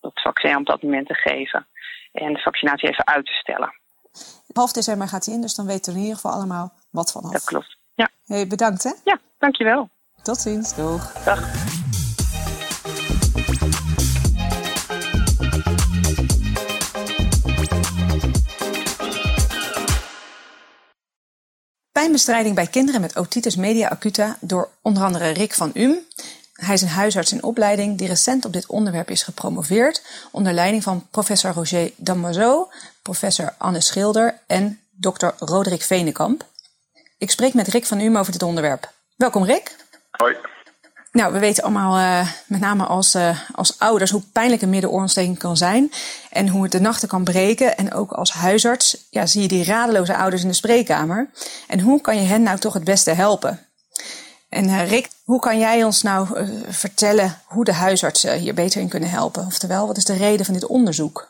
het 0.00 0.20
vaccin 0.22 0.56
op 0.56 0.66
dat 0.66 0.82
moment 0.82 1.06
te 1.06 1.14
geven. 1.14 1.66
En 2.12 2.32
de 2.32 2.40
vaccinatie 2.40 2.88
even 2.88 3.06
uit 3.06 3.26
te 3.26 3.32
stellen. 3.32 3.74
Half 4.52 4.72
december 4.72 5.08
gaat 5.08 5.24
hij 5.24 5.34
in, 5.34 5.40
dus 5.40 5.54
dan 5.54 5.66
weten 5.66 5.92
we 5.92 5.98
in 5.98 6.04
ieder 6.04 6.20
geval 6.20 6.36
allemaal 6.36 6.72
wat 6.90 7.12
vanaf. 7.12 7.32
Dat 7.32 7.44
klopt, 7.44 7.78
ja. 7.94 8.08
Hey, 8.26 8.46
bedankt 8.46 8.82
hè? 8.82 8.92
Ja, 9.04 9.18
dankjewel. 9.38 9.88
Tot 10.22 10.38
ziens, 10.38 10.74
doeg. 10.74 11.12
Dag. 11.12 11.40
Pijnbestrijding 21.92 22.54
bij 22.54 22.66
kinderen 22.66 23.00
met 23.00 23.16
otitis 23.16 23.56
media 23.56 23.88
acuta 23.88 24.36
door 24.40 24.68
onder 24.82 25.02
andere 25.02 25.28
Rick 25.28 25.54
van 25.54 25.70
Um. 25.74 26.06
Hij 26.58 26.74
is 26.74 26.82
een 26.82 26.88
huisarts 26.88 27.32
in 27.32 27.42
opleiding 27.42 27.98
die 27.98 28.08
recent 28.08 28.44
op 28.44 28.52
dit 28.52 28.66
onderwerp 28.66 29.10
is 29.10 29.22
gepromoveerd 29.22 30.02
onder 30.30 30.52
leiding 30.52 30.82
van 30.82 31.06
professor 31.10 31.52
Roger 31.52 31.90
Damoiseau, 31.96 32.66
professor 33.02 33.54
Anne 33.58 33.80
Schilder 33.80 34.40
en 34.46 34.80
dokter 34.90 35.34
Roderick 35.38 35.82
Venekamp. 35.82 36.46
Ik 37.18 37.30
spreek 37.30 37.54
met 37.54 37.68
Rick 37.68 37.86
van 37.86 38.00
Um 38.00 38.16
over 38.16 38.32
dit 38.32 38.42
onderwerp. 38.42 38.92
Welkom 39.16 39.44
Rick. 39.44 39.76
Hoi. 40.10 40.36
Nou, 41.12 41.32
we 41.32 41.38
weten 41.38 41.62
allemaal, 41.62 41.98
uh, 41.98 42.32
met 42.46 42.60
name 42.60 42.84
als, 42.84 43.14
uh, 43.14 43.38
als 43.54 43.78
ouders, 43.78 44.10
hoe 44.10 44.22
pijnlijk 44.32 44.62
een 44.62 44.70
middenoorontsteking 44.70 45.38
kan 45.38 45.56
zijn. 45.56 45.92
En 46.30 46.48
hoe 46.48 46.62
het 46.62 46.72
de 46.72 46.80
nachten 46.80 47.08
kan 47.08 47.24
breken. 47.24 47.76
En 47.76 47.92
ook 47.92 48.12
als 48.12 48.32
huisarts 48.32 49.06
ja, 49.10 49.26
zie 49.26 49.42
je 49.42 49.48
die 49.48 49.64
radeloze 49.64 50.16
ouders 50.16 50.42
in 50.42 50.48
de 50.48 50.54
spreekkamer. 50.54 51.30
En 51.68 51.80
hoe 51.80 52.00
kan 52.00 52.16
je 52.16 52.26
hen 52.26 52.42
nou 52.42 52.58
toch 52.58 52.72
het 52.72 52.84
beste 52.84 53.10
helpen? 53.10 53.66
En 54.48 54.64
uh, 54.64 54.90
Rick, 54.90 55.08
hoe 55.24 55.40
kan 55.40 55.58
jij 55.58 55.84
ons 55.84 56.02
nou 56.02 56.26
vertellen 56.68 57.40
hoe 57.46 57.64
de 57.64 57.72
huisartsen 57.72 58.38
hier 58.38 58.54
beter 58.54 58.80
in 58.80 58.88
kunnen 58.88 59.10
helpen? 59.10 59.46
Oftewel, 59.46 59.86
wat 59.86 59.96
is 59.96 60.04
de 60.04 60.16
reden 60.16 60.44
van 60.44 60.54
dit 60.54 60.66
onderzoek? 60.66 61.28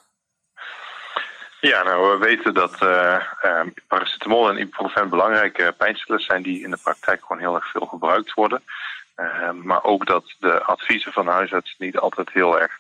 Ja, 1.61 1.83
nou, 1.83 2.11
we 2.11 2.25
weten 2.27 2.55
dat 2.55 2.83
uh, 2.83 3.21
paracetamol 3.89 4.49
en 4.49 4.59
ibuprofen 4.59 5.09
belangrijke 5.09 5.75
pijnstillers 5.79 6.27
zijn 6.27 6.43
die 6.43 6.63
in 6.63 6.71
de 6.71 6.79
praktijk 6.83 7.21
gewoon 7.21 7.43
heel 7.43 7.55
erg 7.55 7.71
veel 7.71 7.87
gebruikt 7.87 8.35
worden. 8.35 8.63
Uh, 9.17 9.51
maar 9.51 9.85
ook 9.85 10.07
dat 10.07 10.35
de 10.39 10.63
adviezen 10.63 11.13
van 11.13 11.27
huisartsen 11.27 11.77
niet 11.79 11.99
altijd 11.99 12.31
heel 12.33 12.61
erg 12.61 12.79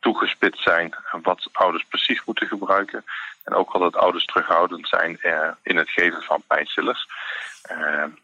toegespitst 0.00 0.62
zijn 0.62 0.94
wat 1.22 1.48
ouders 1.52 1.84
precies 1.88 2.24
moeten 2.24 2.46
gebruiken. 2.46 3.04
En 3.44 3.54
ook 3.54 3.70
al 3.70 3.80
dat 3.80 3.96
ouders 3.96 4.24
terughoudend 4.24 4.88
zijn 4.88 5.18
in 5.62 5.76
het 5.76 5.90
geven 5.90 6.22
van 6.22 6.42
pijnstillers. 6.46 7.08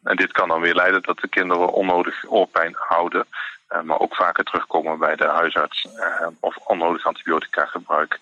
En 0.03 0.17
dit 0.17 0.33
kan 0.33 0.49
dan 0.49 0.61
weer 0.61 0.75
leiden 0.75 1.03
dat 1.03 1.19
de 1.19 1.29
kinderen 1.29 1.73
onnodig 1.73 2.25
oorpijn 2.29 2.75
houden. 2.79 3.27
maar 3.85 3.99
ook 3.99 4.15
vaker 4.15 4.45
terugkomen 4.45 4.99
bij 4.99 5.17
de 5.17 5.27
huisarts 5.27 5.87
of 6.41 6.57
onnodig 6.57 7.07
antibiotica 7.07 7.65
gebruik 7.65 8.19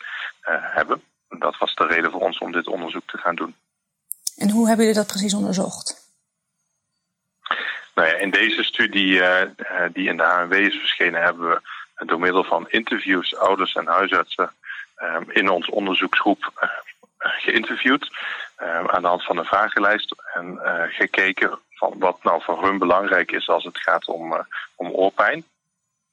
hebben. 0.60 1.02
Dat 1.28 1.58
was 1.58 1.74
de 1.74 1.86
reden 1.86 2.10
voor 2.10 2.20
ons 2.20 2.38
om 2.38 2.52
dit 2.52 2.66
onderzoek 2.66 3.06
te 3.06 3.18
gaan 3.18 3.34
doen. 3.34 3.54
En 4.36 4.50
hoe 4.50 4.66
hebben 4.66 4.86
jullie 4.86 5.00
dat 5.00 5.10
precies 5.10 5.34
onderzocht? 5.34 6.00
Nou 7.94 8.08
ja, 8.08 8.14
in 8.14 8.30
deze 8.30 8.62
studie 8.62 9.12
uh, 9.12 9.42
die 9.92 10.08
in 10.08 10.16
de 10.16 10.22
HNW 10.22 10.52
is 10.52 10.78
verschenen, 10.78 11.22
hebben 11.22 11.48
we 11.48 11.60
door 12.06 12.20
middel 12.20 12.44
van 12.44 12.70
interviews 12.70 13.36
ouders 13.36 13.74
en 13.74 13.86
huisartsen 13.86 14.52
uh, 15.02 15.16
in 15.28 15.48
ons 15.48 15.68
onderzoeksgroep 15.68 16.68
geïnterviewd. 17.18 18.10
Aan 18.86 19.02
de 19.02 19.08
hand 19.08 19.24
van 19.24 19.38
een 19.38 19.44
vragenlijst 19.44 20.14
en 20.34 20.58
gekeken 20.88 21.58
van 21.70 21.94
wat 21.98 22.22
nou 22.22 22.42
voor 22.42 22.62
hun 22.62 22.78
belangrijk 22.78 23.32
is 23.32 23.48
als 23.48 23.64
het 23.64 23.78
gaat 23.78 24.06
om, 24.06 24.46
om 24.74 24.90
oorpijn. 24.90 25.44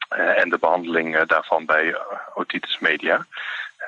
en 0.10 0.50
de 0.50 0.58
behandeling 0.60 1.24
daarvan 1.26 1.66
bij 1.66 1.98
otitis 2.34 2.80
media. 2.80 3.26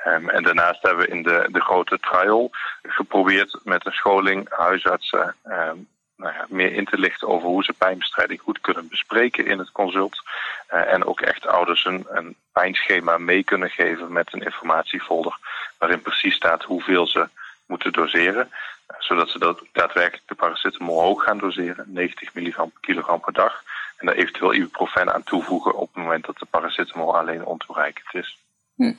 Um, 0.06 0.28
en 0.28 0.42
daarnaast 0.42 0.82
hebben 0.82 1.04
we 1.04 1.12
in 1.12 1.22
de, 1.22 1.48
de 1.52 1.60
grote 1.60 1.98
trial 1.98 2.50
geprobeerd 2.82 3.60
met 3.64 3.86
een 3.86 3.92
scholing 3.92 4.46
huisartsen 4.50 5.36
um, 5.44 5.88
nou 6.16 6.34
ja, 6.34 6.46
meer 6.48 6.72
in 6.72 6.84
te 6.84 6.98
lichten 6.98 7.28
over 7.28 7.48
hoe 7.48 7.64
ze 7.64 7.72
pijnbestrijding 7.72 8.40
goed 8.40 8.60
kunnen 8.60 8.88
bespreken 8.88 9.46
in 9.46 9.58
het 9.58 9.72
consult. 9.72 10.22
En 10.66 11.04
ook 11.04 11.20
echt 11.20 11.46
ouders 11.46 11.84
een, 11.84 12.06
een 12.08 12.36
pijnschema 12.52 13.18
mee 13.18 13.44
kunnen 13.44 13.70
geven 13.70 14.12
met 14.12 14.32
een 14.32 14.42
informatiefolder 14.42 15.38
waarin 15.78 16.02
precies 16.02 16.34
staat 16.34 16.62
hoeveel 16.62 17.06
ze 17.06 17.28
moeten 17.70 17.92
doseren. 17.92 18.50
Zodat 18.98 19.28
ze 19.28 19.38
dat 19.38 19.62
daadwerkelijk 19.72 20.28
de 20.28 20.34
paracetamol 20.34 21.00
hoog 21.00 21.22
gaan 21.22 21.38
doseren, 21.38 21.84
90 21.88 22.34
milligram 22.34 22.70
per 22.70 22.80
kilogram 22.80 23.20
per 23.20 23.32
dag. 23.32 23.62
En 23.96 24.06
daar 24.06 24.14
eventueel 24.14 24.54
ibuprofen 24.54 25.14
aan 25.14 25.22
toevoegen 25.22 25.74
op 25.74 25.94
het 25.94 26.02
moment 26.02 26.26
dat 26.26 26.38
de 26.38 26.46
paracetamol 26.50 27.16
alleen 27.16 27.44
ontoereikend 27.44 28.14
is. 28.14 28.38
Hm. 28.74 28.92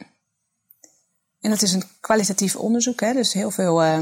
En 1.42 1.50
dat 1.50 1.62
is 1.62 1.74
een 1.74 1.84
kwalitatief 2.00 2.56
onderzoek, 2.56 3.00
hè? 3.00 3.14
dus 3.14 3.34
heel 3.34 3.52
veel 3.52 3.84
uh, 3.84 4.00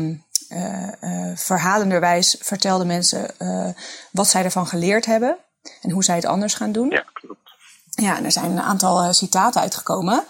uh, 0.50 1.36
verhalenderwijs 1.36 2.38
vertelden 2.40 2.88
mensen 2.88 3.32
uh, 3.40 3.70
wat 4.12 4.28
zij 4.28 4.44
ervan 4.44 4.68
geleerd 4.68 5.06
hebben 5.06 5.38
en 5.82 5.92
hoe 5.92 6.04
zij 6.04 6.16
het 6.16 6.26
anders 6.26 6.54
gaan 6.54 6.72
doen. 6.72 6.90
Ja, 6.90 7.06
klopt. 7.14 7.50
Ja, 7.90 8.18
en 8.18 8.26
er 8.26 8.32
zijn 8.32 8.52
een 8.52 8.62
aantal 8.62 9.14
citaten 9.14 9.62
uitgekomen. 9.62 10.24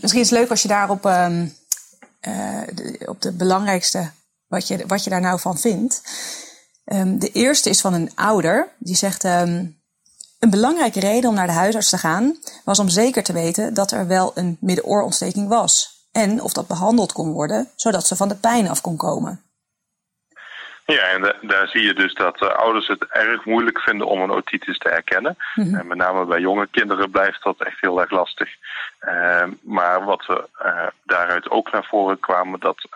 misschien 0.00 0.20
is 0.20 0.30
het 0.30 0.38
leuk 0.38 0.50
als 0.50 0.62
je 0.62 0.68
daarop 0.68 1.02
ehm, 2.22 2.74
de, 2.74 3.02
op 3.06 3.22
de 3.22 3.32
belangrijkste, 3.32 4.10
wat 4.46 4.68
je, 4.68 4.86
wat 4.86 5.04
je 5.04 5.10
daar 5.10 5.20
nou 5.20 5.40
van 5.40 5.58
vindt. 5.58 6.02
Um, 6.84 7.18
de 7.18 7.30
eerste 7.30 7.70
is 7.70 7.80
van 7.80 7.94
een 7.94 8.10
ouder, 8.14 8.68
die 8.78 8.96
zegt... 8.96 9.24
Um, 9.24 9.80
een 10.42 10.50
belangrijke 10.50 11.00
reden 11.00 11.30
om 11.30 11.34
naar 11.34 11.46
de 11.46 11.52
huisarts 11.52 11.90
te 11.90 11.98
gaan 11.98 12.36
was 12.64 12.78
om 12.78 12.88
zeker 12.88 13.22
te 13.22 13.32
weten 13.32 13.74
dat 13.74 13.90
er 13.90 14.06
wel 14.06 14.32
een 14.34 14.56
middenoorontsteking 14.60 15.48
was 15.48 15.92
en 16.12 16.40
of 16.40 16.52
dat 16.52 16.66
behandeld 16.66 17.12
kon 17.12 17.32
worden, 17.32 17.68
zodat 17.76 18.06
ze 18.06 18.16
van 18.16 18.28
de 18.28 18.36
pijn 18.36 18.68
af 18.68 18.80
kon 18.80 18.96
komen. 18.96 19.42
Ja, 20.86 21.08
en 21.08 21.36
daar 21.42 21.68
zie 21.68 21.82
je 21.82 21.94
dus 21.94 22.14
dat 22.14 22.42
uh, 22.42 22.48
ouders 22.48 22.86
het 22.86 23.04
erg 23.08 23.44
moeilijk 23.44 23.80
vinden 23.80 24.06
om 24.06 24.20
een 24.20 24.30
otitis 24.30 24.78
te 24.78 24.88
erkennen. 24.88 25.36
Mm 25.54 25.74
En 25.74 25.86
met 25.86 25.98
name 25.98 26.24
bij 26.24 26.40
jonge 26.40 26.68
kinderen 26.70 27.10
blijft 27.10 27.42
dat 27.42 27.62
echt 27.62 27.80
heel 27.80 28.00
erg 28.00 28.10
lastig. 28.10 28.48
Uh, 29.08 29.44
maar 29.62 30.04
wat 30.04 30.26
we 30.26 30.48
uh, 30.64 30.86
daaruit 31.04 31.50
ook 31.50 31.72
naar 31.72 31.84
voren 31.84 32.20
kwamen, 32.20 32.60
dat 32.60 32.88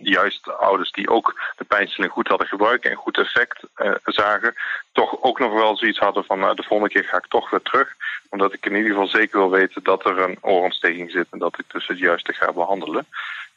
juist 0.00 0.50
ouders 0.50 0.90
die 0.92 1.10
ook 1.10 1.40
de 1.56 1.64
pijnstilling 1.64 2.12
goed 2.12 2.28
hadden 2.28 2.46
gebruikt 2.46 2.84
en 2.84 2.94
goed 2.94 3.18
effect 3.18 3.62
zagen, 4.04 4.54
toch 4.92 5.22
ook 5.22 5.38
nog 5.38 5.52
wel 5.52 5.76
zoiets 5.76 5.98
hadden 5.98 6.24
van 6.24 6.38
nou, 6.38 6.54
de 6.54 6.62
volgende 6.62 6.92
keer 6.92 7.04
ga 7.04 7.16
ik 7.16 7.26
toch 7.26 7.50
weer 7.50 7.62
terug. 7.62 7.94
Omdat 8.28 8.52
ik 8.52 8.66
in 8.66 8.74
ieder 8.74 8.90
geval 8.90 9.06
zeker 9.06 9.38
wil 9.38 9.50
weten 9.50 9.82
dat 9.82 10.04
er 10.04 10.18
een 10.18 10.38
oorontsteking 10.40 11.10
zit 11.10 11.26
en 11.30 11.38
dat 11.38 11.58
ik 11.58 11.64
dus 11.72 11.86
het 11.86 11.98
juiste 11.98 12.32
ga 12.32 12.52
behandelen. 12.52 13.06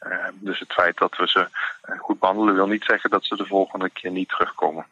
Uh, 0.06 0.26
dus 0.34 0.58
het 0.58 0.72
feit 0.72 0.96
dat 0.96 1.16
we 1.16 1.28
ze 1.28 1.48
uh, 1.88 1.98
goed 1.98 2.18
behandelen 2.18 2.54
wil 2.54 2.66
niet 2.66 2.84
zeggen 2.84 3.10
dat 3.10 3.24
ze 3.24 3.36
de 3.36 3.46
volgende 3.46 3.90
keer 3.90 4.10
niet 4.10 4.28
terugkomen. 4.28 4.86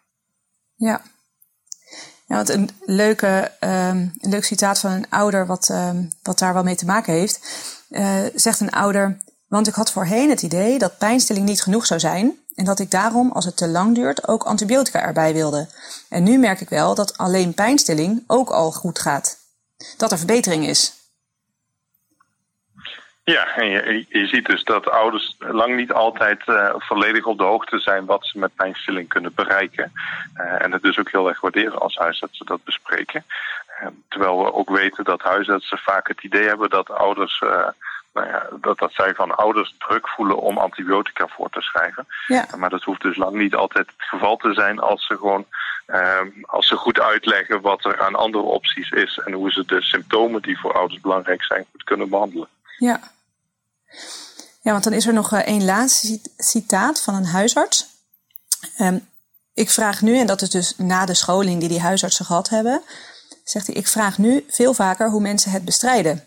Ja. 0.75 1.01
Ja, 2.29 2.37
want 2.37 2.49
een, 2.49 2.71
leuke, 2.85 3.53
um, 3.61 4.13
leuk 4.19 4.45
citaat 4.45 4.79
van 4.79 4.91
een 4.91 5.11
ouder, 5.11 5.47
wat, 5.47 5.69
um, 5.69 6.13
wat 6.23 6.39
daar 6.39 6.55
wel 6.55 6.63
mee 6.63 6.77
te 6.77 6.85
maken 6.85 7.13
heeft, 7.13 7.41
uh, 7.91 8.19
zegt 8.35 8.61
een 8.61 8.71
ouder: 8.71 9.19
Want 9.47 9.67
ik 9.67 9.75
had 9.75 9.93
voorheen 9.93 10.31
het 10.31 10.43
idee 10.43 10.79
dat 10.79 10.99
pijnstilling 10.99 11.47
niet 11.47 11.63
genoeg 11.63 11.87
zou 11.87 12.01
zijn 12.01 12.39
en 12.55 12.65
dat 12.65 12.79
ik 12.79 12.91
daarom, 12.91 13.33
als 13.33 13.45
het 13.45 13.57
te 13.57 13.69
lang 13.69 13.95
duurt, 13.95 14.29
ook 14.29 14.43
antibiotica 14.43 15.03
erbij 15.03 15.33
wilde. 15.33 15.69
En 16.09 16.23
nu 16.23 16.39
merk 16.39 16.61
ik 16.61 16.69
wel 16.69 16.95
dat 16.95 17.19
alleen 17.19 17.55
pijnstilling 17.55 18.25
ook 18.27 18.51
al 18.51 18.73
goed 18.73 18.99
gaat. 18.99 19.37
Dat 19.97 20.13
er 20.13 20.19
verbetering 20.19 20.67
is. 20.67 20.93
Ja, 23.29 23.57
en 23.57 23.69
je, 23.69 24.07
je, 24.09 24.27
ziet 24.27 24.47
dus 24.47 24.65
dat 24.65 24.91
ouders 24.91 25.37
lang 25.39 25.77
niet 25.77 25.93
altijd 25.93 26.43
uh, 26.47 26.75
volledig 26.79 27.25
op 27.25 27.39
de 27.39 27.45
hoogte 27.45 27.79
zijn 27.79 28.05
wat 28.05 28.27
ze 28.27 28.39
met 28.39 28.55
pijnstilling 28.55 29.09
kunnen 29.09 29.35
bereiken. 29.35 29.93
Uh, 30.37 30.63
en 30.63 30.73
het 30.73 30.83
dus 30.83 30.99
ook 30.99 31.11
heel 31.11 31.29
erg 31.29 31.41
waarderen 31.41 31.81
als 31.81 31.97
huisartsen 31.97 32.47
dat 32.47 32.65
bespreken. 32.65 33.25
Uh, 33.83 33.89
terwijl 34.09 34.45
we 34.45 34.53
ook 34.53 34.71
weten 34.71 35.05
dat 35.05 35.23
huisartsen 35.23 35.79
vaak 35.79 36.09
het 36.09 36.23
idee 36.23 36.47
hebben 36.47 36.71
dat 36.71 36.91
ouders, 36.91 37.41
nou 38.13 38.27
ja, 38.27 38.47
dat, 38.61 38.79
dat 38.79 38.93
zij 38.93 39.15
van 39.15 39.37
ouders 39.37 39.75
druk 39.79 40.09
voelen 40.09 40.39
om 40.39 40.59
antibiotica 40.59 41.27
voor 41.27 41.51
te 41.51 41.61
schrijven. 41.61 42.07
Ja. 42.27 42.47
maar 42.57 42.71
dat 42.71 42.83
hoeft 42.83 43.03
dus 43.03 43.17
lang 43.17 43.37
niet 43.37 43.55
altijd 43.55 43.87
het 43.87 44.09
geval 44.09 44.37
te 44.37 44.55
zijn 44.55 44.79
als 44.79 45.07
ze 45.07 45.17
gewoon 45.17 45.47
als 46.43 46.67
ze 46.67 46.77
goed 46.77 47.01
uitleggen 47.01 47.61
wat 47.61 47.85
er 47.85 48.01
aan 48.01 48.15
andere 48.15 48.45
opties 48.45 48.91
is 48.91 49.19
en 49.25 49.33
hoe 49.33 49.53
ze 49.53 49.65
de 49.67 49.83
symptomen 49.83 50.43
die 50.43 50.59
voor 50.59 50.73
ouders 50.73 51.01
belangrijk 51.01 51.45
zijn 51.45 51.67
goed 51.71 51.85
kunnen 51.85 52.09
behandelen. 52.09 52.49
Ja, 52.79 53.01
ja, 54.61 54.73
want 54.73 54.85
dan 54.85 54.93
is 54.93 55.07
er 55.07 55.13
nog 55.13 55.33
uh, 55.33 55.39
één 55.39 55.65
laatste 55.65 56.21
citaat 56.37 57.01
van 57.01 57.15
een 57.15 57.27
huisarts. 57.27 57.87
Um, 58.79 59.09
ik 59.55 59.71
vraag 59.71 60.03
nu, 60.03 60.19
en 60.19 60.27
dat 60.27 60.43
is 60.43 60.51
dus 60.51 60.75
na 60.77 61.05
de 61.05 61.15
scholing 61.15 61.61
die 61.61 61.69
die 61.69 61.81
huisartsen 61.81 62.25
gehad 62.25 62.49
hebben, 62.49 62.83
zegt 63.45 63.67
hij, 63.67 63.77
ik 63.77 63.89
vraag 63.89 64.19
nu 64.19 64.45
veel 64.49 64.75
vaker 64.75 65.11
hoe 65.11 65.21
mensen 65.21 65.51
het 65.51 65.65
bestrijden. 65.65 66.25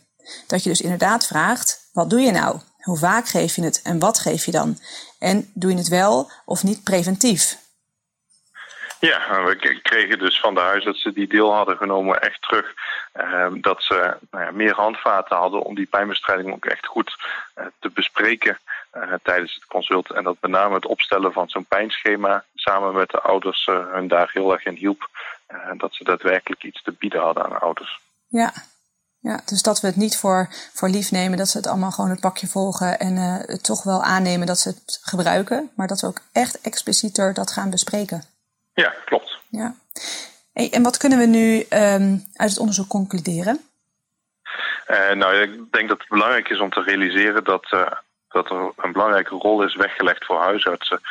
Dat 0.47 0.63
je 0.63 0.69
dus 0.69 0.81
inderdaad 0.81 1.25
vraagt, 1.25 1.79
wat 1.93 2.09
doe 2.09 2.19
je 2.19 2.31
nou? 2.31 2.59
Hoe 2.81 2.97
vaak 2.97 3.27
geef 3.27 3.55
je 3.55 3.63
het 3.63 3.81
en 3.81 3.99
wat 3.99 4.19
geef 4.19 4.45
je 4.45 4.51
dan? 4.51 4.79
En 5.19 5.51
doe 5.53 5.71
je 5.71 5.77
het 5.77 5.87
wel 5.87 6.31
of 6.45 6.63
niet 6.63 6.83
preventief? 6.83 7.57
Ja, 9.01 9.43
we 9.43 9.79
kregen 9.81 10.19
dus 10.19 10.39
van 10.39 10.53
de 10.53 10.59
huisartsen 10.59 11.13
die 11.13 11.27
deel 11.27 11.53
hadden 11.53 11.77
genomen 11.77 12.21
echt 12.21 12.41
terug 12.41 12.73
uh, 13.13 13.47
dat 13.61 13.83
ze 13.83 14.17
nou 14.31 14.45
ja, 14.45 14.51
meer 14.51 14.73
handvaten 14.73 15.37
hadden 15.37 15.61
om 15.61 15.75
die 15.75 15.85
pijnbestrijding 15.85 16.53
ook 16.53 16.65
echt 16.65 16.85
goed 16.85 17.15
uh, 17.55 17.65
te 17.79 17.89
bespreken 17.89 18.59
uh, 18.93 19.13
tijdens 19.23 19.53
het 19.53 19.65
consult. 19.65 20.11
En 20.11 20.23
dat 20.23 20.37
met 20.41 20.51
name 20.51 20.75
het 20.75 20.85
opstellen 20.85 21.33
van 21.33 21.49
zo'n 21.49 21.65
pijnschema 21.65 22.43
samen 22.55 22.93
met 22.93 23.09
de 23.09 23.21
ouders 23.21 23.65
hun 23.65 24.07
daar 24.07 24.29
heel 24.33 24.51
erg 24.51 24.65
in 24.65 24.75
hielp. 24.75 25.09
dat 25.77 25.93
ze 25.93 26.03
daadwerkelijk 26.03 26.63
iets 26.63 26.81
te 26.81 26.91
bieden 26.91 27.21
hadden 27.21 27.43
aan 27.43 27.59
ouders. 27.59 27.99
Ja, 28.27 28.53
ja, 29.19 29.41
dus 29.45 29.61
dat 29.61 29.79
we 29.81 29.87
het 29.87 29.95
niet 29.95 30.17
voor, 30.17 30.49
voor 30.73 30.89
lief 30.89 31.11
nemen, 31.11 31.37
dat 31.37 31.47
ze 31.47 31.57
het 31.57 31.67
allemaal 31.67 31.91
gewoon 31.91 32.09
het 32.09 32.19
pakje 32.19 32.47
volgen 32.47 32.99
en 32.99 33.15
het 33.15 33.63
toch 33.63 33.83
wel 33.83 34.03
aannemen 34.03 34.47
dat 34.47 34.57
ze 34.57 34.69
het 34.69 34.99
gebruiken, 35.01 35.71
maar 35.75 35.87
dat 35.87 36.01
we 36.01 36.07
ook 36.07 36.21
echt 36.31 36.61
explicieter 36.61 37.33
dat 37.33 37.51
gaan 37.51 37.69
bespreken. 37.69 38.30
Ja, 38.81 38.93
klopt. 39.05 39.37
Ja. 39.49 39.75
Hey, 40.53 40.71
en 40.71 40.83
wat 40.83 40.97
kunnen 40.97 41.17
we 41.17 41.25
nu 41.25 41.65
um, 41.69 42.25
uit 42.33 42.49
het 42.49 42.59
onderzoek 42.59 42.87
concluderen? 42.87 43.59
Uh, 44.87 45.11
nou, 45.11 45.35
ik 45.35 45.71
denk 45.71 45.89
dat 45.89 45.99
het 45.99 46.09
belangrijk 46.09 46.49
is 46.49 46.59
om 46.59 46.69
te 46.69 46.81
realiseren 46.81 47.43
dat, 47.43 47.71
uh, 47.71 47.91
dat 48.29 48.49
er 48.49 48.71
een 48.77 48.91
belangrijke 48.91 49.35
rol 49.35 49.63
is 49.63 49.75
weggelegd 49.75 50.25
voor 50.25 50.41
huisartsen. 50.41 51.01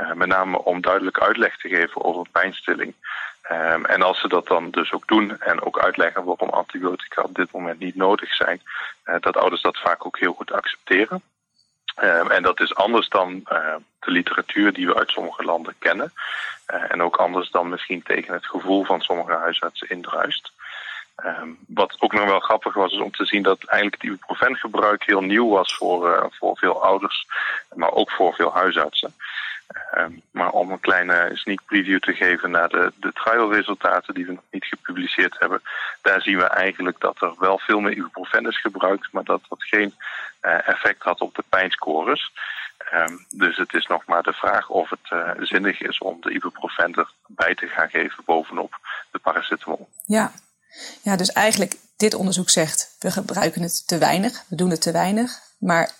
Uh, 0.00 0.12
met 0.12 0.28
name 0.28 0.64
om 0.64 0.80
duidelijk 0.80 1.20
uitleg 1.20 1.56
te 1.56 1.68
geven 1.68 2.04
over 2.04 2.26
pijnstilling. 2.32 2.94
Um, 3.50 3.84
en 3.84 4.02
als 4.02 4.20
ze 4.20 4.28
dat 4.28 4.46
dan 4.46 4.70
dus 4.70 4.92
ook 4.92 5.06
doen 5.06 5.40
en 5.40 5.62
ook 5.62 5.78
uitleggen 5.78 6.24
waarom 6.24 6.48
antibiotica 6.48 7.22
op 7.22 7.34
dit 7.34 7.52
moment 7.52 7.78
niet 7.78 7.94
nodig 7.94 8.34
zijn, 8.34 8.62
dat 9.20 9.36
ouders 9.36 9.62
dat 9.62 9.78
vaak 9.78 10.06
ook 10.06 10.18
heel 10.18 10.32
goed 10.32 10.52
accepteren. 10.52 11.22
Um, 12.02 12.30
en 12.30 12.42
dat 12.42 12.60
is 12.60 12.74
anders 12.74 13.08
dan 13.08 13.42
de 14.00 14.10
literatuur 14.10 14.72
die 14.72 14.86
we 14.86 14.94
uit 14.94 15.10
sommige 15.10 15.44
landen 15.44 15.74
kennen. 15.78 16.12
Uh, 16.74 16.92
en 16.92 17.02
ook 17.02 17.16
anders 17.16 17.50
dan 17.50 17.68
misschien 17.68 18.02
tegen 18.02 18.34
het 18.34 18.46
gevoel 18.46 18.84
van 18.84 19.00
sommige 19.00 19.32
huisartsen 19.32 19.88
indruist. 19.88 20.52
Um, 21.24 21.58
wat 21.66 21.96
ook 21.98 22.12
nog 22.12 22.24
wel 22.24 22.40
grappig 22.40 22.74
was, 22.74 22.92
is 22.92 23.00
om 23.00 23.10
te 23.10 23.24
zien 23.24 23.42
dat 23.42 23.64
eigenlijk 23.64 24.02
het 24.02 24.10
ibuprofengebruik 24.10 25.04
heel 25.04 25.20
nieuw 25.20 25.48
was 25.48 25.74
voor, 25.76 26.08
uh, 26.08 26.24
voor 26.30 26.56
veel 26.56 26.82
ouders, 26.82 27.26
maar 27.74 27.92
ook 27.92 28.10
voor 28.10 28.34
veel 28.34 28.52
huisartsen. 28.52 29.14
Um, 29.98 30.22
maar 30.30 30.50
om 30.50 30.70
een 30.70 30.80
kleine 30.80 31.30
sneak 31.32 31.64
preview 31.64 31.98
te 31.98 32.12
geven 32.12 32.50
naar 32.50 32.68
de, 32.68 32.92
de 32.96 33.12
trialresultaten 33.12 34.14
die 34.14 34.26
we 34.26 34.32
nog 34.32 34.44
niet 34.50 34.64
gepubliceerd 34.64 35.36
hebben, 35.38 35.62
daar 36.02 36.22
zien 36.22 36.36
we 36.38 36.44
eigenlijk 36.44 37.00
dat 37.00 37.22
er 37.22 37.34
wel 37.38 37.58
veel 37.58 37.80
meer 37.80 37.92
ibuprofen 37.92 38.46
is 38.46 38.60
gebruikt, 38.60 39.12
maar 39.12 39.24
dat 39.24 39.40
dat 39.48 39.64
geen 39.64 39.94
uh, 40.42 40.68
effect 40.68 41.02
had 41.02 41.20
op 41.20 41.34
de 41.34 41.44
pijnscores. 41.48 42.32
Um, 42.94 43.26
dus 43.30 43.56
het 43.56 43.74
is 43.74 43.86
nog 43.86 44.06
maar 44.06 44.22
de 44.22 44.32
vraag 44.32 44.68
of 44.68 44.90
het 44.90 45.10
uh, 45.12 45.30
zinnig 45.38 45.80
is 45.80 45.98
om 45.98 46.20
de 46.20 46.30
ibuprofen 46.30 46.94
erbij 47.26 47.54
te 47.54 47.66
gaan 47.66 47.88
geven 47.88 48.24
bovenop 48.24 48.78
de 49.10 49.18
paracetamol. 49.18 49.88
Ja. 50.06 50.32
ja, 51.02 51.16
dus 51.16 51.32
eigenlijk 51.32 51.74
dit 51.96 52.14
onderzoek 52.14 52.50
zegt 52.50 52.96
we 52.98 53.10
gebruiken 53.10 53.62
het 53.62 53.88
te 53.88 53.98
weinig, 53.98 54.44
we 54.48 54.56
doen 54.56 54.70
het 54.70 54.82
te 54.82 54.92
weinig. 54.92 55.30
Maar 55.58 55.90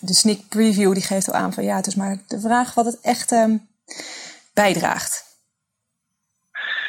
de 0.00 0.14
sneak 0.14 0.48
preview 0.48 0.92
die 0.92 1.02
geeft 1.02 1.28
al 1.28 1.34
aan 1.34 1.52
van 1.52 1.64
ja, 1.64 1.76
het 1.76 1.86
is 1.86 1.94
maar 1.94 2.18
de 2.28 2.40
vraag 2.40 2.74
wat 2.74 2.84
het 2.84 3.00
echt 3.00 3.32
um, 3.32 3.68
bijdraagt. 4.54 5.32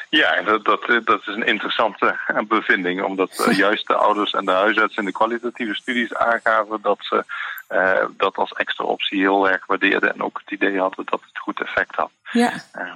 Ja, 0.10 0.42
dat, 0.42 0.66
dat, 0.66 1.06
dat 1.06 1.20
is 1.20 1.28
een 1.36 1.46
interessante 1.46 2.20
bevinding, 2.48 3.04
omdat 3.04 3.46
uh, 3.48 3.58
juist 3.66 3.88
de 3.88 3.96
ouders 3.96 4.32
en 4.32 4.46
de 4.46 4.52
huisartsen 4.52 5.00
in 5.00 5.06
de 5.06 5.18
kwalitatieve 5.18 5.76
studies 5.76 6.14
aangaven 6.14 6.82
dat 6.82 6.98
ze 7.00 7.24
uh, 7.70 8.06
dat 8.18 8.36
als 8.36 8.52
extra 8.52 8.86
optie 8.86 9.20
heel 9.20 9.50
erg 9.50 9.66
waardeerden 9.66 10.14
en 10.14 10.22
ook 10.22 10.40
het 10.44 10.52
idee 10.52 10.80
hadden 10.80 11.06
dat 11.06 11.22
het 11.22 11.38
goed 11.38 11.62
effect 11.62 11.96
had. 11.96 12.12
Ja. 12.32 12.54
Uh, 12.76 12.94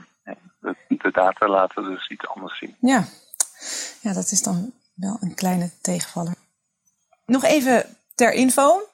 de, 0.60 0.76
de, 0.88 1.12
data 1.12 1.48
laten 1.48 1.84
dus 1.84 2.10
iets 2.10 2.28
anders 2.28 2.58
zien. 2.58 2.76
Ja. 2.82 3.06
ja, 4.02 4.14
dat 4.14 4.32
is 4.32 4.42
dan 4.42 4.74
wel 4.96 5.18
een 5.22 5.36
kleine 5.36 5.70
tegenvaller. 5.82 6.34
Nog 7.26 7.44
even 7.44 7.98
ter 8.16 8.34
info. 8.34 8.89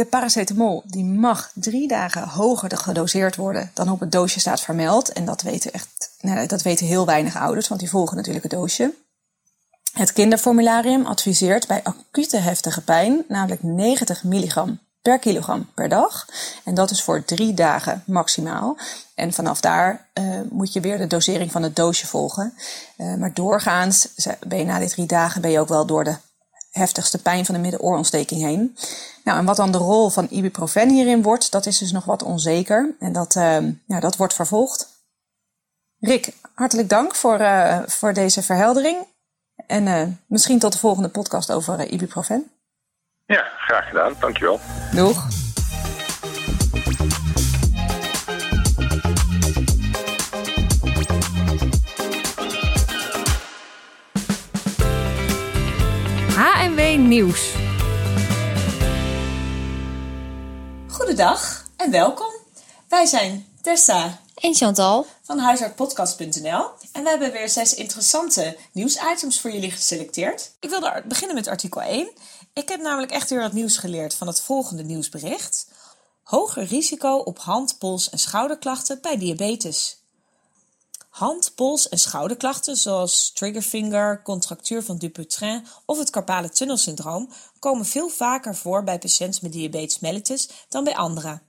De 0.00 0.06
paracetamol 0.06 0.82
die 0.86 1.04
mag 1.04 1.50
drie 1.54 1.88
dagen 1.88 2.28
hoger 2.28 2.76
gedoseerd 2.76 3.36
worden 3.36 3.70
dan 3.74 3.90
op 3.90 4.00
het 4.00 4.12
doosje 4.12 4.40
staat 4.40 4.60
vermeld. 4.60 5.12
En 5.12 5.24
dat 5.24 5.42
weten, 5.42 5.72
echt, 5.72 6.10
nou, 6.20 6.46
dat 6.46 6.62
weten 6.62 6.86
heel 6.86 7.06
weinig 7.06 7.36
ouders, 7.36 7.68
want 7.68 7.80
die 7.80 7.90
volgen 7.90 8.16
natuurlijk 8.16 8.44
het 8.44 8.52
doosje. 8.52 8.94
Het 9.92 10.12
kinderformularium 10.12 11.06
adviseert 11.06 11.66
bij 11.66 11.82
acute 11.82 12.36
heftige 12.36 12.80
pijn 12.80 13.24
namelijk 13.28 13.62
90 13.62 14.24
milligram 14.24 14.78
per 15.02 15.18
kilogram 15.18 15.68
per 15.74 15.88
dag. 15.88 16.26
En 16.64 16.74
dat 16.74 16.90
is 16.90 17.02
voor 17.02 17.24
drie 17.24 17.54
dagen 17.54 18.02
maximaal. 18.06 18.78
En 19.14 19.32
vanaf 19.32 19.60
daar 19.60 20.08
uh, 20.14 20.40
moet 20.50 20.72
je 20.72 20.80
weer 20.80 20.98
de 20.98 21.06
dosering 21.06 21.52
van 21.52 21.62
het 21.62 21.76
doosje 21.76 22.06
volgen. 22.06 22.54
Uh, 22.96 23.14
maar 23.14 23.34
doorgaans 23.34 24.08
ben 24.46 24.58
je 24.58 24.64
na 24.64 24.78
die 24.78 24.88
drie 24.88 25.06
dagen 25.06 25.40
ben 25.40 25.50
je 25.50 25.60
ook 25.60 25.68
wel 25.68 25.86
door 25.86 26.04
de 26.04 26.16
heftigste 26.70 27.22
pijn 27.22 27.44
van 27.44 27.54
de 27.54 27.60
middenoorontsteking 27.60 28.40
heen. 28.40 28.76
Nou, 29.24 29.38
en 29.38 29.44
wat 29.44 29.56
dan 29.56 29.72
de 29.72 29.78
rol 29.78 30.08
van 30.10 30.26
ibuprofen 30.30 30.90
hierin 30.90 31.22
wordt, 31.22 31.50
dat 31.50 31.66
is 31.66 31.78
dus 31.78 31.92
nog 31.92 32.04
wat 32.04 32.22
onzeker. 32.22 32.94
En 32.98 33.12
dat, 33.12 33.34
uh, 33.34 33.58
ja, 33.86 34.00
dat 34.00 34.16
wordt 34.16 34.34
vervolgd. 34.34 34.88
Rick, 35.98 36.32
hartelijk 36.54 36.88
dank 36.88 37.14
voor, 37.14 37.40
voor 37.86 38.12
deze 38.12 38.42
verheldering. 38.42 39.06
En 39.66 40.18
misschien 40.26 40.58
tot 40.58 40.72
de 40.72 40.78
volgende 40.78 41.08
podcast 41.08 41.52
over 41.52 41.86
ibuprofen. 41.92 42.50
Ja, 43.26 43.42
graag 43.42 43.88
gedaan. 43.88 44.14
Dankjewel. 44.20 44.60
Doeg. 44.94 45.49
Nieuws. 57.10 57.52
Goedendag 60.88 61.64
en 61.76 61.90
welkom. 61.90 62.32
Wij 62.88 63.06
zijn 63.06 63.46
Tessa 63.62 64.20
en 64.34 64.54
Chantal 64.54 65.06
van 65.22 65.38
huisartpodcast.nl 65.38 66.64
en 66.92 67.02
we 67.02 67.08
hebben 67.08 67.32
weer 67.32 67.48
zes 67.48 67.74
interessante 67.74 68.56
nieuwsitems 68.72 69.40
voor 69.40 69.50
jullie 69.50 69.70
geselecteerd. 69.70 70.52
Ik 70.60 70.70
wilde 70.70 71.02
beginnen 71.08 71.36
met 71.36 71.48
artikel 71.48 71.82
1. 71.82 72.10
Ik 72.52 72.68
heb 72.68 72.80
namelijk 72.80 73.12
echt 73.12 73.30
weer 73.30 73.40
wat 73.40 73.52
nieuws 73.52 73.76
geleerd 73.76 74.14
van 74.14 74.26
het 74.26 74.40
volgende 74.40 74.82
nieuwsbericht. 74.82 75.68
Hoger 76.22 76.64
risico 76.64 77.16
op 77.16 77.38
hand, 77.38 77.78
pols 77.78 78.10
en 78.10 78.18
schouderklachten 78.18 78.98
bij 79.02 79.18
diabetes. 79.18 79.99
Hand, 81.10 81.54
pols 81.54 81.88
en 81.88 81.98
schouderklachten 81.98 82.76
zoals 82.76 83.30
triggerfinger, 83.32 84.22
contractuur 84.22 84.82
van 84.82 84.98
Dupuytren 84.98 85.64
of 85.86 85.98
het 85.98 86.10
carpale 86.10 86.50
tunnelsyndroom 86.50 87.30
komen 87.58 87.86
veel 87.86 88.08
vaker 88.08 88.56
voor 88.56 88.84
bij 88.84 88.98
patiënten 88.98 89.40
met 89.42 89.52
diabetes 89.52 89.98
mellitus 89.98 90.48
dan 90.68 90.84
bij 90.84 90.96
anderen. 90.96 91.42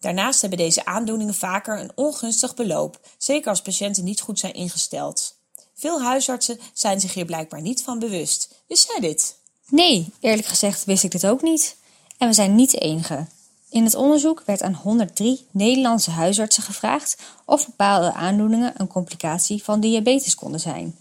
Daarnaast 0.00 0.40
hebben 0.40 0.58
deze 0.58 0.84
aandoeningen 0.84 1.34
vaker 1.34 1.80
een 1.80 1.92
ongunstig 1.94 2.54
beloop, 2.54 3.00
zeker 3.18 3.48
als 3.48 3.62
patiënten 3.62 4.04
niet 4.04 4.20
goed 4.20 4.38
zijn 4.38 4.54
ingesteld. 4.54 5.36
Veel 5.74 6.02
huisartsen 6.02 6.60
zijn 6.72 7.00
zich 7.00 7.14
hier 7.14 7.24
blijkbaar 7.24 7.60
niet 7.60 7.82
van 7.82 7.98
bewust. 7.98 8.62
Wist 8.66 8.88
jij 8.88 9.00
dit? 9.00 9.36
Nee, 9.68 10.12
eerlijk 10.20 10.48
gezegd 10.48 10.84
wist 10.84 11.04
ik 11.04 11.10
dit 11.10 11.26
ook 11.26 11.42
niet. 11.42 11.76
En 12.18 12.28
we 12.28 12.34
zijn 12.34 12.54
niet 12.54 12.70
de 12.70 12.78
enige. 12.78 13.26
In 13.72 13.84
het 13.84 13.94
onderzoek 13.94 14.42
werd 14.46 14.62
aan 14.62 14.74
103 14.74 15.46
Nederlandse 15.50 16.10
huisartsen 16.10 16.62
gevraagd 16.62 17.22
of 17.44 17.66
bepaalde 17.66 18.12
aandoeningen 18.12 18.72
een 18.76 18.86
complicatie 18.86 19.64
van 19.64 19.80
diabetes 19.80 20.34
konden 20.34 20.60
zijn. 20.60 20.96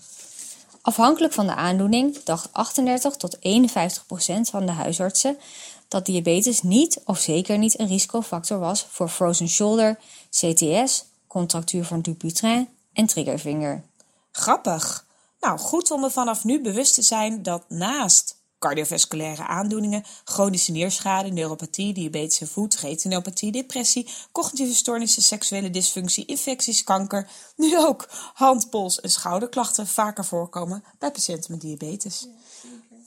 Afhankelijk 0.82 1.34
van 1.34 1.48
de 1.48 1.56
aandoening 1.56 2.24
dacht 2.24 2.50
38 2.52 3.16
tot 3.16 3.38
51 3.40 4.06
procent 4.06 4.50
van 4.50 4.66
de 4.66 4.72
huisartsen 4.72 5.38
dat 5.88 6.06
diabetes 6.06 6.62
niet 6.62 7.02
of 7.06 7.20
zeker 7.20 7.58
niet 7.58 7.80
een 7.80 7.88
risicofactor 7.88 8.60
was 8.60 8.86
voor 8.90 9.10
frozen 9.10 9.50
shoulder, 9.50 10.00
CTS, 10.30 11.06
contractuur 11.28 11.86
van 11.86 12.02
Dupuytren 12.02 12.68
en 12.94 13.06
triggervinger. 13.06 13.84
Grappig. 14.32 15.06
Nou, 15.40 15.60
goed 15.60 15.92
om 15.92 16.04
er 16.04 16.12
vanaf 16.12 16.44
nu 16.44 16.62
bewust 16.62 16.94
te 16.94 17.02
zijn 17.02 17.44
dat 17.44 17.64
naast 17.68 18.41
cardiovasculaire 18.62 19.46
aandoeningen, 19.46 20.04
chronische 20.24 20.72
nierschade, 20.72 21.30
neuropathie, 21.30 21.94
diabetische 21.94 22.48
voet, 22.48 22.80
retinopathie, 22.80 23.52
depressie, 23.52 24.08
cognitieve 24.32 24.76
stoornissen, 24.76 25.22
seksuele 25.22 25.70
dysfunctie, 25.70 26.26
infecties, 26.26 26.84
kanker, 26.84 27.28
nu 27.56 27.78
ook 27.78 28.08
hand, 28.34 28.70
pols 28.70 29.00
en 29.00 29.10
schouderklachten 29.10 29.88
vaker 29.88 30.26
voorkomen 30.26 30.84
bij 31.00 31.12
patiënten 31.12 31.52
met 31.52 31.62
diabetes. 31.62 32.28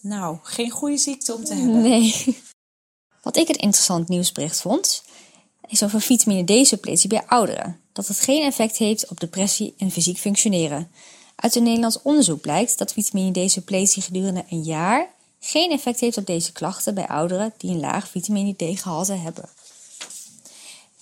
Nou, 0.01 0.39
geen 0.43 0.71
goede 0.71 0.97
ziekte 0.97 1.35
om 1.35 1.45
te 1.45 1.55
hebben. 1.55 1.83
Nee. 1.83 2.43
Wat 3.23 3.37
ik 3.37 3.49
een 3.49 3.55
interessant 3.55 4.09
nieuwsbericht 4.09 4.61
vond, 4.61 5.03
is 5.67 5.83
over 5.83 6.01
vitamine 6.01 6.63
D-suppletie 6.63 7.09
bij 7.09 7.27
ouderen, 7.27 7.81
dat 7.93 8.09
het 8.09 8.21
geen 8.21 8.43
effect 8.43 8.77
heeft 8.77 9.09
op 9.09 9.21
depressie 9.21 9.75
en 9.79 9.91
fysiek 9.91 10.19
functioneren. 10.19 10.91
Uit 11.37 11.55
een 11.55 11.63
Nederlands 11.63 12.03
onderzoek 12.03 12.41
blijkt 12.41 12.79
dat 12.79 12.93
vitamine 12.93 13.47
D-suppletie 13.47 14.03
gedurende 14.03 14.45
een 14.49 14.63
jaar 14.63 15.13
geen 15.47 15.71
effect 15.71 16.01
heeft 16.01 16.17
op 16.17 16.27
deze 16.27 16.53
klachten 16.53 16.95
bij 16.95 17.09
ouderen 17.09 17.55
die 17.57 17.71
een 17.71 17.81
laag 17.81 18.09
vitamine 18.09 18.55
D-gehalte 18.55 19.13
hebben. 19.13 19.49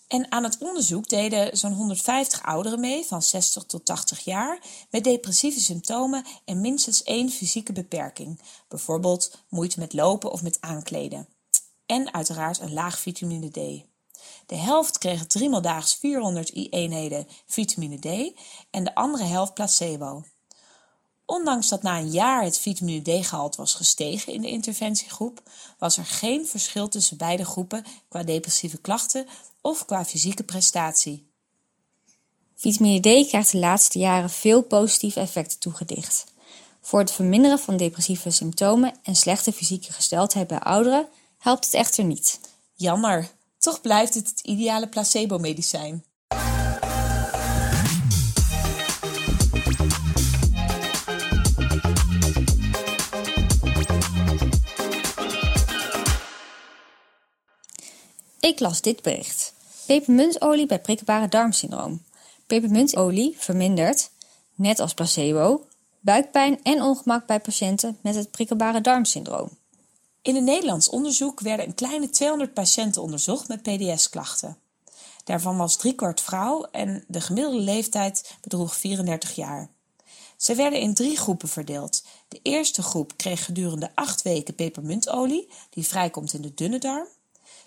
En 0.08 0.32
aan 0.32 0.44
het 0.44 0.58
onderzoek 0.58 1.08
deden 1.08 1.56
zo'n 1.56 1.72
150 1.72 2.42
ouderen 2.42 2.80
mee 2.80 3.04
van 3.04 3.22
60 3.22 3.64
tot 3.64 3.84
80 3.84 4.20
jaar 4.20 4.58
met 4.90 5.04
depressieve 5.04 5.60
symptomen 5.60 6.26
en 6.44 6.60
minstens 6.60 7.02
één 7.02 7.30
fysieke 7.30 7.72
beperking, 7.72 8.40
bijvoorbeeld 8.68 9.38
moeite 9.48 9.78
met 9.78 9.92
lopen 9.92 10.32
of 10.32 10.42
met 10.42 10.60
aankleden. 10.60 11.28
En 11.86 12.14
uiteraard 12.14 12.60
een 12.60 12.72
laag 12.72 12.98
vitamine 12.98 13.48
D. 13.48 13.84
De 14.46 14.56
helft 14.56 14.98
kreeg 14.98 15.26
driemaal 15.26 15.62
daags 15.62 15.94
400 15.94 16.72
eenheden 16.72 17.26
vitamine 17.46 17.98
D 17.98 18.38
en 18.70 18.84
de 18.84 18.94
andere 18.94 19.24
helft 19.24 19.54
placebo. 19.54 20.24
Ondanks 21.32 21.68
dat 21.68 21.82
na 21.82 21.98
een 21.98 22.10
jaar 22.10 22.42
het 22.42 22.58
vitamine 22.58 23.02
D-gehalte 23.02 23.56
was 23.56 23.74
gestegen 23.74 24.32
in 24.32 24.40
de 24.40 24.48
interventiegroep, 24.48 25.42
was 25.78 25.96
er 25.96 26.04
geen 26.04 26.46
verschil 26.46 26.88
tussen 26.88 27.16
beide 27.16 27.44
groepen 27.44 27.84
qua 28.08 28.22
depressieve 28.22 28.78
klachten 28.78 29.26
of 29.60 29.84
qua 29.84 30.04
fysieke 30.04 30.42
prestatie. 30.42 31.26
Vitamine 32.56 33.00
D 33.00 33.28
krijgt 33.28 33.52
de 33.52 33.58
laatste 33.58 33.98
jaren 33.98 34.30
veel 34.30 34.62
positieve 34.62 35.20
effecten 35.20 35.58
toegedicht. 35.58 36.24
Voor 36.80 36.98
het 36.98 37.12
verminderen 37.12 37.58
van 37.58 37.76
depressieve 37.76 38.30
symptomen 38.30 38.94
en 39.02 39.16
slechte 39.16 39.52
fysieke 39.52 39.92
gesteldheid 39.92 40.46
bij 40.46 40.60
ouderen 40.60 41.08
helpt 41.38 41.64
het 41.64 41.74
echter 41.74 42.04
niet. 42.04 42.40
Jammer, 42.74 43.30
toch 43.58 43.80
blijft 43.80 44.14
het 44.14 44.28
het 44.28 44.40
ideale 44.40 44.88
placebo-medicijn. 44.88 46.04
Ik 58.42 58.60
las 58.60 58.80
dit 58.80 59.02
bericht. 59.02 59.54
Pepermuntolie 59.86 60.66
bij 60.66 60.80
prikkelbare 60.80 61.28
darmsyndroom. 61.28 62.02
Pepermuntolie 62.46 63.34
vermindert, 63.38 64.10
net 64.54 64.80
als 64.80 64.94
placebo, 64.94 65.66
buikpijn 66.00 66.62
en 66.62 66.82
ongemak 66.82 67.26
bij 67.26 67.40
patiënten 67.40 67.98
met 68.00 68.14
het 68.14 68.30
prikkelbare 68.30 68.80
darmsyndroom. 68.80 69.48
In 70.22 70.36
een 70.36 70.44
Nederlands 70.44 70.88
onderzoek 70.88 71.40
werden 71.40 71.66
een 71.66 71.74
kleine 71.74 72.10
200 72.10 72.54
patiënten 72.54 73.02
onderzocht 73.02 73.48
met 73.48 73.62
PDS-klachten. 73.62 74.58
Daarvan 75.24 75.56
was 75.56 75.76
driekwart 75.76 76.20
vrouw 76.20 76.62
en 76.62 77.04
de 77.08 77.20
gemiddelde 77.20 77.60
leeftijd 77.60 78.34
bedroeg 78.40 78.76
34 78.76 79.34
jaar. 79.34 79.68
Ze 80.36 80.54
werden 80.54 80.80
in 80.80 80.94
drie 80.94 81.16
groepen 81.16 81.48
verdeeld. 81.48 82.02
De 82.28 82.40
eerste 82.42 82.82
groep 82.82 83.16
kreeg 83.16 83.44
gedurende 83.44 83.90
acht 83.94 84.22
weken 84.22 84.54
pepermuntolie, 84.54 85.48
die 85.70 85.86
vrijkomt 85.86 86.32
in 86.32 86.42
de 86.42 86.54
dunne 86.54 86.78
darm. 86.78 87.06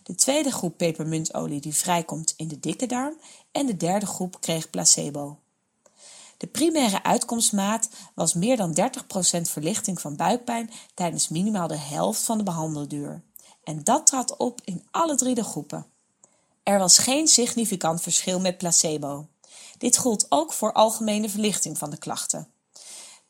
De 0.06 0.16
tweede 0.16 0.52
groep 0.52 0.78
pepermuntolie, 0.78 1.62
die 1.62 1.76
vrijkomt 1.76 2.34
in 2.38 2.48
de 2.48 2.60
dikke 2.60 2.86
darm. 2.86 3.18
En 3.52 3.66
de 3.66 3.78
derde 3.78 4.06
groep 4.06 4.42
kreeg 4.42 4.70
placebo. 4.70 5.40
De 6.38 6.48
primaire 6.48 7.04
uitkomstmaat 7.04 7.90
was 8.16 8.34
meer 8.34 8.58
dan 8.58 8.78
30% 9.38 9.42
verlichting 9.42 10.02
van 10.02 10.16
buikpijn 10.16 10.72
tijdens 10.94 11.30
minimaal 11.30 11.68
de 11.68 11.78
helft 11.78 12.22
van 12.22 12.38
de 12.38 12.44
behandelduur. 12.44 13.22
En 13.64 13.84
dat 13.84 14.08
trad 14.08 14.38
op 14.38 14.62
in 14.64 14.84
alle 14.92 15.16
drie 15.16 15.36
de 15.36 15.44
groepen. 15.44 15.86
Er 16.64 16.80
was 16.80 16.98
geen 16.98 17.28
significant 17.28 18.02
verschil 18.02 18.40
met 18.40 18.58
placebo. 18.58 19.28
Dit 19.78 19.98
gold 19.98 20.26
ook 20.30 20.54
voor 20.54 20.74
algemene 20.74 21.30
verlichting 21.30 21.78
van 21.78 21.90
de 21.90 21.98
klachten. 21.98 22.48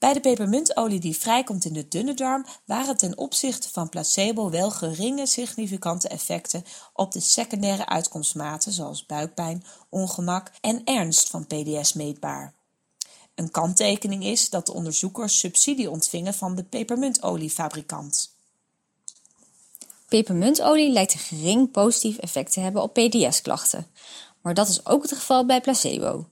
Bij 0.05 0.13
de 0.13 0.19
pepermuntolie 0.19 0.99
die 0.99 1.17
vrijkomt 1.17 1.65
in 1.65 1.73
de 1.73 1.87
dunne 1.87 2.13
darm 2.13 2.45
waren 2.65 2.97
ten 2.97 3.17
opzichte 3.17 3.69
van 3.71 3.89
placebo 3.89 4.49
wel 4.49 4.71
geringe 4.71 5.25
significante 5.25 6.07
effecten 6.07 6.63
op 6.93 7.11
de 7.11 7.19
secundaire 7.19 7.85
uitkomstmaten 7.85 8.71
zoals 8.71 9.05
buikpijn, 9.05 9.63
ongemak 9.89 10.51
en 10.61 10.81
ernst 10.83 11.29
van 11.29 11.47
PDS 11.47 11.93
meetbaar. 11.93 12.53
Een 13.35 13.51
kanttekening 13.51 14.23
is 14.23 14.49
dat 14.49 14.65
de 14.65 14.73
onderzoekers 14.73 15.39
subsidie 15.39 15.89
ontvingen 15.89 16.33
van 16.33 16.55
de 16.55 16.63
pepermuntoliefabrikant. 16.63 18.31
Pepermuntolie 20.07 20.91
lijkt 20.91 21.13
een 21.13 21.19
gering 21.19 21.71
positief 21.71 22.17
effect 22.17 22.53
te 22.53 22.59
hebben 22.59 22.81
op 22.81 22.93
PDS-klachten, 22.93 23.87
maar 24.41 24.53
dat 24.53 24.67
is 24.67 24.85
ook 24.85 25.01
het 25.01 25.11
geval 25.11 25.45
bij 25.45 25.61
placebo. 25.61 26.25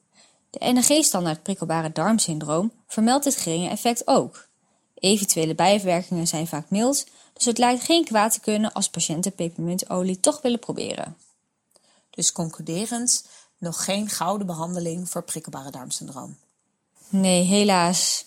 De 0.54 0.72
NG-standaard 0.72 1.44
prikkelbare 1.44 1.92
darmsyndroom 1.92 2.72
vermeldt 2.88 3.24
dit 3.24 3.36
geringe 3.36 3.70
effect 3.70 4.08
ook. 4.08 4.48
Eventuele 4.94 5.56
bijwerkingen 5.56 6.28
zijn 6.28 6.48
vaak 6.48 6.70
mild, 6.70 7.06
dus 7.34 7.46
het 7.46 7.58
lijkt 7.58 7.84
geen 7.84 8.06
kwaad 8.06 8.34
te 8.34 8.40
kunnen 8.40 8.74
als 8.74 8.90
patiënten 8.90 9.34
pepermuntolie 9.34 10.20
toch 10.20 10.42
willen 10.42 10.60
proberen. 10.60 11.18
Dus 12.10 12.32
concluderend, 12.32 13.28
nog 13.58 13.84
geen 13.84 14.10
gouden 14.10 14.48
behandeling 14.48 15.10
voor 15.10 15.24
prikkelbare 15.24 15.72
darmsyndroom. 15.72 16.38
Nee, 17.10 17.44
helaas. 17.44 18.26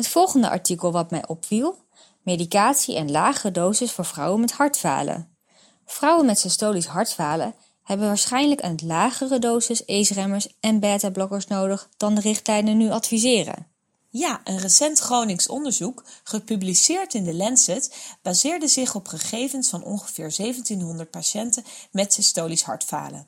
Het 0.00 0.08
volgende 0.08 0.50
artikel 0.50 0.92
wat 0.92 1.10
mij 1.10 1.26
opviel: 1.26 1.78
medicatie 2.22 2.96
en 2.96 3.10
lagere 3.10 3.50
dosis 3.50 3.92
voor 3.92 4.04
vrouwen 4.04 4.40
met 4.40 4.52
hartfalen. 4.52 5.36
Vrouwen 5.86 6.26
met 6.26 6.38
systolisch 6.38 6.86
hartfalen 6.86 7.54
hebben 7.82 8.06
waarschijnlijk 8.06 8.62
een 8.62 8.78
lagere 8.84 9.38
dosis 9.38 9.86
ACE-remmers 9.86 10.48
en 10.60 10.80
beta-blokkers 10.80 11.46
nodig 11.46 11.88
dan 11.96 12.14
de 12.14 12.20
richtlijnen 12.20 12.76
nu 12.76 12.90
adviseren. 12.90 13.66
Ja, 14.10 14.40
een 14.44 14.58
recent 14.58 14.98
Gronings 14.98 15.48
onderzoek, 15.48 16.04
gepubliceerd 16.24 17.14
in 17.14 17.24
de 17.24 17.34
Lancet, 17.34 18.14
baseerde 18.22 18.68
zich 18.68 18.94
op 18.94 19.08
gegevens 19.08 19.68
van 19.68 19.84
ongeveer 19.84 20.36
1700 20.36 21.10
patiënten 21.10 21.64
met 21.92 22.12
systolisch 22.12 22.62
hartfalen. 22.62 23.26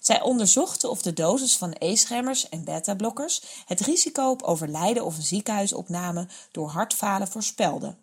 Zij 0.00 0.22
onderzochten 0.22 0.90
of 0.90 1.02
de 1.02 1.12
dosis 1.12 1.56
van 1.56 1.78
ACE-remmers 1.78 2.48
en 2.48 2.64
beta-blokkers 2.64 3.42
het 3.66 3.80
risico 3.80 4.30
op 4.30 4.42
overlijden 4.42 5.04
of 5.04 5.16
een 5.16 5.22
ziekenhuisopname 5.22 6.28
door 6.50 6.68
hartfalen 6.68 7.28
voorspelde. 7.28 7.96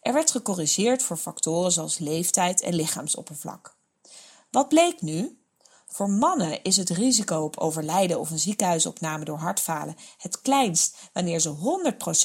Er 0.00 0.12
werd 0.12 0.30
gecorrigeerd 0.30 1.02
voor 1.02 1.16
factoren 1.16 1.72
zoals 1.72 1.98
leeftijd 1.98 2.60
en 2.60 2.74
lichaamsoppervlak. 2.74 3.76
Wat 4.50 4.68
bleek 4.68 5.00
nu? 5.00 5.38
Voor 5.86 6.10
mannen 6.10 6.62
is 6.62 6.76
het 6.76 6.90
risico 6.90 7.42
op 7.42 7.58
overlijden 7.58 8.20
of 8.20 8.30
een 8.30 8.38
ziekenhuisopname 8.38 9.24
door 9.24 9.38
hartfalen 9.38 9.96
het 10.18 10.40
kleinst 10.40 10.96
wanneer 11.12 11.40
ze 11.40 11.54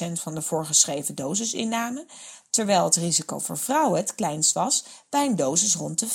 100% 0.08 0.12
van 0.12 0.34
de 0.34 0.42
voorgeschreven 0.42 1.14
dosis 1.14 1.54
innamen, 1.54 2.06
terwijl 2.50 2.84
het 2.84 2.96
risico 2.96 3.38
voor 3.38 3.58
vrouwen 3.58 4.00
het 4.00 4.14
kleinst 4.14 4.52
was 4.52 4.84
bij 5.08 5.26
een 5.26 5.36
dosis 5.36 5.74
rond 5.74 5.98
de 5.98 6.06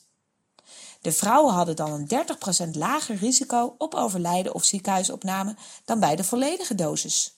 De 1.01 1.11
vrouwen 1.11 1.53
hadden 1.53 1.75
dan 1.75 1.91
een 1.91 2.07
30% 2.67 2.69
lager 2.71 3.15
risico 3.15 3.75
op 3.77 3.93
overlijden 3.93 4.53
of 4.53 4.63
ziekenhuisopname 4.63 5.55
dan 5.85 5.99
bij 5.99 6.15
de 6.15 6.23
volledige 6.23 6.75
dosis. 6.75 7.35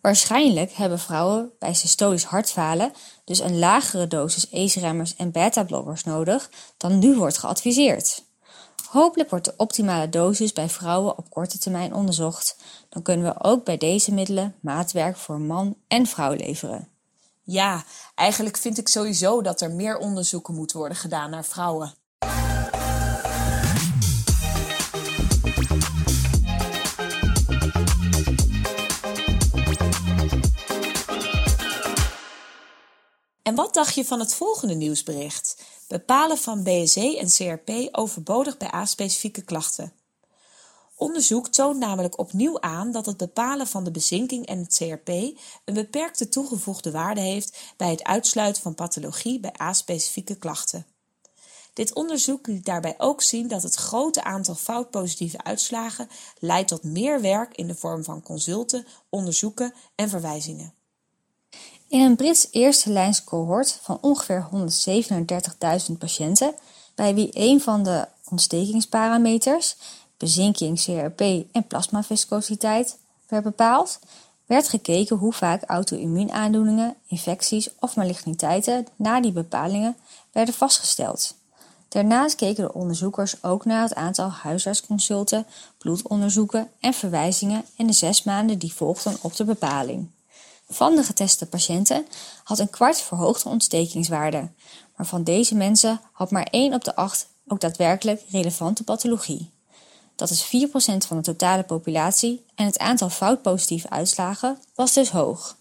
Waarschijnlijk 0.00 0.72
hebben 0.72 0.98
vrouwen 0.98 1.52
bij 1.58 1.74
systolisch 1.74 2.24
hartfalen 2.24 2.92
dus 3.24 3.38
een 3.38 3.58
lagere 3.58 4.06
dosis 4.06 4.52
ACE-remmers 4.52 5.16
en 5.16 5.30
beta-blokkers 5.30 6.04
nodig 6.04 6.50
dan 6.76 6.98
nu 6.98 7.16
wordt 7.16 7.38
geadviseerd. 7.38 8.24
Hopelijk 8.88 9.30
wordt 9.30 9.44
de 9.44 9.54
optimale 9.56 10.08
dosis 10.08 10.52
bij 10.52 10.68
vrouwen 10.68 11.18
op 11.18 11.30
korte 11.30 11.58
termijn 11.58 11.94
onderzocht. 11.94 12.56
Dan 12.88 13.02
kunnen 13.02 13.26
we 13.26 13.44
ook 13.44 13.64
bij 13.64 13.76
deze 13.76 14.12
middelen 14.12 14.54
maatwerk 14.60 15.16
voor 15.16 15.40
man 15.40 15.76
en 15.88 16.06
vrouw 16.06 16.32
leveren. 16.32 16.88
Ja, 17.42 17.84
eigenlijk 18.14 18.56
vind 18.56 18.78
ik 18.78 18.88
sowieso 18.88 19.42
dat 19.42 19.60
er 19.60 19.70
meer 19.70 19.98
onderzoeken 19.98 20.54
moet 20.54 20.72
worden 20.72 20.96
gedaan 20.96 21.30
naar 21.30 21.44
vrouwen. 21.44 21.94
En 33.46 33.54
wat 33.54 33.74
dacht 33.74 33.94
je 33.94 34.04
van 34.04 34.20
het 34.20 34.34
volgende 34.34 34.74
nieuwsbericht? 34.74 35.62
Bepalen 35.88 36.38
van 36.38 36.62
BSE 36.62 37.18
en 37.18 37.28
CRP 37.28 37.88
overbodig 37.90 38.56
bij 38.56 38.74
A-specifieke 38.74 39.42
klachten. 39.42 39.92
Onderzoek 40.96 41.48
toont 41.48 41.78
namelijk 41.78 42.18
opnieuw 42.18 42.60
aan 42.60 42.92
dat 42.92 43.06
het 43.06 43.16
bepalen 43.16 43.66
van 43.66 43.84
de 43.84 43.90
bezinking 43.90 44.46
en 44.46 44.58
het 44.58 44.76
CRP 44.76 45.08
een 45.64 45.74
beperkte 45.74 46.28
toegevoegde 46.28 46.90
waarde 46.90 47.20
heeft 47.20 47.58
bij 47.76 47.90
het 47.90 48.04
uitsluiten 48.04 48.62
van 48.62 48.74
pathologie 48.74 49.40
bij 49.40 49.54
A-specifieke 49.60 50.36
klachten. 50.36 50.86
Dit 51.76 51.94
onderzoek 51.94 52.46
liet 52.46 52.64
daarbij 52.64 52.94
ook 52.98 53.22
zien 53.22 53.48
dat 53.48 53.62
het 53.62 53.74
grote 53.74 54.24
aantal 54.24 54.54
foutpositieve 54.54 55.42
uitslagen 55.42 56.08
leidt 56.38 56.68
tot 56.68 56.82
meer 56.82 57.20
werk 57.20 57.56
in 57.56 57.66
de 57.66 57.74
vorm 57.74 58.04
van 58.04 58.22
consulten, 58.22 58.86
onderzoeken 59.08 59.74
en 59.94 60.08
verwijzingen. 60.08 60.72
In 61.88 62.00
een 62.00 62.16
Brits 62.16 62.48
eerste 62.50 62.90
lijns 62.90 63.24
cohort 63.24 63.78
van 63.82 63.98
ongeveer 64.00 64.48
137.000 65.88 65.98
patiënten, 65.98 66.54
bij 66.94 67.14
wie 67.14 67.30
een 67.32 67.60
van 67.60 67.82
de 67.82 68.08
ontstekingsparameters, 68.30 69.76
bezinking, 70.16 70.82
CRP 70.82 71.20
en 71.52 71.66
plasmaviscositeit, 71.66 72.98
werd 73.28 73.44
bepaald, 73.44 73.98
werd 74.46 74.68
gekeken 74.68 75.16
hoe 75.16 75.32
vaak 75.32 75.62
auto-immuunaandoeningen, 75.62 76.96
infecties 77.06 77.68
of 77.80 77.96
maligniteiten 77.96 78.86
na 78.96 79.20
die 79.20 79.32
bepalingen 79.32 79.96
werden 80.32 80.54
vastgesteld. 80.54 81.34
Daarnaast 81.96 82.34
keken 82.34 82.64
de 82.64 82.72
onderzoekers 82.72 83.42
ook 83.42 83.64
naar 83.64 83.82
het 83.82 83.94
aantal 83.94 84.30
huisartsconsulten, 84.30 85.46
bloedonderzoeken 85.78 86.70
en 86.80 86.94
verwijzingen 86.94 87.64
in 87.76 87.86
de 87.86 87.92
zes 87.92 88.22
maanden 88.22 88.58
die 88.58 88.72
volgden 88.72 89.16
op 89.20 89.36
de 89.36 89.44
bepaling. 89.44 90.10
Van 90.68 90.96
de 90.96 91.02
geteste 91.02 91.46
patiënten 91.46 92.06
had 92.44 92.58
een 92.58 92.70
kwart 92.70 93.00
verhoogde 93.00 93.48
ontstekingswaarde, 93.48 94.48
maar 94.96 95.06
van 95.06 95.24
deze 95.24 95.54
mensen 95.54 96.00
had 96.12 96.30
maar 96.30 96.46
1 96.50 96.74
op 96.74 96.84
de 96.84 96.96
8 96.96 97.28
ook 97.46 97.60
daadwerkelijk 97.60 98.22
relevante 98.30 98.84
pathologie. 98.84 99.50
Dat 100.14 100.30
is 100.30 100.44
4% 100.44 101.06
van 101.06 101.16
de 101.16 101.22
totale 101.22 101.62
populatie 101.62 102.44
en 102.54 102.66
het 102.66 102.78
aantal 102.78 103.10
foutpositieve 103.10 103.90
uitslagen 103.90 104.58
was 104.74 104.92
dus 104.92 105.10
hoog. 105.10 105.56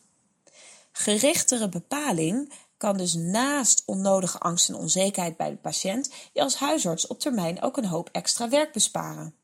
Gerichtere 0.91 1.69
bepaling 1.69 2.51
kan 2.85 2.97
dus 2.97 3.13
naast 3.13 3.83
onnodige 3.85 4.39
angst 4.39 4.69
en 4.69 4.75
onzekerheid 4.75 5.37
bij 5.37 5.49
de 5.49 5.55
patiënt 5.55 6.09
je 6.33 6.41
als 6.41 6.55
huisarts 6.55 7.07
op 7.07 7.19
termijn 7.19 7.61
ook 7.61 7.77
een 7.77 7.85
hoop 7.85 8.09
extra 8.11 8.49
werk 8.49 8.73
besparen. 8.73 9.35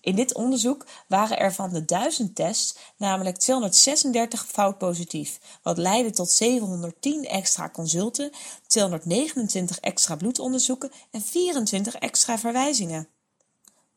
In 0.00 0.16
dit 0.16 0.34
onderzoek 0.34 0.86
waren 1.08 1.38
er 1.38 1.52
van 1.52 1.70
de 1.70 1.84
1000 1.84 2.34
tests 2.34 2.76
namelijk 2.96 3.36
236 3.36 4.46
fout 4.46 4.78
positief, 4.78 5.38
wat 5.62 5.78
leidde 5.78 6.10
tot 6.10 6.30
710 6.30 7.24
extra 7.24 7.70
consulten, 7.70 8.30
229 8.66 9.80
extra 9.80 10.16
bloedonderzoeken 10.16 10.90
en 11.10 11.22
24 11.22 11.94
extra 11.94 12.38
verwijzingen. 12.38 13.08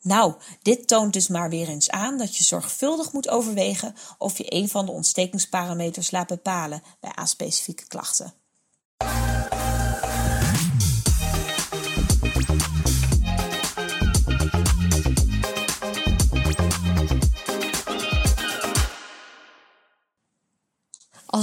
Nou, 0.01 0.33
dit 0.61 0.87
toont 0.87 1.13
dus 1.13 1.27
maar 1.27 1.49
weer 1.49 1.67
eens 1.67 1.89
aan 1.89 2.17
dat 2.17 2.37
je 2.37 2.43
zorgvuldig 2.43 3.11
moet 3.11 3.29
overwegen 3.29 3.95
of 4.17 4.37
je 4.37 4.53
een 4.53 4.69
van 4.69 4.85
de 4.85 4.91
ontstekingsparameters 4.91 6.11
laat 6.11 6.27
bepalen 6.27 6.83
bij 6.99 7.11
aspecifieke 7.11 7.87
klachten. 7.87 8.42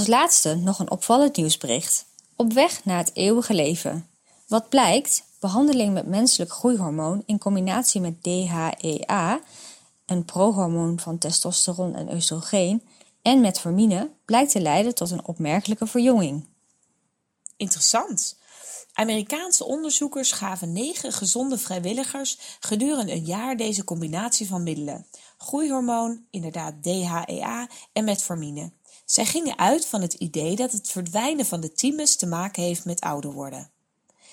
Als 0.01 0.07
laatste 0.07 0.55
nog 0.55 0.79
een 0.79 0.91
opvallend 0.91 1.35
nieuwsbericht. 1.35 2.05
Op 2.35 2.53
weg 2.53 2.85
naar 2.85 2.97
het 2.97 3.11
eeuwige 3.13 3.53
leven. 3.53 4.07
Wat 4.47 4.69
blijkt, 4.69 5.23
behandeling 5.39 5.93
met 5.93 6.07
menselijk 6.07 6.51
groeihormoon 6.51 7.23
in 7.25 7.37
combinatie 7.37 8.01
met 8.01 8.23
DHEA, 8.23 9.39
een 10.05 10.25
prohormoon 10.25 10.99
van 10.99 11.17
testosteron 11.17 11.95
en 11.95 12.13
oestrogeen, 12.13 12.83
en 13.21 13.41
metformine 13.41 14.09
blijkt 14.25 14.51
te 14.51 14.61
leiden 14.61 14.95
tot 14.95 15.11
een 15.11 15.25
opmerkelijke 15.25 15.87
verjonging. 15.87 16.45
Interessant. 17.61 18.37
Amerikaanse 18.93 19.65
onderzoekers 19.65 20.31
gaven 20.31 20.71
negen 20.71 21.13
gezonde 21.13 21.57
vrijwilligers 21.57 22.37
gedurende 22.59 23.11
een 23.11 23.25
jaar 23.25 23.57
deze 23.57 23.83
combinatie 23.83 24.47
van 24.47 24.63
middelen: 24.63 25.07
groeihormoon, 25.37 26.25
inderdaad 26.29 26.83
DHEA 26.83 27.69
en 27.93 28.03
metformine. 28.03 28.71
Zij 29.05 29.25
gingen 29.25 29.57
uit 29.57 29.85
van 29.85 30.01
het 30.01 30.13
idee 30.13 30.55
dat 30.55 30.71
het 30.71 30.91
verdwijnen 30.91 31.45
van 31.45 31.59
de 31.59 31.71
thymus 31.71 32.15
te 32.15 32.25
maken 32.25 32.63
heeft 32.63 32.85
met 32.85 33.01
ouder 33.01 33.31
worden. 33.31 33.71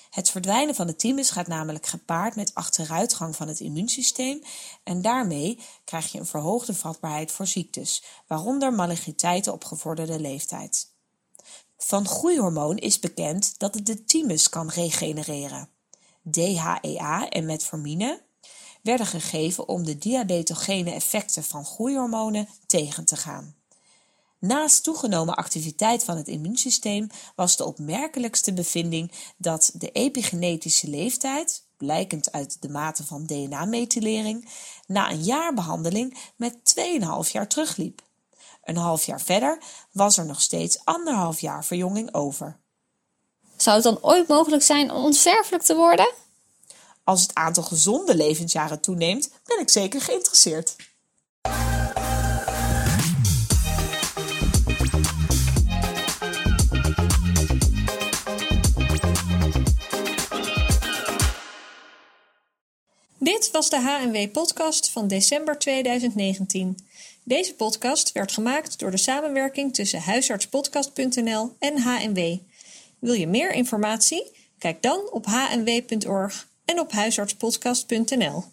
Het 0.09 0.29
verdwijnen 0.29 0.75
van 0.75 0.87
de 0.87 0.95
thymus 0.95 1.29
gaat 1.29 1.47
namelijk 1.47 1.85
gepaard 1.85 2.35
met 2.35 2.53
achteruitgang 2.53 3.35
van 3.35 3.47
het 3.47 3.59
immuunsysteem 3.59 4.41
en 4.83 5.01
daarmee 5.01 5.59
krijg 5.83 6.11
je 6.11 6.19
een 6.19 6.25
verhoogde 6.25 6.73
vatbaarheid 6.73 7.31
voor 7.31 7.47
ziektes, 7.47 8.03
waaronder 8.27 8.73
maligniteiten 8.73 9.53
op 9.53 9.63
gevorderde 9.63 10.19
leeftijd. 10.19 10.97
Van 11.83 12.07
groeihormoon 12.07 12.77
is 12.77 12.99
bekend 12.99 13.59
dat 13.59 13.73
het 13.73 13.85
de 13.85 14.03
thymus 14.03 14.49
kan 14.49 14.69
regenereren. 14.69 15.69
DHEA 16.21 17.29
en 17.29 17.45
metformine 17.45 18.21
werden 18.81 19.05
gegeven 19.05 19.67
om 19.67 19.85
de 19.85 19.97
diabetogene 19.97 20.91
effecten 20.91 21.43
van 21.43 21.65
groeihormonen 21.65 22.47
tegen 22.65 23.05
te 23.05 23.15
gaan. 23.15 23.55
Naast 24.39 24.83
toegenomen 24.83 25.35
activiteit 25.35 26.03
van 26.03 26.17
het 26.17 26.27
immuunsysteem 26.27 27.07
was 27.35 27.57
de 27.57 27.65
opmerkelijkste 27.65 28.53
bevinding 28.53 29.11
dat 29.37 29.71
de 29.73 29.91
epigenetische 29.91 30.87
leeftijd, 30.87 31.63
blijkend 31.77 32.31
uit 32.31 32.61
de 32.61 32.69
mate 32.69 33.05
van 33.05 33.25
DNA-methylering, 33.25 34.49
na 34.87 35.11
een 35.11 35.23
jaar 35.23 35.53
behandeling 35.53 36.17
met 36.35 36.75
2,5 37.25 37.31
jaar 37.31 37.47
terugliep. 37.47 38.07
Een 38.69 38.77
half 38.77 39.05
jaar 39.05 39.21
verder 39.21 39.57
was 39.91 40.17
er 40.17 40.25
nog 40.25 40.41
steeds 40.41 40.79
anderhalf 40.83 41.39
jaar 41.39 41.65
verjonging 41.65 42.13
over. 42.13 42.59
Zou 43.57 43.75
het 43.75 43.83
dan 43.85 43.97
ooit 44.01 44.27
mogelijk 44.27 44.63
zijn 44.63 44.91
om 44.91 45.03
onsterfelijk 45.03 45.63
te 45.63 45.75
worden? 45.75 46.13
Als 47.03 47.21
het 47.21 47.35
aantal 47.35 47.63
gezonde 47.63 48.15
levensjaren 48.15 48.81
toeneemt, 48.81 49.31
ben 49.45 49.59
ik 49.59 49.69
zeker 49.69 50.01
geïnteresseerd. 50.01 50.75
Dit 63.17 63.51
was 63.51 63.69
de 63.69 63.79
HNW-podcast 63.79 64.89
van 64.89 65.07
december 65.07 65.59
2019. 65.59 66.87
Deze 67.29 67.55
podcast 67.55 68.11
werd 68.11 68.31
gemaakt 68.31 68.79
door 68.79 68.91
de 68.91 68.97
samenwerking 68.97 69.73
tussen 69.73 69.99
huisartspodcast.nl 69.99 71.55
en 71.59 71.81
HNW. 71.81 72.37
Wil 72.99 73.13
je 73.13 73.27
meer 73.27 73.51
informatie? 73.51 74.31
Kijk 74.57 74.81
dan 74.81 75.11
op 75.11 75.25
hnw.org 75.25 76.47
en 76.65 76.79
op 76.79 76.91
huisartspodcast.nl. 76.91 78.43